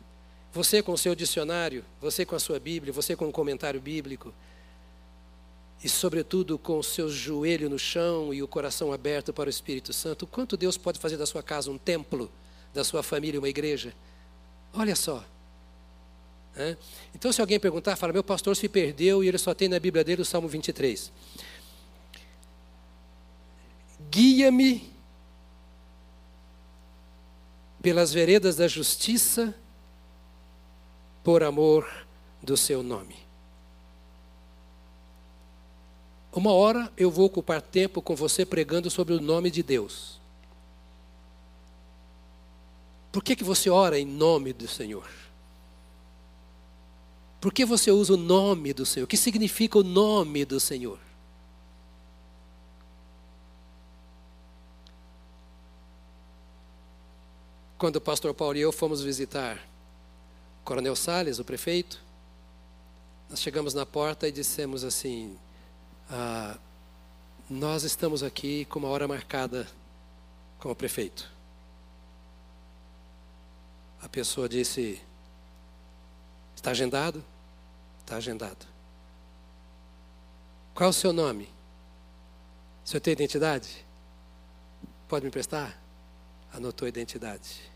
Você 0.51 0.82
com 0.82 0.93
o 0.93 0.97
seu 0.97 1.13
dicionário, 1.13 1.84
você 2.01 2.26
com 2.26 2.36
a 2.36 2.39
sua 2.39 2.59
Bíblia, 2.59 2.91
você 2.91 3.15
com 3.15 3.28
um 3.28 3.32
comentário 3.32 3.80
bíblico, 3.80 4.34
e, 5.82 5.88
sobretudo, 5.88 6.57
com 6.57 6.80
o 6.80 6.84
seu 6.84 7.09
joelho 7.09 7.69
no 7.69 7.80
chão 7.80 8.34
e 8.34 8.43
o 8.43 8.47
coração 8.47 8.91
aberto 8.91 9.32
para 9.32 9.47
o 9.47 9.49
Espírito 9.49 9.93
Santo, 9.93 10.28
quanto 10.28 10.57
Deus 10.57 10.78
pode 10.78 10.99
fazer 10.99 11.17
da 11.17 11.26
sua 11.26 11.41
casa 11.41 11.71
um 11.71 11.78
templo, 11.78 12.30
da 12.74 12.84
sua 12.84 13.01
família 13.01 13.39
uma 13.39 13.49
igreja? 13.49 13.93
Olha 14.74 14.95
só. 14.95 15.26
Então, 17.15 17.32
se 17.32 17.41
alguém 17.41 17.59
perguntar, 17.59 17.95
fala: 17.95 18.13
meu 18.13 18.24
pastor 18.24 18.55
se 18.55 18.69
perdeu 18.69 19.24
e 19.24 19.28
ele 19.28 19.38
só 19.38 19.53
tem 19.53 19.67
na 19.67 19.80
Bíblia 19.80 20.03
dele 20.03 20.21
o 20.21 20.26
Salmo 20.26 20.47
23. 20.47 21.11
Guia-me 24.09 24.93
pelas 27.82 28.13
veredas 28.13 28.55
da 28.55 28.67
justiça, 28.67 29.53
por 31.24 31.43
amor 31.43 31.88
do 32.41 32.55
seu 32.55 32.84
nome. 32.84 33.22
Uma 36.34 36.51
hora 36.51 36.91
eu 36.97 37.11
vou 37.11 37.25
ocupar 37.27 37.61
tempo 37.61 38.01
com 38.01 38.15
você 38.15 38.43
pregando 38.43 38.89
sobre 38.89 39.13
o 39.13 39.21
nome 39.21 39.51
de 39.51 39.61
Deus. 39.61 40.19
Por 43.11 43.23
que, 43.23 43.36
que 43.36 43.43
você 43.43 43.69
ora 43.69 43.99
em 43.99 44.05
nome 44.05 44.51
do 44.51 44.67
Senhor? 44.67 45.07
Por 47.39 47.53
que 47.53 47.63
você 47.63 47.91
usa 47.91 48.15
o 48.15 48.17
nome 48.17 48.73
do 48.73 48.84
Senhor? 48.84 49.05
O 49.05 49.07
que 49.07 49.15
significa 49.15 49.77
o 49.77 49.84
nome 49.84 50.43
do 50.43 50.59
Senhor? 50.59 50.97
Quando 57.77 57.97
o 57.97 58.01
pastor 58.01 58.34
Paulo 58.34 58.57
e 58.57 58.61
eu 58.61 58.71
fomos 58.71 59.03
visitar 59.03 59.61
Coronel 60.63 60.95
Sales, 60.95 61.38
o 61.38 61.43
prefeito, 61.43 62.01
nós 63.29 63.39
chegamos 63.39 63.75
na 63.75 63.86
porta 63.86 64.27
e 64.27 64.31
dissemos 64.31 64.84
assim: 64.84 65.38
ah, 66.10 66.58
nós 67.49 67.84
estamos 67.84 68.24
aqui 68.24 68.66
com 68.66 68.80
uma 68.80 68.88
hora 68.88 69.08
marcada 69.08 69.68
com 70.60 70.72
o 70.72 70.76
prefeito. 70.76 71.32
A 74.01 74.10
pessoa 74.10 74.49
disse: 74.49 75.01
Está 76.56 76.72
agendado? 76.72 77.24
Está 77.99 78.18
agendado. 78.18 78.66
Qual 80.74 80.88
é 80.88 80.89
o 80.89 80.93
seu 80.93 81.14
nome? 81.14 81.49
O 82.84 82.89
senhor 82.89 83.01
tem 83.01 83.14
identidade? 83.14 83.86
Pode 85.08 85.24
me 85.24 85.30
emprestar? 85.30 85.80
Anotou 86.54 86.86
a 86.86 86.89
identidade. 86.89 87.72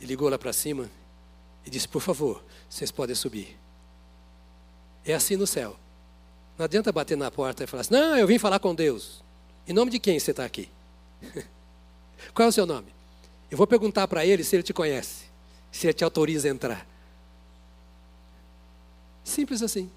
E 0.00 0.04
ligou 0.04 0.28
lá 0.28 0.38
para 0.38 0.52
cima 0.52 0.90
e 1.64 1.70
disse: 1.70 1.88
Por 1.88 2.00
favor, 2.00 2.44
vocês 2.68 2.90
podem 2.90 3.14
subir. 3.14 3.58
É 5.04 5.14
assim 5.14 5.36
no 5.36 5.46
céu. 5.46 5.78
Não 6.56 6.64
adianta 6.64 6.92
bater 6.92 7.16
na 7.16 7.30
porta 7.30 7.64
e 7.64 7.66
falar 7.66 7.82
assim: 7.82 7.94
não, 7.94 8.16
eu 8.16 8.26
vim 8.26 8.38
falar 8.38 8.58
com 8.58 8.74
Deus. 8.74 9.22
Em 9.66 9.72
nome 9.72 9.90
de 9.90 9.98
quem 9.98 10.18
você 10.18 10.30
está 10.30 10.44
aqui? 10.44 10.68
Qual 12.34 12.46
é 12.46 12.48
o 12.48 12.52
seu 12.52 12.66
nome? 12.66 12.88
Eu 13.50 13.58
vou 13.58 13.66
perguntar 13.66 14.06
para 14.08 14.24
ele 14.24 14.42
se 14.44 14.56
ele 14.56 14.62
te 14.62 14.72
conhece, 14.72 15.24
se 15.70 15.86
ele 15.86 15.94
te 15.94 16.04
autoriza 16.04 16.48
a 16.48 16.50
entrar. 16.50 16.86
Simples 19.22 19.62
assim. 19.62 19.90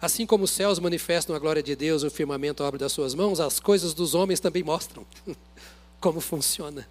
Assim 0.00 0.26
como 0.26 0.44
os 0.44 0.50
céus 0.50 0.78
manifestam 0.78 1.34
a 1.34 1.38
glória 1.38 1.62
de 1.62 1.74
Deus, 1.74 2.02
o 2.02 2.10
firmamento 2.10 2.62
a 2.62 2.66
obra 2.66 2.78
das 2.78 2.92
suas 2.92 3.14
mãos, 3.14 3.40
as 3.40 3.58
coisas 3.58 3.94
dos 3.94 4.14
homens 4.14 4.40
também 4.40 4.62
mostram 4.62 5.06
como 6.00 6.20
funciona. 6.20 6.86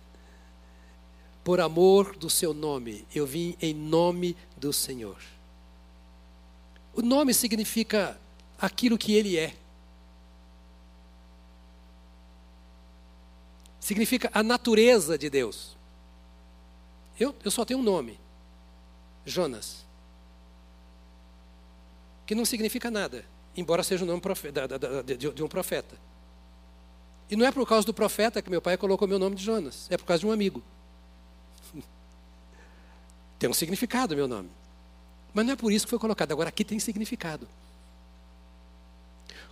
Por 1.43 1.59
amor 1.59 2.15
do 2.15 2.29
seu 2.29 2.53
nome, 2.53 3.05
eu 3.13 3.25
vim 3.25 3.55
em 3.61 3.73
nome 3.73 4.35
do 4.57 4.73
Senhor. 4.73 5.17
O 6.95 7.01
nome 7.01 7.33
significa 7.33 8.17
aquilo 8.57 8.97
que 8.97 9.13
ele 9.13 9.37
é. 9.37 9.53
Significa 13.79 14.31
a 14.33 14.41
natureza 14.41 15.17
de 15.17 15.29
Deus. 15.29 15.75
Eu, 17.19 17.35
eu 17.43 17.51
só 17.51 17.65
tenho 17.65 17.81
um 17.81 17.83
nome: 17.83 18.17
Jonas. 19.25 19.83
Que 22.25 22.33
não 22.33 22.45
significa 22.45 22.89
nada, 22.89 23.23
embora 23.55 23.83
seja 23.83 24.03
o 24.03 24.07
nome 24.07 24.21
de 25.17 25.43
um 25.43 25.47
profeta. 25.47 25.95
E 27.29 27.35
não 27.35 27.45
é 27.45 27.51
por 27.51 27.67
causa 27.67 27.85
do 27.85 27.93
profeta 27.93 28.41
que 28.41 28.49
meu 28.49 28.61
pai 28.61 28.77
colocou 28.77 29.07
meu 29.07 29.19
nome 29.19 29.35
de 29.35 29.43
Jonas, 29.43 29.87
é 29.91 29.97
por 29.97 30.05
causa 30.05 30.21
de 30.21 30.27
um 30.27 30.31
amigo. 30.31 30.63
Tem 33.37 33.49
um 33.49 33.53
significado 33.53 34.15
meu 34.15 34.27
nome. 34.27 34.49
Mas 35.35 35.45
não 35.45 35.51
é 35.51 35.55
por 35.57 35.69
isso 35.69 35.85
que 35.85 35.89
foi 35.89 35.99
colocado. 35.99 36.31
Agora 36.31 36.47
aqui 36.47 36.63
tem 36.63 36.79
significado. 36.79 37.45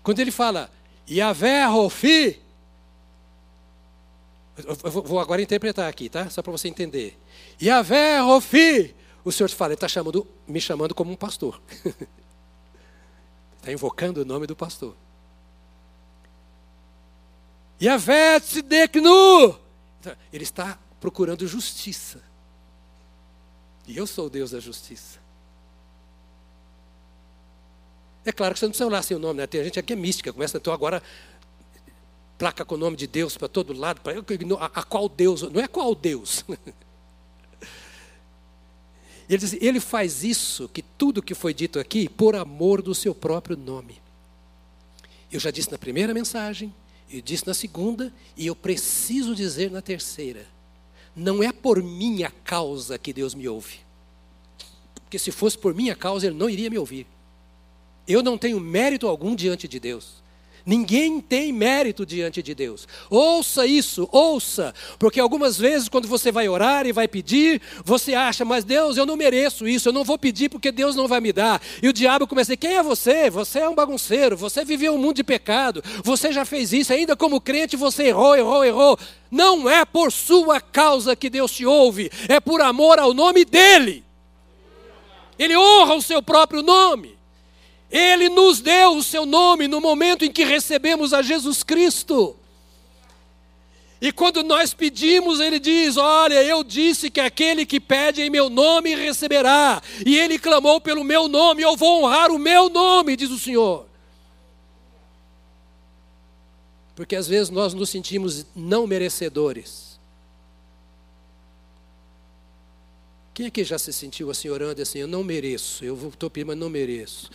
Quando 0.01 0.19
ele 0.19 0.31
fala, 0.31 0.71
Yahvé 1.09 1.65
Rofi, 1.65 2.41
eu 4.57 4.91
vou 5.03 5.19
agora 5.19 5.41
interpretar 5.41 5.89
aqui, 5.89 6.07
tá? 6.07 6.29
Só 6.29 6.41
para 6.41 6.53
você 6.53 6.69
entender. 6.69 7.19
Yahvé 7.61 8.19
Rofi, 8.19 8.95
o 9.25 9.31
Senhor 9.31 9.49
fala, 9.49 9.71
ele 9.71 9.75
está 9.75 9.89
chamando, 9.89 10.25
me 10.47 10.61
chamando 10.61 10.95
como 10.95 11.11
um 11.11 11.17
pastor. 11.17 11.61
Está 13.57 13.69
invocando 13.73 14.21
o 14.21 14.25
nome 14.25 14.47
do 14.47 14.55
pastor. 14.55 14.95
Yahvé 17.81 18.39
Tzideknu, 18.39 19.59
ele 20.31 20.43
está 20.43 20.79
procurando 21.01 21.45
justiça. 21.45 22.23
E 23.85 23.97
eu 23.97 24.07
sou 24.07 24.27
o 24.27 24.29
Deus 24.29 24.51
da 24.51 24.61
justiça. 24.61 25.22
É 28.25 28.31
claro 28.31 28.53
que 28.53 28.59
você 28.59 28.65
não 28.65 28.71
precisa 28.71 28.87
olhar 28.87 29.03
sem 29.03 29.17
o 29.17 29.19
nome, 29.19 29.39
né? 29.39 29.47
Tem 29.47 29.63
gente 29.63 29.79
aqui 29.79 29.93
é 29.93 29.95
mística, 29.95 30.31
começa, 30.31 30.57
então 30.57 30.73
agora 30.73 31.03
placa 32.37 32.65
com 32.65 32.75
o 32.75 32.77
nome 32.77 32.97
de 32.97 33.07
Deus 33.07 33.37
para 33.37 33.47
todo 33.47 33.73
lado, 33.73 34.01
para 34.01 34.13
a, 34.13 34.65
a 34.65 34.83
qual 34.83 35.07
Deus, 35.07 35.41
não 35.43 35.61
é 35.61 35.67
qual 35.67 35.93
Deus. 35.93 36.43
Ele 39.29 39.37
diz, 39.37 39.53
ele 39.53 39.79
faz 39.79 40.23
isso, 40.23 40.67
que 40.67 40.81
tudo 40.81 41.21
que 41.21 41.33
foi 41.33 41.53
dito 41.53 41.79
aqui, 41.79 42.09
por 42.09 42.35
amor 42.35 42.81
do 42.81 42.93
seu 42.93 43.15
próprio 43.15 43.55
nome. 43.55 44.01
Eu 45.31 45.39
já 45.39 45.49
disse 45.49 45.71
na 45.71 45.77
primeira 45.77 46.13
mensagem, 46.13 46.73
eu 47.09 47.21
disse 47.21 47.47
na 47.47 47.53
segunda, 47.53 48.13
e 48.35 48.45
eu 48.45 48.55
preciso 48.55 49.33
dizer 49.33 49.71
na 49.71 49.81
terceira. 49.81 50.45
Não 51.15 51.41
é 51.41 51.51
por 51.51 51.81
minha 51.81 52.31
causa 52.43 52.97
que 52.97 53.13
Deus 53.13 53.33
me 53.33 53.47
ouve. 53.47 53.79
Porque 54.95 55.17
se 55.17 55.31
fosse 55.31 55.57
por 55.57 55.73
minha 55.73 55.95
causa, 55.95 56.27
Ele 56.27 56.35
não 56.35 56.49
iria 56.49 56.69
me 56.69 56.77
ouvir. 56.77 57.07
Eu 58.07 58.21
não 58.21 58.37
tenho 58.37 58.59
mérito 58.59 59.07
algum 59.07 59.35
diante 59.35 59.67
de 59.67 59.79
Deus. 59.79 60.23
Ninguém 60.65 61.19
tem 61.19 61.51
mérito 61.51 62.05
diante 62.05 62.41
de 62.41 62.55
Deus. 62.55 62.87
Ouça 63.09 63.65
isso, 63.65 64.07
ouça, 64.13 64.73
porque 64.97 65.19
algumas 65.19 65.57
vezes 65.57 65.89
quando 65.89 66.07
você 66.07 66.31
vai 66.31 66.47
orar 66.47 66.87
e 66.87 66.93
vai 66.93 67.05
pedir, 67.05 67.61
você 67.83 68.13
acha, 68.13 68.45
mas 68.45 68.63
Deus, 68.63 68.95
eu 68.95 69.05
não 69.05 69.17
mereço 69.17 69.67
isso, 69.67 69.89
eu 69.89 69.93
não 69.93 70.05
vou 70.05 70.17
pedir 70.17 70.47
porque 70.47 70.71
Deus 70.71 70.95
não 70.95 71.05
vai 71.05 71.19
me 71.19 71.33
dar. 71.33 71.61
E 71.81 71.89
o 71.89 71.93
diabo 71.93 72.25
começa 72.25 72.53
a 72.53 72.55
dizer: 72.55 72.65
quem 72.65 72.77
é 72.77 72.83
você? 72.83 73.29
Você 73.29 73.59
é 73.59 73.67
um 73.67 73.75
bagunceiro, 73.75 74.37
você 74.37 74.63
viveu 74.63 74.93
um 74.93 74.97
mundo 74.97 75.17
de 75.17 75.23
pecado, 75.23 75.83
você 76.01 76.31
já 76.31 76.45
fez 76.45 76.71
isso, 76.71 76.93
ainda 76.93 77.13
como 77.13 77.41
crente 77.41 77.75
você 77.75 78.03
errou, 78.03 78.33
errou, 78.33 78.63
errou. 78.63 78.97
Não 79.29 79.69
é 79.69 79.83
por 79.83 80.13
sua 80.13 80.61
causa 80.61 81.13
que 81.13 81.29
Deus 81.29 81.51
te 81.51 81.65
ouve, 81.65 82.09
é 82.29 82.39
por 82.39 82.61
amor 82.61 82.99
ao 82.99 83.13
nome 83.13 83.43
dEle. 83.43 84.01
Ele 85.37 85.57
honra 85.57 85.95
o 85.95 86.01
seu 86.01 86.21
próprio 86.21 86.61
nome. 86.61 87.12
Ele 87.93 88.27
nos 88.27 88.59
deu 88.59 88.97
o 88.97 89.03
seu 89.03 89.23
nome 89.23 89.67
no 89.67 89.79
momento 89.79 90.25
em 90.25 90.31
que 90.31 90.43
recebemos 90.43 91.13
a 91.13 91.21
Jesus 91.21 91.61
Cristo. 91.61 92.35
E 94.01 94.11
quando 94.11 94.41
nós 94.41 94.73
pedimos, 94.73 95.39
ele 95.39 95.59
diz: 95.59 95.95
Olha, 95.95 96.43
eu 96.43 96.63
disse 96.63 97.11
que 97.11 97.21
aquele 97.21 97.67
que 97.67 97.79
pede 97.79 98.23
em 98.23 98.31
meu 98.31 98.49
nome 98.49 98.95
receberá. 98.95 99.79
E 100.03 100.17
ele 100.17 100.39
clamou 100.39 100.81
pelo 100.81 101.03
meu 101.03 101.27
nome, 101.27 101.61
eu 101.61 101.77
vou 101.77 102.03
honrar 102.03 102.31
o 102.31 102.39
meu 102.39 102.67
nome, 102.67 103.15
diz 103.15 103.29
o 103.29 103.37
Senhor. 103.37 103.85
Porque 106.95 107.15
às 107.15 107.27
vezes 107.27 107.51
nós 107.51 107.75
nos 107.75 107.91
sentimos 107.91 108.43
não 108.55 108.87
merecedores. 108.87 109.99
Quem 113.35 113.45
aqui 113.45 113.63
já 113.63 113.77
se 113.77 113.93
sentiu 113.93 114.31
assim 114.31 114.49
orando 114.49 114.81
assim? 114.81 114.99
Eu 114.99 115.07
não 115.07 115.23
mereço, 115.23 115.85
eu 115.85 115.95
estou 116.09 116.29
pedindo, 116.29 116.47
mas 116.47 116.57
não 116.57 116.69
mereço. 116.69 117.31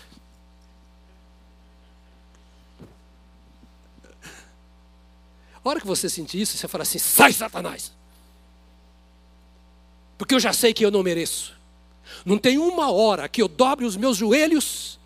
Hora 5.68 5.80
que 5.80 5.86
você 5.86 6.08
sentir 6.08 6.40
isso, 6.40 6.56
você 6.56 6.66
fala 6.66 6.80
assim: 6.80 6.98
sai, 6.98 7.30
Satanás! 7.30 7.92
Porque 10.16 10.34
eu 10.34 10.40
já 10.40 10.50
sei 10.50 10.72
que 10.72 10.82
eu 10.82 10.90
não 10.90 11.02
mereço. 11.02 11.54
Não 12.24 12.38
tem 12.38 12.56
uma 12.56 12.90
hora 12.90 13.28
que 13.28 13.42
eu 13.42 13.46
dobre 13.46 13.84
os 13.84 13.94
meus 13.94 14.16
joelhos 14.16 14.98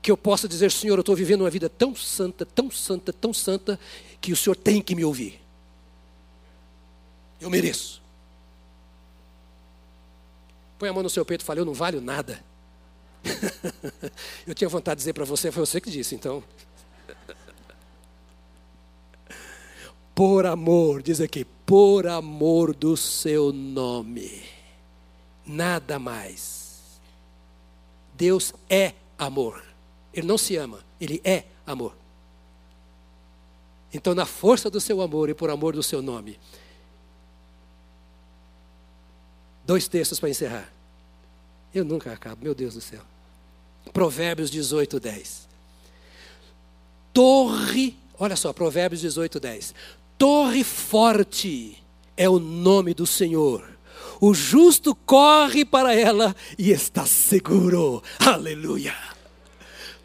que 0.00 0.10
eu 0.10 0.16
possa 0.16 0.48
dizer: 0.48 0.72
Senhor, 0.72 0.96
eu 0.96 1.00
estou 1.00 1.14
vivendo 1.14 1.42
uma 1.42 1.50
vida 1.50 1.68
tão 1.68 1.94
santa, 1.94 2.46
tão 2.46 2.70
santa, 2.70 3.12
tão 3.12 3.34
santa, 3.34 3.78
que 4.22 4.32
o 4.32 4.36
Senhor 4.36 4.56
tem 4.56 4.80
que 4.80 4.94
me 4.94 5.04
ouvir. 5.04 5.38
Eu 7.38 7.50
mereço. 7.50 8.00
Põe 10.78 10.88
a 10.88 10.94
mão 10.94 11.02
no 11.02 11.10
seu 11.10 11.26
peito 11.26 11.42
e 11.42 11.44
fala: 11.44 11.60
Eu 11.60 11.66
não 11.66 11.74
valho 11.74 12.00
nada. 12.00 12.42
eu 14.46 14.54
tinha 14.54 14.68
vontade 14.70 14.96
de 14.96 15.02
dizer 15.02 15.12
para 15.12 15.26
você, 15.26 15.52
foi 15.52 15.66
você 15.66 15.78
que 15.78 15.90
disse, 15.90 16.14
então. 16.14 16.42
Por 20.20 20.44
amor, 20.44 21.00
diz 21.00 21.18
aqui, 21.18 21.46
por 21.64 22.06
amor 22.06 22.74
do 22.74 22.94
seu 22.94 23.54
nome. 23.54 24.42
Nada 25.46 25.98
mais. 25.98 27.00
Deus 28.18 28.52
é 28.68 28.92
amor. 29.18 29.64
Ele 30.12 30.26
não 30.26 30.36
se 30.36 30.56
ama, 30.56 30.84
ele 31.00 31.22
é 31.24 31.44
amor. 31.66 31.96
Então, 33.94 34.14
na 34.14 34.26
força 34.26 34.68
do 34.68 34.78
seu 34.78 35.00
amor 35.00 35.30
e 35.30 35.34
por 35.34 35.48
amor 35.48 35.72
do 35.72 35.82
seu 35.82 36.02
nome. 36.02 36.38
Dois 39.64 39.88
textos 39.88 40.20
para 40.20 40.28
encerrar. 40.28 40.70
Eu 41.74 41.82
nunca 41.82 42.12
acabo, 42.12 42.44
meu 42.44 42.54
Deus 42.54 42.74
do 42.74 42.82
céu. 42.82 43.00
Provérbios 43.90 44.50
18, 44.50 45.00
10. 45.00 45.48
Torre, 47.10 47.96
olha 48.18 48.36
só, 48.36 48.52
Provérbios 48.52 49.00
18, 49.00 49.40
10 49.40 49.74
torre 50.20 50.62
forte 50.62 51.82
é 52.14 52.28
o 52.28 52.38
nome 52.38 52.92
do 52.92 53.06
Senhor. 53.06 53.64
O 54.20 54.34
justo 54.34 54.94
corre 54.94 55.64
para 55.64 55.94
ela 55.94 56.36
e 56.58 56.70
está 56.70 57.06
seguro. 57.06 58.02
Aleluia 58.18 58.94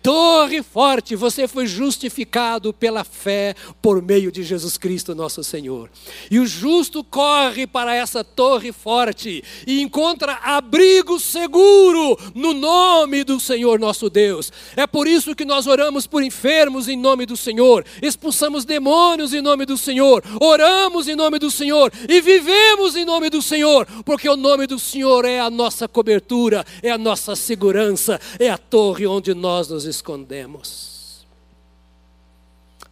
torre 0.05 0.61
forte, 0.61 1.15
você 1.15 1.47
foi 1.47 1.65
justificado 1.65 2.71
pela 2.71 3.03
fé 3.03 3.55
por 3.81 4.03
meio 4.03 4.31
de 4.31 4.43
Jesus 4.43 4.77
Cristo, 4.77 5.15
nosso 5.15 5.43
Senhor. 5.43 5.89
E 6.29 6.37
o 6.37 6.45
justo 6.45 7.03
corre 7.03 7.65
para 7.65 7.95
essa 7.95 8.23
torre 8.23 8.71
forte 8.71 9.43
e 9.65 9.81
encontra 9.81 10.33
abrigo 10.43 11.19
seguro 11.19 12.15
no 12.35 12.53
nome 12.53 13.23
do 13.23 13.39
Senhor 13.39 13.79
nosso 13.79 14.07
Deus. 14.07 14.51
É 14.75 14.85
por 14.85 15.07
isso 15.07 15.33
que 15.33 15.43
nós 15.43 15.65
oramos 15.65 16.05
por 16.05 16.21
enfermos 16.21 16.87
em 16.87 16.95
nome 16.95 17.25
do 17.25 17.35
Senhor, 17.35 17.83
expulsamos 17.99 18.63
demônios 18.63 19.33
em 19.33 19.41
nome 19.41 19.65
do 19.65 19.75
Senhor, 19.75 20.23
oramos 20.39 21.07
em 21.07 21.15
nome 21.15 21.39
do 21.39 21.49
Senhor 21.49 21.91
e 22.07 22.21
vivemos 22.21 22.95
em 22.95 23.05
nome 23.05 23.31
do 23.31 23.41
Senhor, 23.41 23.87
porque 24.05 24.29
o 24.29 24.37
nome 24.37 24.67
do 24.67 24.77
Senhor 24.77 25.25
é 25.25 25.39
a 25.39 25.49
nossa 25.49 25.87
cobertura, 25.87 26.63
é 26.83 26.91
a 26.91 26.97
nossa 26.97 27.35
segurança, 27.35 28.21
é 28.37 28.51
a 28.51 28.57
torre 28.59 29.07
onde 29.07 29.33
nós 29.33 29.67
nos 29.69 29.94
escondemos. 29.95 31.25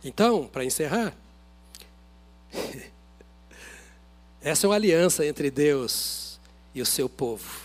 Então, 0.04 0.48
para 0.48 0.66
encerrar, 0.66 1.16
essa 4.42 4.66
é 4.66 4.70
uma 4.70 4.76
aliança 4.76 5.26
entre 5.26 5.50
Deus 5.50 6.40
e 6.74 6.82
o 6.82 6.86
seu 6.86 7.08
povo, 7.08 7.62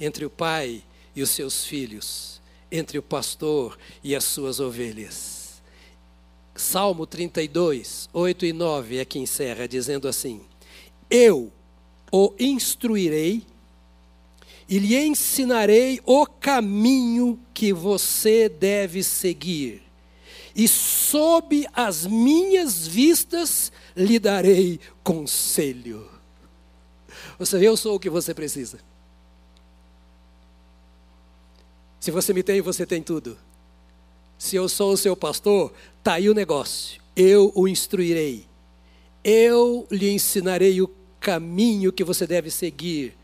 entre 0.00 0.24
o 0.24 0.30
pai 0.30 0.82
e 1.14 1.22
os 1.22 1.30
seus 1.30 1.64
filhos, 1.64 2.40
entre 2.70 2.98
o 2.98 3.02
pastor 3.02 3.78
e 4.02 4.14
as 4.14 4.24
suas 4.24 4.58
ovelhas. 4.58 5.62
Salmo 6.56 7.06
32, 7.06 8.08
8 8.12 8.46
e 8.46 8.52
9 8.52 8.98
é 8.98 9.04
que 9.04 9.18
encerra, 9.18 9.66
dizendo 9.66 10.06
assim: 10.06 10.40
Eu 11.10 11.52
o 12.10 12.32
instruirei 12.38 13.44
e 14.68 14.78
lhe 14.78 14.96
ensinarei 14.96 16.00
o 16.04 16.26
caminho 16.26 17.38
que 17.52 17.72
você 17.72 18.48
deve 18.48 19.02
seguir, 19.02 19.82
e 20.56 20.66
sob 20.68 21.66
as 21.72 22.06
minhas 22.06 22.86
vistas 22.86 23.72
lhe 23.96 24.18
darei 24.18 24.80
conselho. 25.02 26.08
Você 27.38 27.58
vê, 27.58 27.66
eu 27.66 27.76
sou 27.76 27.96
o 27.96 28.00
que 28.00 28.08
você 28.08 28.32
precisa. 28.32 28.78
Se 31.98 32.10
você 32.10 32.32
me 32.32 32.42
tem, 32.42 32.60
você 32.60 32.86
tem 32.86 33.02
tudo. 33.02 33.36
Se 34.38 34.56
eu 34.56 34.68
sou 34.68 34.92
o 34.92 34.96
seu 34.96 35.16
pastor, 35.16 35.72
está 35.98 36.14
aí 36.14 36.28
o 36.28 36.34
negócio. 36.34 37.00
Eu 37.16 37.50
o 37.54 37.66
instruirei. 37.66 38.46
Eu 39.24 39.86
lhe 39.90 40.10
ensinarei 40.10 40.80
o 40.82 40.90
caminho 41.18 41.92
que 41.92 42.04
você 42.04 42.26
deve 42.26 42.50
seguir 42.50 43.16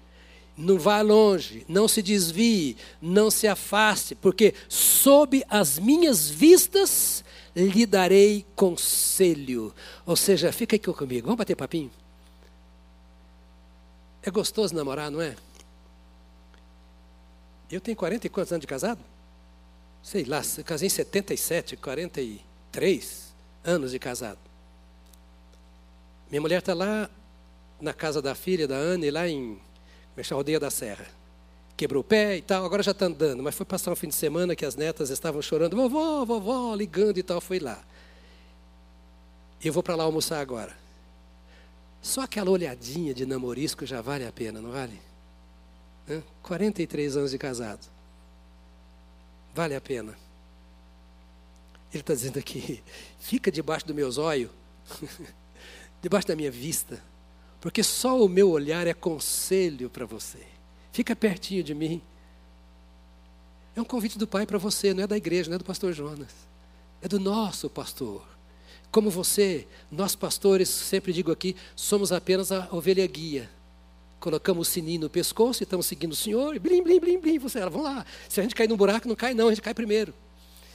não 0.61 0.79
vá 0.79 1.01
longe, 1.01 1.65
não 1.69 1.89
se 1.89 2.03
desvie, 2.03 2.77
não 3.01 3.31
se 3.31 3.49
afaste, 3.49 4.15
porque 4.15 4.55
sob 4.69 5.45
as 5.49 5.79
minhas 5.79 6.29
vistas 6.29 7.25
lhe 7.57 7.87
darei 7.87 8.45
conselho. 8.55 9.75
Ou 10.05 10.17
seja, 10.17 10.53
fica 10.53 10.77
aqui 10.77 10.93
comigo, 10.93 11.27
vamos 11.27 11.39
bater 11.39 11.57
papinho? 11.57 11.91
É 14.23 14.31
gostoso 14.31 14.75
namorar, 14.75 15.11
não 15.11 15.21
é? 15.21 15.35
Eu 17.71 17.81
tenho 17.81 17.97
40 17.97 18.27
e 18.27 18.31
quantos 18.31 18.53
anos 18.53 18.61
de 18.61 18.67
casado? 18.67 19.01
Sei 20.03 20.25
lá, 20.25 20.43
casei 20.65 20.87
em 20.87 20.91
77, 20.91 21.77
43 21.77 23.33
anos 23.65 23.93
de 23.93 23.99
casado. 23.99 24.39
Minha 26.31 26.41
mulher 26.41 26.59
está 26.59 26.75
lá 26.75 27.09
na 27.81 27.95
casa 27.95 28.21
da 28.21 28.35
filha 28.35 28.69
da 28.69 28.77
Anne, 28.77 29.11
lá 29.11 29.27
em 29.29 29.59
Mexer 30.21 30.35
a 30.35 30.37
aldeia 30.37 30.61
da 30.61 30.71
Serra. 30.71 31.07
Quebrou 31.79 32.03
o 32.03 32.05
pé 32.05 32.37
e 32.37 32.43
tal, 32.43 32.63
agora 32.67 32.83
já 32.83 32.91
está 32.91 33.07
andando, 33.07 33.43
mas 33.43 33.55
foi 33.55 33.65
passar 33.65 33.91
um 33.91 33.97
fim 33.97 34.09
de 34.09 34.15
semana 34.15 34.55
que 34.55 34.67
as 34.67 34.77
netas 34.77 35.09
estavam 35.09 35.41
chorando, 35.41 35.75
vovó, 35.75 36.27
vovó, 36.27 36.75
ligando 36.75 37.17
e 37.17 37.23
tal, 37.23 37.41
foi 37.41 37.59
lá. 37.59 37.83
Eu 39.65 39.73
vou 39.73 39.83
para 39.83 39.97
lá 39.97 40.05
almoçar 40.05 40.39
agora. 40.39 40.77
Só 42.03 42.21
aquela 42.21 42.51
olhadinha 42.51 43.15
de 43.15 43.25
namorisco 43.25 43.87
já 43.87 44.03
vale 44.03 44.27
a 44.27 44.33
pena, 44.33 44.61
não 44.61 44.73
vale? 44.73 45.01
43 46.43 47.17
anos 47.17 47.31
de 47.31 47.39
casado. 47.39 47.87
Vale 49.55 49.75
a 49.75 49.81
pena. 49.81 50.19
Ele 51.95 52.03
está 52.03 52.13
dizendo 52.13 52.39
aqui: 52.39 52.83
fica 53.21 53.51
debaixo 53.51 53.87
do 53.87 53.95
meu 53.95 54.11
zóio, 54.11 54.51
debaixo 56.03 56.29
da 56.29 56.37
minha 56.37 56.51
vista, 56.51 57.03
porque 57.61 57.83
só 57.83 58.23
o 58.25 58.29
meu 58.29 58.51
olhar 58.51 58.87
é 58.87 58.95
conselho 58.95 59.91
para 59.91 60.07
você. 60.07 60.39
Fica 60.93 61.15
pertinho 61.15 61.63
de 61.63 61.75
mim. 61.75 62.01
É 63.77 63.81
um 63.81 63.85
convite 63.85 64.19
do 64.19 64.27
Pai 64.27 64.47
para 64.47 64.59
você, 64.59 64.95
não 64.95 65.05
é 65.05 65.07
da 65.07 65.17
igreja, 65.17 65.49
não 65.49 65.57
é 65.57 65.59
do 65.59 65.65
pastor 65.65 65.93
Jonas. 65.93 66.33
É 67.03 67.09
do 67.09 67.21
nosso 67.21 67.69
pastor. 67.69 68.25
Como 68.91 69.11
você, 69.11 69.69
nós 69.91 70.17
pastores, 70.17 70.69
sempre 70.69 71.13
digo 71.13 71.31
aqui, 71.31 71.55
somos 71.77 72.11
apenas 72.11 72.51
a 72.51 72.69
ovelha 72.73 73.07
guia. 73.07 73.49
Colocamos 74.19 74.69
o 74.69 74.71
sininho 74.71 75.03
no 75.03 75.11
pescoço 75.11 75.63
e 75.63 75.65
estamos 75.65 75.87
seguindo 75.87 76.13
o 76.13 76.17
Senhor, 76.17 76.57
e 76.57 76.59
blim, 76.59 76.83
blim, 76.83 76.99
blim, 76.99 77.19
blim. 77.19 77.39
Você, 77.39 77.61
vamos 77.61 77.85
lá. 77.85 78.05
Se 78.29 78.41
a 78.41 78.43
gente 78.43 78.55
cair 78.55 78.69
num 78.69 78.77
buraco, 78.77 79.07
não 79.07 79.15
cai, 79.15 79.33
não, 79.33 79.47
a 79.47 79.51
gente 79.51 79.63
cai 79.63 79.73
primeiro. 79.73 80.13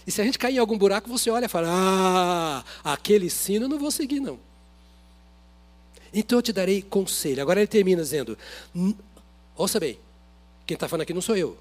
E 0.08 0.12
se 0.12 0.22
a 0.22 0.24
gente 0.24 0.40
cair 0.40 0.56
em 0.56 0.60
algum 0.60 0.78
buraco, 0.78 1.10
você 1.10 1.30
olha 1.30 1.46
e 1.46 1.50
fala: 1.50 1.68
Ah, 1.70 2.64
aquele 2.84 3.30
sino 3.30 3.66
eu 3.66 3.70
não 3.70 3.80
vou 3.80 3.92
seguir, 3.92 4.20
não. 4.20 4.40
Então 6.16 6.40
eu 6.40 6.42
te 6.42 6.54
darei 6.54 6.82
conselho. 6.82 7.42
Agora 7.42 7.60
ele 7.60 7.68
termina 7.68 8.02
dizendo: 8.02 8.38
Ouça 9.58 9.82
bem, 9.82 10.00
quem 10.66 10.76
está 10.76 10.88
falando 10.88 11.02
aqui 11.02 11.14
não 11.14 11.22
sou 11.22 11.36
eu. 11.36 11.58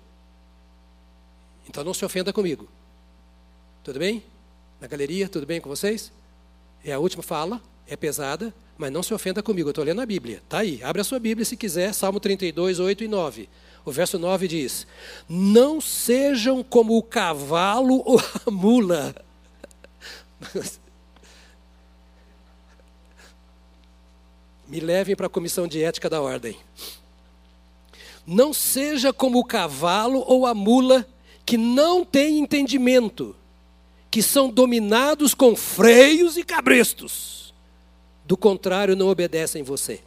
Então 1.68 1.82
não 1.82 1.92
se 1.92 2.04
ofenda 2.04 2.32
comigo. 2.32 2.68
Tudo 3.82 3.98
bem? 3.98 4.22
Na 4.80 4.86
galeria, 4.86 5.28
tudo 5.28 5.44
bem 5.44 5.60
com 5.60 5.68
vocês? 5.68 6.12
É 6.84 6.92
a 6.92 7.00
última 7.00 7.22
fala, 7.22 7.60
é 7.86 7.96
pesada, 7.96 8.54
mas 8.78 8.92
não 8.92 9.02
se 9.02 9.12
ofenda 9.12 9.42
comigo. 9.42 9.68
Eu 9.68 9.72
estou 9.72 9.84
lendo 9.84 10.00
a 10.00 10.06
Bíblia. 10.06 10.36
Está 10.36 10.58
aí. 10.58 10.80
Abre 10.84 11.00
a 11.00 11.04
sua 11.04 11.18
Bíblia 11.18 11.44
se 11.44 11.56
quiser, 11.56 11.92
Salmo 11.92 12.20
32, 12.20 12.78
8 12.78 13.02
e 13.02 13.08
9. 13.08 13.48
O 13.84 13.90
verso 13.90 14.20
9 14.20 14.46
diz: 14.46 14.86
Não 15.28 15.80
sejam 15.80 16.62
como 16.62 16.96
o 16.96 17.02
cavalo 17.02 18.02
ou 18.06 18.20
a 18.46 18.50
mula. 18.52 19.14
Me 24.66 24.80
levem 24.80 25.14
para 25.14 25.26
a 25.26 25.30
comissão 25.30 25.66
de 25.66 25.82
ética 25.82 26.08
da 26.08 26.20
ordem. 26.20 26.56
Não 28.26 28.52
seja 28.52 29.12
como 29.12 29.38
o 29.38 29.44
cavalo 29.44 30.24
ou 30.26 30.46
a 30.46 30.54
mula 30.54 31.06
que 31.44 31.58
não 31.58 32.04
tem 32.04 32.38
entendimento, 32.38 33.36
que 34.10 34.22
são 34.22 34.48
dominados 34.48 35.34
com 35.34 35.54
freios 35.54 36.36
e 36.36 36.42
cabrestos. 36.42 37.52
Do 38.24 38.36
contrário, 38.36 38.96
não 38.96 39.08
obedecem 39.08 39.62
você. 39.62 40.00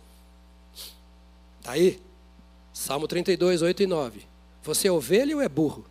Está 1.59 1.73
aí? 1.73 1.99
Salmo 2.73 3.07
32, 3.07 3.61
8 3.61 3.83
e 3.83 3.87
9. 3.87 4.21
Você 4.63 4.87
é 4.87 4.91
ovelha 4.91 5.35
ou 5.35 5.41
é 5.41 5.47
burro? 5.47 5.85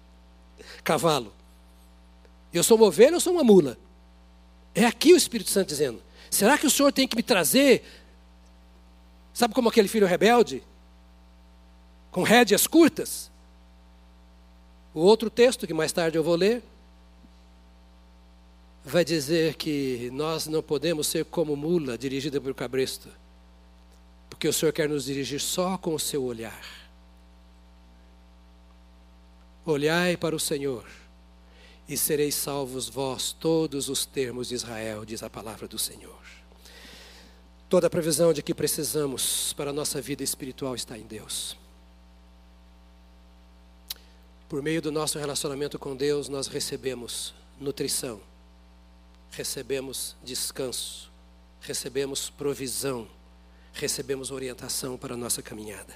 Cavalo. 0.84 1.32
Eu 2.52 2.62
sou 2.62 2.76
uma 2.76 2.86
ovelha 2.86 3.14
ou 3.14 3.20
sou 3.20 3.32
uma 3.32 3.44
mula? 3.44 3.78
É 4.74 4.84
aqui 4.84 5.12
o 5.12 5.16
Espírito 5.16 5.50
Santo 5.50 5.68
dizendo. 5.68 6.02
Será 6.30 6.58
que 6.58 6.66
o 6.66 6.70
Senhor 6.70 6.92
tem 6.92 7.06
que 7.06 7.16
me 7.16 7.22
trazer? 7.22 7.84
Sabe 9.32 9.54
como 9.54 9.68
aquele 9.68 9.88
filho 9.88 10.06
rebelde? 10.06 10.62
Com 12.10 12.22
rédeas 12.22 12.66
curtas? 12.66 13.30
O 14.92 15.00
outro 15.00 15.30
texto, 15.30 15.66
que 15.66 15.74
mais 15.74 15.92
tarde 15.92 16.18
eu 16.18 16.24
vou 16.24 16.34
ler, 16.34 16.62
vai 18.84 19.04
dizer 19.04 19.54
que 19.54 20.10
nós 20.12 20.46
não 20.46 20.62
podemos 20.62 21.06
ser 21.06 21.24
como 21.26 21.54
mula 21.54 21.96
dirigida 21.96 22.40
por 22.40 22.54
cabresto. 22.54 23.08
Porque 24.28 24.48
o 24.48 24.52
Senhor 24.52 24.72
quer 24.72 24.88
nos 24.88 25.04
dirigir 25.04 25.40
só 25.40 25.78
com 25.78 25.94
o 25.94 25.98
seu 25.98 26.24
olhar. 26.24 26.64
Olhai 29.64 30.16
para 30.16 30.34
o 30.34 30.40
Senhor 30.40 30.84
e 31.88 31.96
sereis 31.96 32.34
salvos 32.34 32.88
vós, 32.88 33.32
todos 33.32 33.88
os 33.88 34.04
termos 34.04 34.48
de 34.48 34.54
Israel, 34.54 35.04
diz 35.04 35.22
a 35.22 35.30
palavra 35.30 35.66
do 35.66 35.78
Senhor. 35.78 36.20
Toda 37.68 37.86
a 37.86 37.90
previsão 37.90 38.32
de 38.32 38.42
que 38.42 38.54
precisamos 38.54 39.52
para 39.54 39.70
a 39.70 39.72
nossa 39.72 40.00
vida 40.00 40.22
espiritual 40.22 40.74
está 40.74 40.98
em 40.98 41.06
Deus. 41.06 41.56
Por 44.48 44.62
meio 44.62 44.80
do 44.80 44.90
nosso 44.90 45.18
relacionamento 45.18 45.78
com 45.78 45.94
Deus, 45.96 46.28
nós 46.28 46.46
recebemos 46.46 47.34
nutrição, 47.60 48.20
recebemos 49.30 50.16
descanso, 50.22 51.10
recebemos 51.60 52.30
provisão 52.30 53.08
recebemos 53.78 54.30
orientação 54.30 54.96
para 54.96 55.14
a 55.14 55.16
nossa 55.16 55.40
caminhada. 55.40 55.94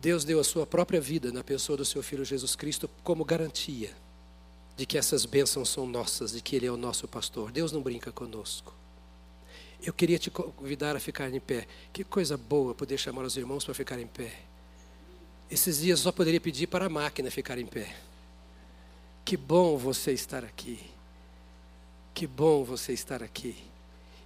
Deus 0.00 0.24
deu 0.24 0.38
a 0.38 0.44
sua 0.44 0.66
própria 0.66 1.00
vida 1.00 1.32
na 1.32 1.42
pessoa 1.42 1.76
do 1.76 1.84
seu 1.84 2.02
Filho 2.02 2.24
Jesus 2.24 2.54
Cristo 2.54 2.88
como 3.02 3.24
garantia 3.24 3.90
de 4.76 4.86
que 4.86 4.96
essas 4.96 5.24
bênçãos 5.24 5.68
são 5.68 5.86
nossas, 5.86 6.30
de 6.30 6.40
que 6.40 6.54
Ele 6.54 6.66
é 6.66 6.70
o 6.70 6.76
nosso 6.76 7.08
pastor. 7.08 7.50
Deus 7.50 7.72
não 7.72 7.82
brinca 7.82 8.12
conosco. 8.12 8.72
Eu 9.82 9.92
queria 9.92 10.20
te 10.20 10.30
convidar 10.30 10.94
a 10.94 11.00
ficar 11.00 11.32
em 11.34 11.40
pé. 11.40 11.66
Que 11.92 12.04
coisa 12.04 12.36
boa 12.36 12.74
poder 12.74 12.96
chamar 12.96 13.24
os 13.24 13.36
irmãos 13.36 13.64
para 13.64 13.74
ficar 13.74 13.98
em 13.98 14.06
pé. 14.06 14.32
Esses 15.50 15.78
dias 15.78 15.98
só 15.98 16.12
poderia 16.12 16.40
pedir 16.40 16.68
para 16.68 16.86
a 16.86 16.88
máquina 16.88 17.28
ficar 17.28 17.58
em 17.58 17.66
pé. 17.66 17.92
Que 19.24 19.36
bom 19.36 19.76
você 19.76 20.12
estar 20.12 20.44
aqui. 20.44 20.78
Que 22.14 22.24
bom 22.26 22.62
você 22.62 22.92
estar 22.92 23.20
aqui. 23.20 23.56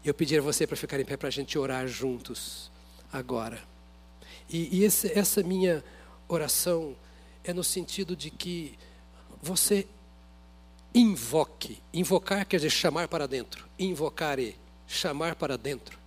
Eu 0.05 0.12
pedir 0.12 0.39
a 0.39 0.43
você 0.43 0.66
para 0.66 0.77
ficar 0.77 1.01
em 1.01 1.05
pé 1.05 1.16
para 1.16 1.29
a 1.29 1.33
gente 1.33 1.59
orar 1.59 1.87
juntos 1.87 2.70
agora. 3.11 3.72
E, 4.53 4.80
e 4.80 4.84
esse, 4.84 5.11
essa 5.18 5.42
minha 5.42 5.82
oração 6.28 6.94
é 7.42 7.53
no 7.53 7.64
sentido 7.64 8.14
de 8.14 8.30
que 8.30 8.78
você 9.40 9.86
invoque. 10.94 11.78
Invocar 11.92 12.46
quer 12.46 12.59
dizer 12.59 12.70
chamar 12.70 13.09
para 13.09 13.26
dentro. 13.26 13.66
Invocar 13.78 14.38
e 14.38 14.57
chamar 14.86 15.34
para 15.34 15.57
dentro. 15.57 15.98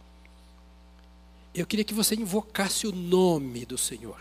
Eu 1.53 1.65
queria 1.65 1.83
que 1.83 1.93
você 1.93 2.15
invocasse 2.15 2.85
o 2.85 2.91
nome 2.91 3.65
do 3.65 3.77
Senhor 3.77 4.19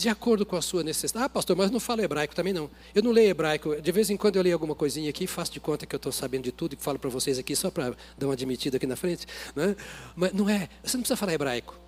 de 0.00 0.08
acordo 0.08 0.46
com 0.46 0.56
a 0.56 0.62
sua 0.62 0.82
necessidade. 0.82 1.26
Ah, 1.26 1.28
pastor, 1.28 1.54
mas 1.54 1.70
não 1.70 1.78
falo 1.78 2.00
hebraico 2.00 2.34
também 2.34 2.54
não. 2.54 2.70
Eu 2.94 3.02
não 3.02 3.10
leio 3.10 3.28
hebraico. 3.28 3.78
De 3.82 3.92
vez 3.92 4.08
em 4.08 4.16
quando 4.16 4.36
eu 4.36 4.42
leio 4.42 4.54
alguma 4.54 4.74
coisinha 4.74 5.10
aqui, 5.10 5.26
faço 5.26 5.52
de 5.52 5.60
conta 5.60 5.84
que 5.84 5.94
eu 5.94 5.98
estou 5.98 6.10
sabendo 6.10 6.44
de 6.44 6.52
tudo 6.52 6.72
e 6.72 6.76
falo 6.76 6.98
para 6.98 7.10
vocês 7.10 7.38
aqui 7.38 7.54
só 7.54 7.70
para 7.70 7.94
dar 8.16 8.26
uma 8.26 8.32
admitida 8.32 8.78
aqui 8.78 8.86
na 8.86 8.96
frente. 8.96 9.26
Né? 9.54 9.76
Mas 10.16 10.32
não 10.32 10.48
é. 10.48 10.70
Você 10.82 10.96
não 10.96 11.02
precisa 11.02 11.16
falar 11.18 11.34
hebraico. 11.34 11.78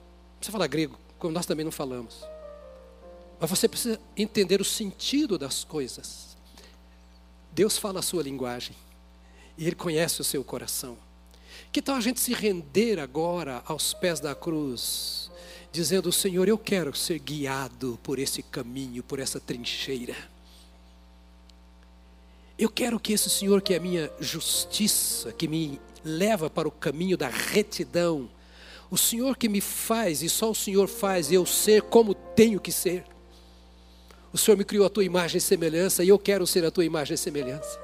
Precisa 0.42 0.58
falar 0.58 0.66
grego, 0.66 0.98
como 1.20 1.32
nós 1.32 1.46
também 1.46 1.64
não 1.64 1.70
falamos. 1.70 2.24
Mas 3.38 3.48
você 3.48 3.68
precisa 3.68 4.00
entender 4.16 4.60
o 4.60 4.64
sentido 4.64 5.38
das 5.38 5.62
coisas. 5.62 6.36
Deus 7.52 7.78
fala 7.78 8.00
a 8.00 8.02
sua 8.02 8.24
linguagem. 8.24 8.74
E 9.56 9.64
Ele 9.64 9.76
conhece 9.76 10.20
o 10.20 10.24
seu 10.24 10.42
coração. 10.42 10.98
Que 11.70 11.80
tal 11.80 11.94
a 11.94 12.00
gente 12.00 12.18
se 12.18 12.34
render 12.34 12.98
agora 12.98 13.62
aos 13.66 13.94
pés 13.94 14.18
da 14.18 14.34
cruz? 14.34 15.30
dizendo: 15.70 16.10
Senhor, 16.10 16.48
eu 16.48 16.58
quero 16.58 16.92
ser 16.92 17.20
guiado 17.20 17.96
por 18.02 18.18
esse 18.18 18.42
caminho, 18.42 19.00
por 19.04 19.20
essa 19.20 19.38
trincheira. 19.38 20.16
Eu 22.58 22.68
quero 22.68 22.98
que 22.98 23.12
esse 23.12 23.30
Senhor, 23.30 23.62
que 23.62 23.74
é 23.74 23.76
a 23.76 23.80
minha 23.80 24.10
justiça, 24.18 25.32
que 25.32 25.46
me 25.46 25.80
leva 26.04 26.50
para 26.50 26.66
o 26.66 26.72
caminho 26.72 27.16
da 27.16 27.28
retidão, 27.28 28.28
o 28.92 28.98
Senhor 28.98 29.38
que 29.38 29.48
me 29.48 29.62
faz, 29.62 30.22
e 30.22 30.28
só 30.28 30.50
o 30.50 30.54
Senhor 30.54 30.86
faz 30.86 31.32
eu 31.32 31.46
ser 31.46 31.80
como 31.80 32.12
tenho 32.12 32.60
que 32.60 32.70
ser. 32.70 33.04
O 34.30 34.36
Senhor 34.36 34.54
me 34.54 34.66
criou 34.66 34.84
a 34.84 34.90
tua 34.90 35.02
imagem 35.02 35.38
e 35.38 35.40
semelhança, 35.40 36.04
e 36.04 36.10
eu 36.10 36.18
quero 36.18 36.46
ser 36.46 36.62
a 36.62 36.70
tua 36.70 36.84
imagem 36.84 37.14
e 37.14 37.18
semelhança. 37.18 37.80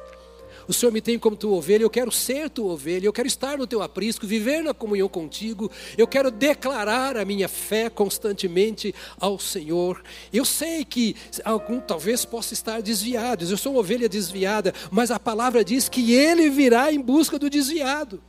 O 0.69 0.75
Senhor 0.75 0.93
me 0.93 1.01
tem 1.01 1.19
como 1.19 1.35
tua 1.35 1.57
ovelha, 1.57 1.83
eu 1.83 1.89
quero 1.89 2.13
ser 2.13 2.51
tua 2.51 2.75
ovelha, 2.75 3.07
eu 3.07 3.13
quero 3.13 3.27
estar 3.27 3.57
no 3.57 3.67
teu 3.67 3.81
aprisco, 3.81 4.27
viver 4.27 4.63
na 4.63 4.75
comunhão 4.75 5.09
contigo, 5.09 5.71
eu 5.97 6.07
quero 6.07 6.31
declarar 6.31 7.17
a 7.17 7.25
minha 7.25 7.49
fé 7.49 7.89
constantemente 7.89 8.95
ao 9.19 9.39
Senhor. 9.39 10.03
Eu 10.31 10.45
sei 10.45 10.85
que 10.85 11.17
algum 11.43 11.81
talvez 11.81 12.27
possa 12.27 12.53
estar 12.53 12.83
desviado, 12.83 13.47
eu 13.47 13.57
sou 13.57 13.73
uma 13.73 13.81
ovelha 13.81 14.11
desviada, 14.11 14.75
mas 14.91 15.11
a 15.11 15.19
palavra 15.19 15.65
diz 15.65 15.89
que 15.89 16.13
ele 16.13 16.51
virá 16.51 16.93
em 16.93 17.01
busca 17.01 17.39
do 17.39 17.49
desviado. 17.49 18.23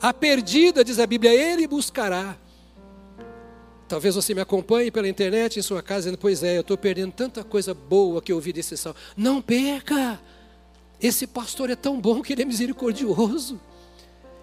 A 0.00 0.12
perdida, 0.12 0.84
diz 0.84 0.98
a 0.98 1.06
Bíblia, 1.06 1.32
ele 1.32 1.66
buscará. 1.66 2.36
Talvez 3.88 4.14
você 4.14 4.34
me 4.34 4.40
acompanhe 4.40 4.90
pela 4.90 5.08
internet 5.08 5.58
em 5.58 5.62
sua 5.62 5.82
casa 5.82 6.02
dizendo, 6.02 6.18
pois 6.18 6.42
é, 6.42 6.56
eu 6.56 6.60
estou 6.60 6.76
perdendo 6.76 7.12
tanta 7.12 7.42
coisa 7.42 7.72
boa 7.72 8.20
que 8.20 8.30
eu 8.30 8.36
ouvi 8.36 8.52
desse 8.52 8.76
salmo. 8.76 8.98
Não 9.16 9.40
perca! 9.40 10.20
Esse 11.00 11.26
pastor 11.26 11.70
é 11.70 11.76
tão 11.76 12.00
bom 12.00 12.20
que 12.22 12.32
ele 12.32 12.42
é 12.42 12.44
misericordioso. 12.44 13.58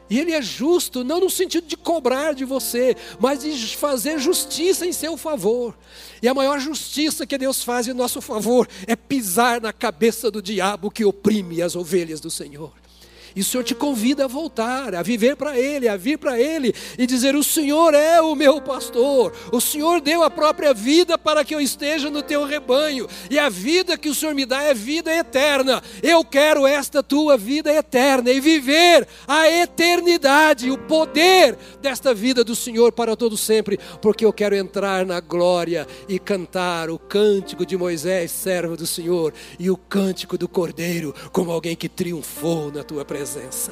E 0.09 0.19
Ele 0.19 0.33
é 0.33 0.41
justo, 0.41 1.03
não 1.03 1.19
no 1.19 1.29
sentido 1.29 1.65
de 1.65 1.75
cobrar 1.75 2.33
de 2.33 2.45
você, 2.45 2.95
mas 3.19 3.41
de 3.41 3.75
fazer 3.75 4.19
justiça 4.19 4.85
em 4.85 4.93
seu 4.93 5.17
favor. 5.17 5.75
E 6.21 6.27
a 6.27 6.33
maior 6.33 6.59
justiça 6.59 7.25
que 7.25 7.37
Deus 7.37 7.63
faz 7.63 7.87
em 7.87 7.93
nosso 7.93 8.21
favor 8.21 8.67
é 8.85 8.95
pisar 8.95 9.59
na 9.59 9.73
cabeça 9.73 10.29
do 10.29 10.41
diabo 10.41 10.91
que 10.91 11.03
oprime 11.03 11.61
as 11.61 11.75
ovelhas 11.75 12.19
do 12.19 12.29
Senhor. 12.29 12.71
E 13.35 13.41
o 13.41 13.43
Senhor 13.43 13.63
te 13.63 13.75
convida 13.75 14.23
a 14.23 14.27
voltar, 14.27 14.95
a 14.95 15.03
viver 15.03 15.35
para 15.35 15.59
Ele, 15.59 15.89
a 15.89 15.97
vir 15.97 16.17
para 16.17 16.39
Ele 16.39 16.73
e 16.97 17.05
dizer: 17.05 17.35
O 17.35 17.43
Senhor 17.43 17.93
é 17.93 18.21
o 18.21 18.33
meu 18.33 18.61
pastor, 18.61 19.33
o 19.51 19.59
Senhor 19.59 19.99
deu 19.99 20.23
a 20.23 20.29
própria 20.29 20.73
vida 20.73 21.17
para 21.17 21.43
que 21.43 21.53
eu 21.53 21.59
esteja 21.59 22.09
no 22.09 22.23
teu 22.23 22.45
rebanho, 22.45 23.07
e 23.29 23.37
a 23.37 23.49
vida 23.49 23.97
que 23.97 24.07
o 24.07 24.15
Senhor 24.15 24.33
me 24.33 24.45
dá 24.45 24.63
é 24.63 24.73
vida 24.73 25.13
eterna. 25.13 25.83
Eu 26.01 26.23
quero 26.23 26.65
esta 26.65 27.03
tua 27.03 27.37
vida 27.37 27.73
eterna 27.73 28.31
e 28.31 28.39
viver 28.39 29.05
a 29.27 29.49
eternidade, 29.49 30.71
o 30.71 30.77
poder 30.77 31.57
desta 31.81 32.13
vida 32.13 32.41
do 32.41 32.55
Senhor 32.55 32.93
para 32.93 33.17
todo 33.17 33.35
sempre, 33.35 33.77
porque 34.01 34.23
eu 34.23 34.31
quero 34.31 34.55
entrar 34.55 35.05
na 35.05 35.19
glória 35.19 35.85
e 36.07 36.17
cantar 36.17 36.89
o 36.89 36.97
cântico 36.97 37.65
de 37.65 37.75
Moisés, 37.75 38.31
servo 38.31 38.77
do 38.77 38.87
Senhor, 38.87 39.33
e 39.59 39.69
o 39.69 39.75
cântico 39.75 40.37
do 40.37 40.47
Cordeiro, 40.47 41.13
como 41.33 41.51
alguém 41.51 41.75
que 41.75 41.89
triunfou 41.89 42.71
na 42.71 42.81
tua 42.81 43.03
presença 43.03 43.24
presença. 43.25 43.71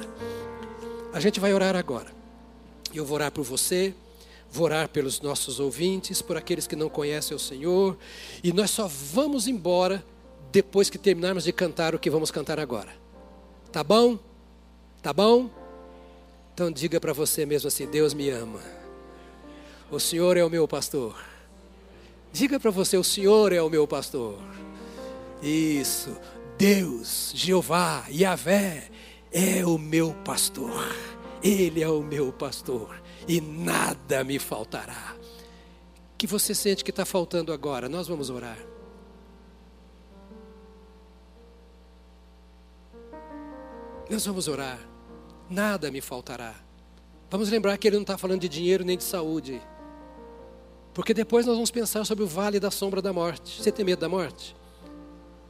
A 1.13 1.19
gente 1.19 1.39
vai 1.39 1.53
orar 1.53 1.75
agora. 1.75 2.11
Eu 2.91 3.05
vou 3.05 3.13
orar 3.15 3.31
por 3.31 3.43
você, 3.43 3.93
vou 4.51 4.65
orar 4.65 4.89
pelos 4.89 5.21
nossos 5.21 5.59
ouvintes, 5.59 6.23
por 6.23 6.35
aqueles 6.35 6.65
que 6.65 6.75
não 6.75 6.89
conhecem 6.89 7.37
o 7.37 7.39
Senhor, 7.39 7.95
e 8.43 8.51
nós 8.51 8.71
só 8.71 8.87
vamos 8.87 9.47
embora 9.47 10.03
depois 10.51 10.89
que 10.89 10.97
terminarmos 10.97 11.43
de 11.43 11.53
cantar 11.53 11.93
o 11.93 11.99
que 11.99 12.09
vamos 12.09 12.31
cantar 12.31 12.59
agora. 12.59 12.89
Tá 13.71 13.83
bom? 13.83 14.17
Tá 15.03 15.13
bom? 15.13 15.51
Então 16.55 16.71
diga 16.71 16.99
para 16.99 17.13
você 17.13 17.45
mesmo 17.45 17.67
assim: 17.67 17.85
Deus 17.85 18.15
me 18.15 18.31
ama. 18.31 18.59
O 19.91 19.99
Senhor 19.99 20.35
é 20.35 20.43
o 20.43 20.49
meu 20.49 20.67
pastor. 20.67 21.15
Diga 22.31 22.59
para 22.59 22.71
você: 22.71 22.97
o 22.97 23.03
Senhor 23.03 23.53
é 23.53 23.61
o 23.61 23.69
meu 23.69 23.87
pastor. 23.87 24.39
Isso. 25.43 26.17
Deus, 26.57 27.31
Jeová, 27.35 28.05
Yahvé, 28.09 28.89
é 29.33 29.65
o 29.65 29.79
meu 29.79 30.13
pastor, 30.23 30.95
Ele 31.41 31.81
é 31.81 31.89
o 31.89 32.03
meu 32.03 32.31
pastor, 32.31 33.01
e 33.27 33.41
nada 33.41 34.23
me 34.23 34.37
faltará. 34.37 35.15
Que 36.15 36.27
você 36.27 36.53
sente 36.53 36.83
que 36.83 36.91
está 36.91 37.03
faltando 37.03 37.51
agora, 37.51 37.89
nós 37.89 38.07
vamos 38.07 38.29
orar. 38.29 38.59
Nós 44.09 44.23
vamos 44.25 44.47
orar, 44.47 44.79
nada 45.49 45.89
me 45.89 45.99
faltará. 45.99 46.53
Vamos 47.31 47.49
lembrar 47.49 47.75
que 47.79 47.87
Ele 47.87 47.95
não 47.95 48.03
está 48.03 48.17
falando 48.17 48.41
de 48.41 48.49
dinheiro 48.49 48.85
nem 48.85 48.95
de 48.95 49.03
saúde. 49.03 49.59
Porque 50.93 51.15
depois 51.15 51.47
nós 51.47 51.55
vamos 51.55 51.71
pensar 51.71 52.05
sobre 52.05 52.23
o 52.23 52.27
vale 52.27 52.59
da 52.59 52.69
sombra 52.69 53.01
da 53.01 53.11
morte. 53.11 53.59
Você 53.59 53.71
tem 53.71 53.83
medo 53.83 53.99
da 53.99 54.07
morte? 54.07 54.55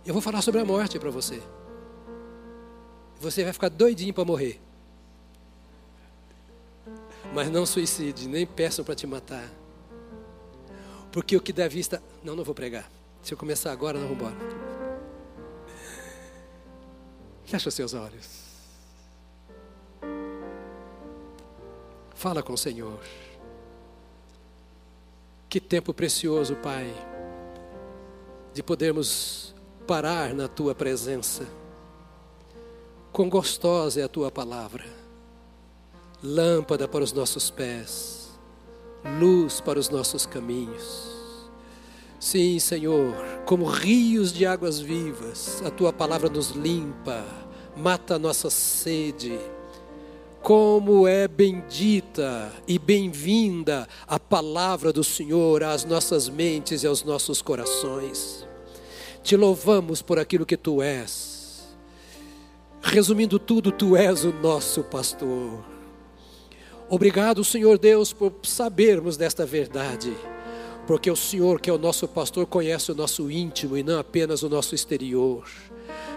Eu 0.05 0.13
vou 0.13 0.21
falar 0.21 0.41
sobre 0.41 0.61
a 0.61 0.65
morte 0.65 0.97
para 0.97 1.09
você 1.09 1.43
você 3.23 3.43
vai 3.43 3.53
ficar 3.53 3.69
doidinho 3.69 4.13
para 4.13 4.25
morrer. 4.25 4.59
Mas 7.33 7.49
não 7.49 7.65
suicide, 7.65 8.27
nem 8.27 8.45
peçam 8.45 8.83
para 8.83 8.93
te 8.93 9.07
matar. 9.07 9.49
Porque 11.11 11.35
o 11.35 11.41
que 11.41 11.53
Davi 11.53 11.79
está. 11.79 12.01
Não, 12.23 12.35
não 12.35 12.43
vou 12.43 12.53
pregar. 12.53 12.91
Se 13.23 13.33
eu 13.33 13.37
começar 13.37 13.71
agora, 13.71 13.97
não 13.97 14.07
vou 14.07 14.15
embora. 14.15 14.35
Fecha 17.45 17.69
os 17.69 17.73
seus 17.73 17.93
olhos. 17.93 18.43
Fala 22.13 22.43
com 22.43 22.53
o 22.53 22.57
Senhor. 22.57 22.99
Que 25.49 25.59
tempo 25.59 25.93
precioso, 25.93 26.55
Pai, 26.57 26.93
de 28.53 28.63
podermos 28.63 29.55
parar 29.85 30.33
na 30.33 30.47
tua 30.47 30.73
presença 30.73 31.47
Quão 33.13 33.29
gostosa 33.29 34.01
é 34.01 34.03
a 34.03 34.07
tua 34.07 34.31
palavra, 34.31 34.85
lâmpada 36.23 36.87
para 36.87 37.03
os 37.03 37.13
nossos 37.13 37.51
pés, 37.51 38.31
luz 39.19 39.61
para 39.61 39.77
os 39.77 39.87
nossos 39.87 40.25
caminhos. 40.25 41.51
Sim, 42.19 42.57
Senhor, 42.57 43.13
como 43.45 43.65
rios 43.65 44.33
de 44.33 44.47
águas 44.47 44.79
vivas, 44.79 45.61
a 45.63 45.69
tua 45.69 45.93
palavra 45.93 46.27
nos 46.27 46.49
limpa, 46.53 47.23
mata 47.77 48.15
a 48.15 48.19
nossa 48.19 48.49
sede. 48.49 49.37
Como 50.41 51.07
é 51.07 51.27
bendita 51.27 52.51
e 52.67 52.79
bem-vinda 52.79 53.87
a 54.07 54.19
palavra 54.19 54.91
do 54.91 55.03
Senhor 55.03 55.61
às 55.61 55.85
nossas 55.85 56.27
mentes 56.27 56.81
e 56.81 56.87
aos 56.87 57.03
nossos 57.03 57.43
corações. 57.43 58.43
Te 59.21 59.37
louvamos 59.37 60.01
por 60.01 60.17
aquilo 60.17 60.47
que 60.47 60.57
tu 60.57 60.81
és 60.81 61.32
Resumindo 62.83 63.39
tudo, 63.39 63.71
tu 63.71 63.95
és 63.95 64.25
o 64.25 64.33
nosso 64.33 64.83
pastor. 64.83 65.63
Obrigado, 66.89 67.43
Senhor 67.43 67.79
Deus, 67.79 68.11
por 68.11 68.33
sabermos 68.43 69.15
desta 69.15 69.45
verdade, 69.45 70.15
porque 70.85 71.09
o 71.09 71.15
Senhor, 71.15 71.61
que 71.61 71.69
é 71.69 71.73
o 71.73 71.77
nosso 71.77 72.07
pastor, 72.07 72.45
conhece 72.45 72.91
o 72.91 72.95
nosso 72.95 73.31
íntimo 73.31 73.77
e 73.77 73.83
não 73.83 73.97
apenas 73.97 74.43
o 74.43 74.49
nosso 74.49 74.75
exterior. 74.75 75.47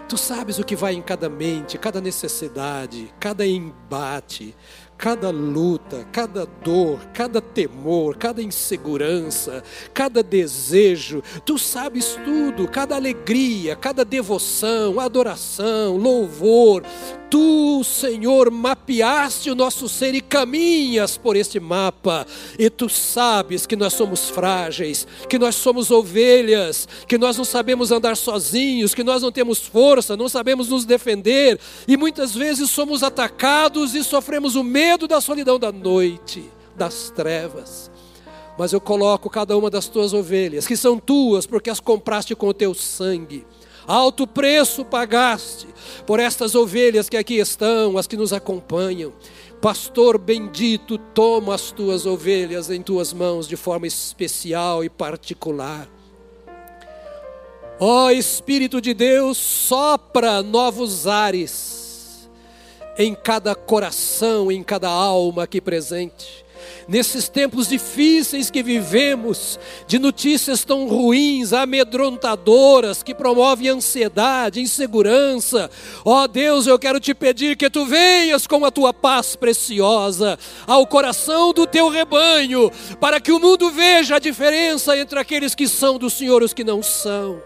Tu 0.09 0.17
sabes 0.17 0.59
o 0.59 0.63
que 0.63 0.75
vai 0.75 0.93
em 0.93 1.01
cada 1.01 1.29
mente, 1.29 1.77
cada 1.77 2.01
necessidade, 2.01 3.11
cada 3.19 3.47
embate, 3.47 4.53
cada 4.97 5.29
luta, 5.29 6.07
cada 6.11 6.45
dor, 6.63 6.99
cada 7.13 7.39
temor, 7.39 8.17
cada 8.17 8.41
insegurança, 8.41 9.63
cada 9.93 10.23
desejo, 10.23 11.21
tu 11.45 11.57
sabes 11.57 12.17
tudo, 12.25 12.67
cada 12.67 12.95
alegria, 12.95 13.75
cada 13.75 14.03
devoção, 14.03 14.99
adoração, 14.99 15.97
louvor, 15.97 16.83
Tu, 17.29 17.83
Senhor, 17.83 18.49
mapeaste 18.49 19.49
o 19.51 19.55
nosso 19.55 19.89
ser 19.89 20.15
e 20.15 20.21
caminhas 20.21 21.17
por 21.17 21.35
este 21.35 21.59
mapa, 21.59 22.25
e 22.57 22.69
tu 22.69 22.87
sabes 22.87 23.65
que 23.65 23.75
nós 23.75 23.93
somos 23.93 24.29
frágeis, 24.29 25.05
que 25.27 25.37
nós 25.37 25.55
somos 25.55 25.91
ovelhas, 25.91 26.87
que 27.05 27.17
nós 27.17 27.37
não 27.37 27.43
sabemos 27.43 27.91
andar 27.91 28.15
sozinhos, 28.15 28.93
que 28.95 29.03
nós 29.03 29.21
não 29.21 29.31
temos 29.31 29.59
força, 29.59 30.15
não 30.15 30.29
sabemos 30.29 30.69
nos 30.69 30.85
defender, 30.85 31.59
e 31.85 31.97
muitas 31.97 32.33
vezes 32.33 32.69
somos 32.69 33.03
atacados 33.03 33.93
e 33.93 34.03
sofremos 34.05 34.55
o 34.55 34.63
medo 34.87 35.05
da 35.05 35.19
solidão 35.19 35.59
da 35.59 35.69
noite, 35.69 36.49
das 36.73 37.11
trevas. 37.13 37.91
Mas 38.57 38.71
eu 38.71 38.79
coloco 38.79 39.29
cada 39.29 39.57
uma 39.57 39.69
das 39.69 39.87
tuas 39.87 40.13
ovelhas, 40.13 40.65
que 40.65 40.77
são 40.77 40.97
tuas, 40.97 41.45
porque 41.45 41.69
as 41.69 41.81
compraste 41.81 42.33
com 42.33 42.47
o 42.47 42.53
teu 42.53 42.73
sangue 42.73 43.45
alto 43.85 44.27
preço 44.27 44.83
pagaste 44.83 45.65
por 46.05 46.19
estas 46.19 46.55
ovelhas 46.55 47.07
que 47.07 47.15
aqui 47.15 47.35
estão, 47.35 47.97
as 47.97 48.05
que 48.05 48.17
nos 48.17 48.33
acompanham. 48.33 49.13
Pastor 49.61 50.17
bendito, 50.17 50.97
toma 50.97 51.55
as 51.55 51.71
tuas 51.71 52.05
ovelhas 52.05 52.69
em 52.69 52.81
tuas 52.81 53.13
mãos 53.13 53.47
de 53.47 53.55
forma 53.55 53.87
especial 53.87 54.83
e 54.83 54.89
particular. 54.89 55.89
Ó 57.79 58.07
oh, 58.07 58.11
Espírito 58.11 58.81
de 58.81 58.93
Deus, 58.93 59.37
sopra 59.37 60.43
novos 60.43 61.07
ares 61.07 61.86
em 62.97 63.13
cada 63.13 63.53
coração, 63.55 64.51
em 64.51 64.63
cada 64.63 64.89
alma 64.89 65.43
aqui 65.43 65.61
presente 65.61 66.47
nesses 66.87 67.27
tempos 67.27 67.67
difíceis 67.67 68.49
que 68.49 68.63
vivemos, 68.63 69.59
de 69.87 69.99
notícias 69.99 70.63
tão 70.63 70.87
ruins, 70.87 71.53
amedrontadoras, 71.53 73.03
que 73.03 73.13
promovem 73.13 73.69
ansiedade, 73.69 74.61
insegurança. 74.61 75.69
Ó 76.05 76.23
oh 76.23 76.27
Deus, 76.27 76.65
eu 76.65 76.79
quero 76.79 76.99
te 76.99 77.13
pedir 77.13 77.57
que 77.57 77.69
tu 77.69 77.85
venhas 77.85 78.47
com 78.47 78.65
a 78.65 78.71
tua 78.71 78.93
paz 78.93 79.35
preciosa 79.35 80.39
ao 80.65 80.87
coração 80.87 81.53
do 81.53 81.67
teu 81.67 81.89
rebanho, 81.89 82.71
para 82.99 83.19
que 83.19 83.31
o 83.31 83.39
mundo 83.39 83.69
veja 83.69 84.15
a 84.15 84.19
diferença 84.19 84.97
entre 84.97 85.19
aqueles 85.19 85.53
que 85.53 85.67
são 85.67 85.97
do 85.97 86.09
Senhor 86.09 86.41
e 86.41 86.45
os 86.45 86.53
que 86.53 86.63
não 86.63 86.81
são. 86.81 87.41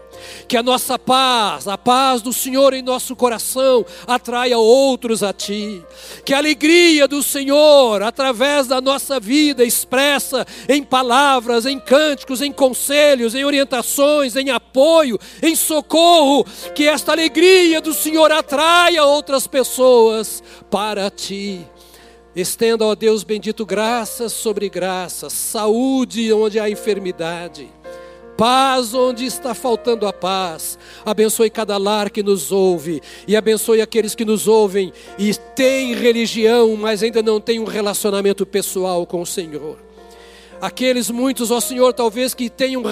Que 0.46 0.56
a 0.56 0.62
nossa 0.62 0.98
paz, 0.98 1.66
a 1.66 1.78
paz 1.78 2.22
do 2.22 2.32
Senhor 2.32 2.74
em 2.74 2.82
nosso 2.82 3.16
coração, 3.16 3.84
atraia 4.06 4.58
outros 4.58 5.22
a 5.22 5.32
Ti. 5.32 5.82
Que 6.24 6.34
a 6.34 6.38
alegria 6.38 7.08
do 7.08 7.22
Senhor, 7.22 8.02
através 8.02 8.66
da 8.66 8.80
nossa 8.80 9.18
vida, 9.18 9.64
expressa 9.64 10.46
em 10.68 10.82
palavras, 10.82 11.66
em 11.66 11.78
cânticos, 11.78 12.40
em 12.40 12.52
conselhos, 12.52 13.34
em 13.34 13.44
orientações, 13.44 14.36
em 14.36 14.50
apoio, 14.50 15.18
em 15.42 15.54
socorro, 15.56 16.44
que 16.74 16.86
esta 16.86 17.12
alegria 17.12 17.80
do 17.80 17.94
Senhor 17.94 18.30
atraia 18.30 19.04
outras 19.04 19.46
pessoas 19.46 20.42
para 20.70 21.10
Ti. 21.10 21.66
Estenda, 22.34 22.86
ó 22.86 22.94
Deus 22.94 23.24
bendito, 23.24 23.66
graças 23.66 24.32
sobre 24.32 24.70
graças, 24.70 25.34
saúde 25.34 26.32
onde 26.32 26.58
há 26.58 26.70
enfermidade 26.70 27.68
Paz 28.36 28.94
onde 28.94 29.24
está 29.24 29.54
faltando 29.54 30.06
a 30.06 30.12
paz. 30.12 30.78
Abençoe 31.04 31.50
cada 31.50 31.76
lar 31.76 32.10
que 32.10 32.22
nos 32.22 32.50
ouve. 32.50 33.00
E 33.28 33.36
abençoe 33.36 33.80
aqueles 33.80 34.14
que 34.14 34.24
nos 34.24 34.48
ouvem 34.48 34.92
e 35.18 35.34
têm 35.54 35.94
religião, 35.94 36.74
mas 36.76 37.02
ainda 37.02 37.22
não 37.22 37.40
têm 37.40 37.60
um 37.60 37.64
relacionamento 37.64 38.44
pessoal 38.46 39.06
com 39.06 39.20
o 39.20 39.26
Senhor 39.26 39.91
aqueles 40.62 41.10
muitos, 41.10 41.50
ó 41.50 41.58
Senhor, 41.58 41.92
talvez 41.92 42.34
que 42.34 42.48
tenham 42.48 42.84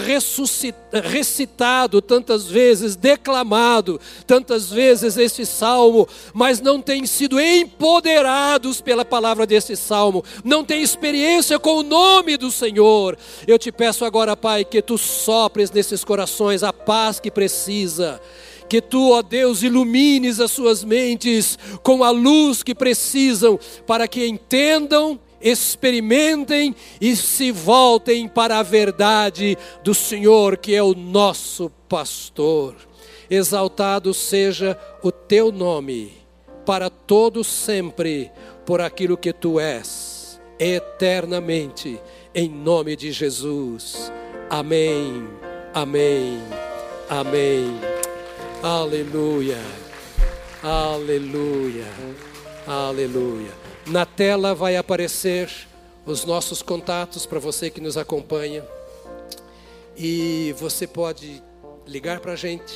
recitado 1.05 2.03
tantas 2.03 2.49
vezes, 2.49 2.97
declamado 2.97 4.01
tantas 4.27 4.68
vezes 4.71 5.16
este 5.16 5.47
salmo, 5.47 6.09
mas 6.35 6.61
não 6.61 6.83
têm 6.83 7.07
sido 7.07 7.41
empoderados 7.41 8.81
pela 8.81 9.05
palavra 9.05 9.47
desse 9.47 9.77
salmo, 9.77 10.25
não 10.43 10.64
têm 10.64 10.83
experiência 10.83 11.61
com 11.61 11.77
o 11.77 11.83
nome 11.85 12.37
do 12.37 12.51
Senhor. 12.51 13.16
Eu 13.47 13.57
te 13.57 13.71
peço 13.71 14.05
agora, 14.05 14.37
Pai, 14.37 14.64
que 14.64 14.83
tu 14.83 14.99
sopres 14.99 15.71
nesses 15.71 16.03
corações 16.03 16.64
a 16.64 16.73
paz 16.73 17.21
que 17.21 17.31
precisa 17.31 18.21
que 18.68 18.81
tu, 18.81 19.11
ó 19.11 19.21
Deus, 19.21 19.64
ilumines 19.64 20.39
as 20.39 20.53
suas 20.53 20.85
mentes 20.85 21.59
com 21.83 22.05
a 22.05 22.11
luz 22.11 22.62
que 22.62 22.73
precisam 22.73 23.59
para 23.85 24.07
que 24.07 24.25
entendam 24.25 25.18
experimentem 25.41 26.74
e 27.01 27.16
se 27.16 27.51
voltem 27.51 28.28
para 28.28 28.59
a 28.59 28.62
verdade 28.62 29.57
do 29.82 29.95
Senhor, 29.95 30.57
que 30.57 30.74
é 30.74 30.82
o 30.82 30.95
nosso 30.95 31.70
pastor. 31.88 32.74
Exaltado 33.30 34.12
seja 34.12 34.78
o 35.03 35.11
teu 35.11 35.53
nome, 35.53 36.12
para 36.66 36.91
todo 36.91 37.43
sempre, 37.45 38.30
por 38.66 38.80
aquilo 38.80 39.16
que 39.16 39.32
tu 39.32 39.59
és, 39.59 40.41
eternamente, 40.59 42.01
em 42.34 42.49
nome 42.49 42.97
de 42.97 43.12
Jesus. 43.12 44.12
Amém, 44.49 45.28
amém, 45.72 46.38
amém. 47.09 47.80
Aleluia, 48.62 49.59
aleluia, 50.62 51.86
aleluia. 52.66 53.59
Na 53.91 54.07
tela 54.07 54.55
vai 54.55 54.76
aparecer 54.76 55.51
os 56.07 56.24
nossos 56.24 56.62
contatos 56.62 57.26
para 57.26 57.41
você 57.41 57.68
que 57.68 57.80
nos 57.80 57.97
acompanha. 57.97 58.64
E 59.97 60.55
você 60.61 60.86
pode 60.86 61.43
ligar 61.84 62.20
para 62.20 62.34
a 62.34 62.36
gente. 62.36 62.72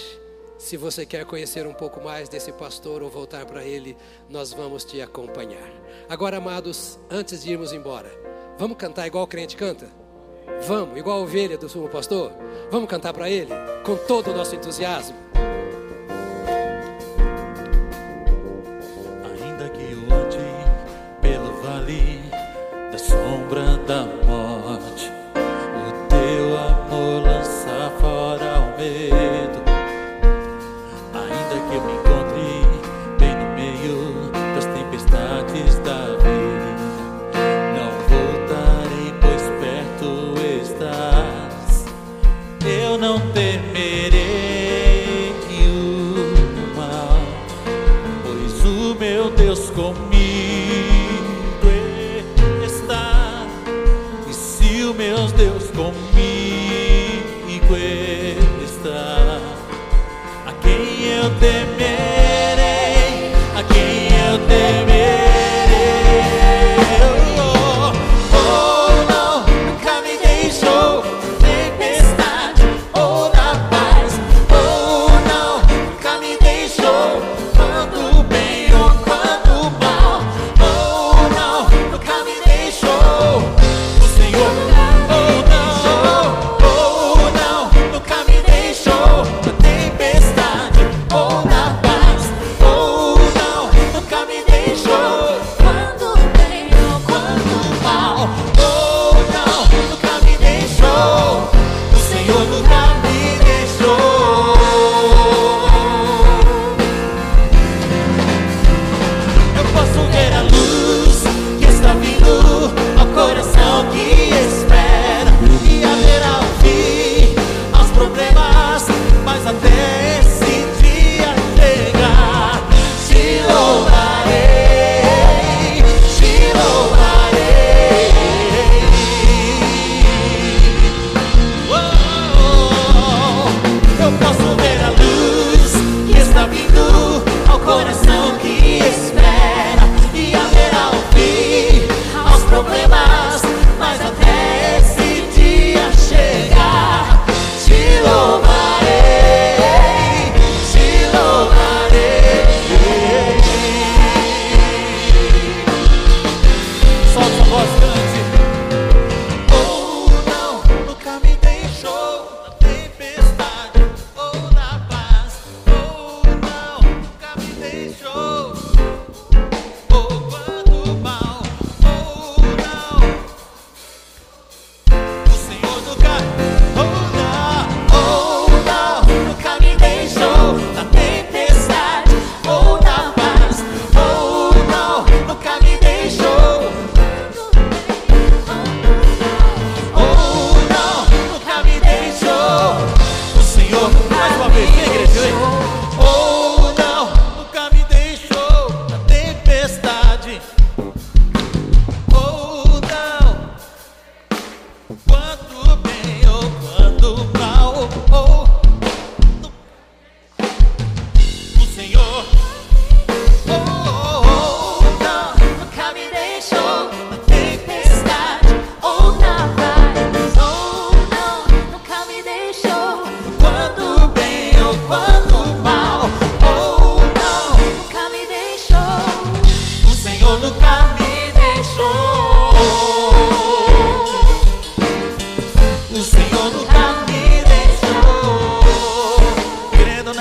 Se 0.59 0.77
você 0.77 1.07
quer 1.07 1.25
conhecer 1.25 1.69
um 1.69 1.73
pouco 1.73 2.03
mais 2.03 2.29
desse 2.29 2.51
pastor 2.51 3.01
ou 3.01 3.09
voltar 3.09 3.47
para 3.47 3.63
ele, 3.63 3.97
nós 4.29 4.53
vamos 4.53 4.83
te 4.85 5.01
acompanhar. 5.01 5.71
Agora, 6.09 6.39
amados, 6.39 6.99
antes 7.09 7.45
de 7.45 7.53
irmos 7.53 7.73
embora, 7.73 8.11
vamos 8.59 8.77
cantar 8.77 9.07
igual 9.07 9.23
o 9.23 9.29
crente 9.29 9.55
canta? 9.55 9.87
Vamos, 10.67 10.99
igual 10.99 11.21
a 11.21 11.23
ovelha 11.23 11.57
do 11.57 11.69
sumo 11.69 11.89
pastor? 11.89 12.33
Vamos 12.73 12.89
cantar 12.89 13.13
para 13.13 13.31
ele 13.31 13.53
com 13.85 13.97
todo 13.97 14.33
o 14.33 14.35
nosso 14.35 14.57
entusiasmo. 14.57 15.24
Sombra 23.95 24.24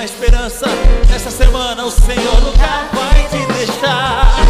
esperança. 0.03 0.65
Nessa 1.09 1.31
semana 1.31 1.85
o 1.85 1.91
Senhor 1.91 2.41
nunca 2.41 2.89
vai 2.93 3.27
te 3.29 3.45
deixar. 3.53 4.42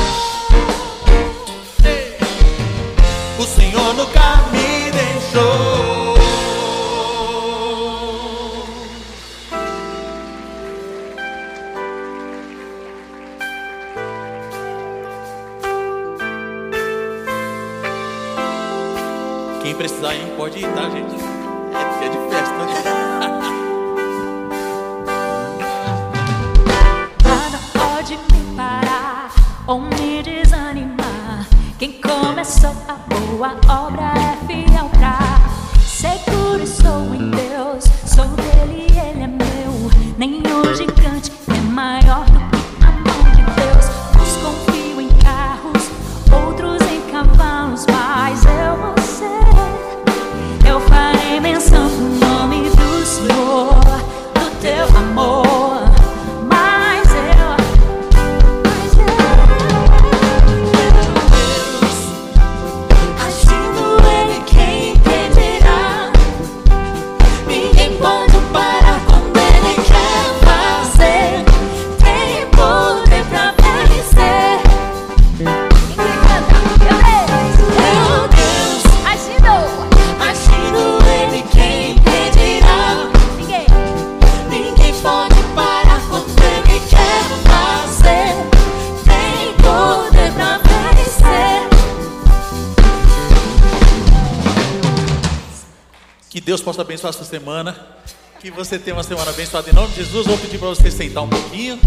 você 98.63 98.79
tenha 98.79 98.95
uma 98.95 99.03
semana 99.03 99.29
abençoada 99.29 99.69
em 99.69 99.73
nome 99.73 99.89
de 99.89 99.95
Jesus. 99.95 100.25
Vou 100.25 100.37
pedir 100.37 100.57
para 100.57 100.69
você 100.69 100.89
sentar 100.89 101.23
um 101.23 101.27
pouquinho. 101.27 101.77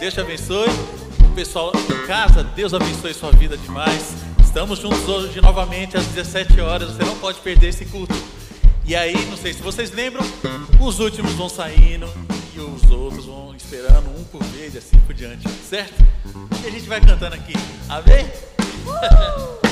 Deus 0.00 0.12
te 0.12 0.20
abençoe. 0.20 0.68
O 1.20 1.34
pessoal 1.34 1.70
em 1.74 2.06
casa, 2.06 2.42
Deus 2.42 2.74
abençoe 2.74 3.14
sua 3.14 3.30
vida 3.30 3.56
demais. 3.56 4.14
Estamos 4.42 4.80
juntos 4.80 5.08
hoje 5.08 5.40
novamente 5.40 5.96
às 5.96 6.04
17 6.06 6.60
horas. 6.60 6.90
Você 6.90 7.04
não 7.04 7.16
pode 7.18 7.38
perder 7.38 7.68
esse 7.68 7.84
culto. 7.84 8.14
E 8.84 8.96
aí, 8.96 9.14
não 9.26 9.36
sei 9.36 9.52
se 9.52 9.62
vocês 9.62 9.92
lembram, 9.92 10.24
os 10.80 10.98
últimos 10.98 11.32
vão 11.32 11.48
saindo 11.48 12.08
e 12.54 12.58
os 12.58 12.90
outros 12.90 13.26
vão 13.26 13.54
esperando 13.54 14.08
um 14.18 14.24
por 14.24 14.42
vez, 14.44 14.76
assim 14.76 14.98
por 15.06 15.14
diante, 15.14 15.48
certo? 15.68 16.04
E 16.64 16.66
a 16.66 16.70
gente 16.70 16.88
vai 16.88 17.00
cantando 17.00 17.36
aqui. 17.36 17.54
Amém? 17.88 18.26
Uh! 18.86 19.65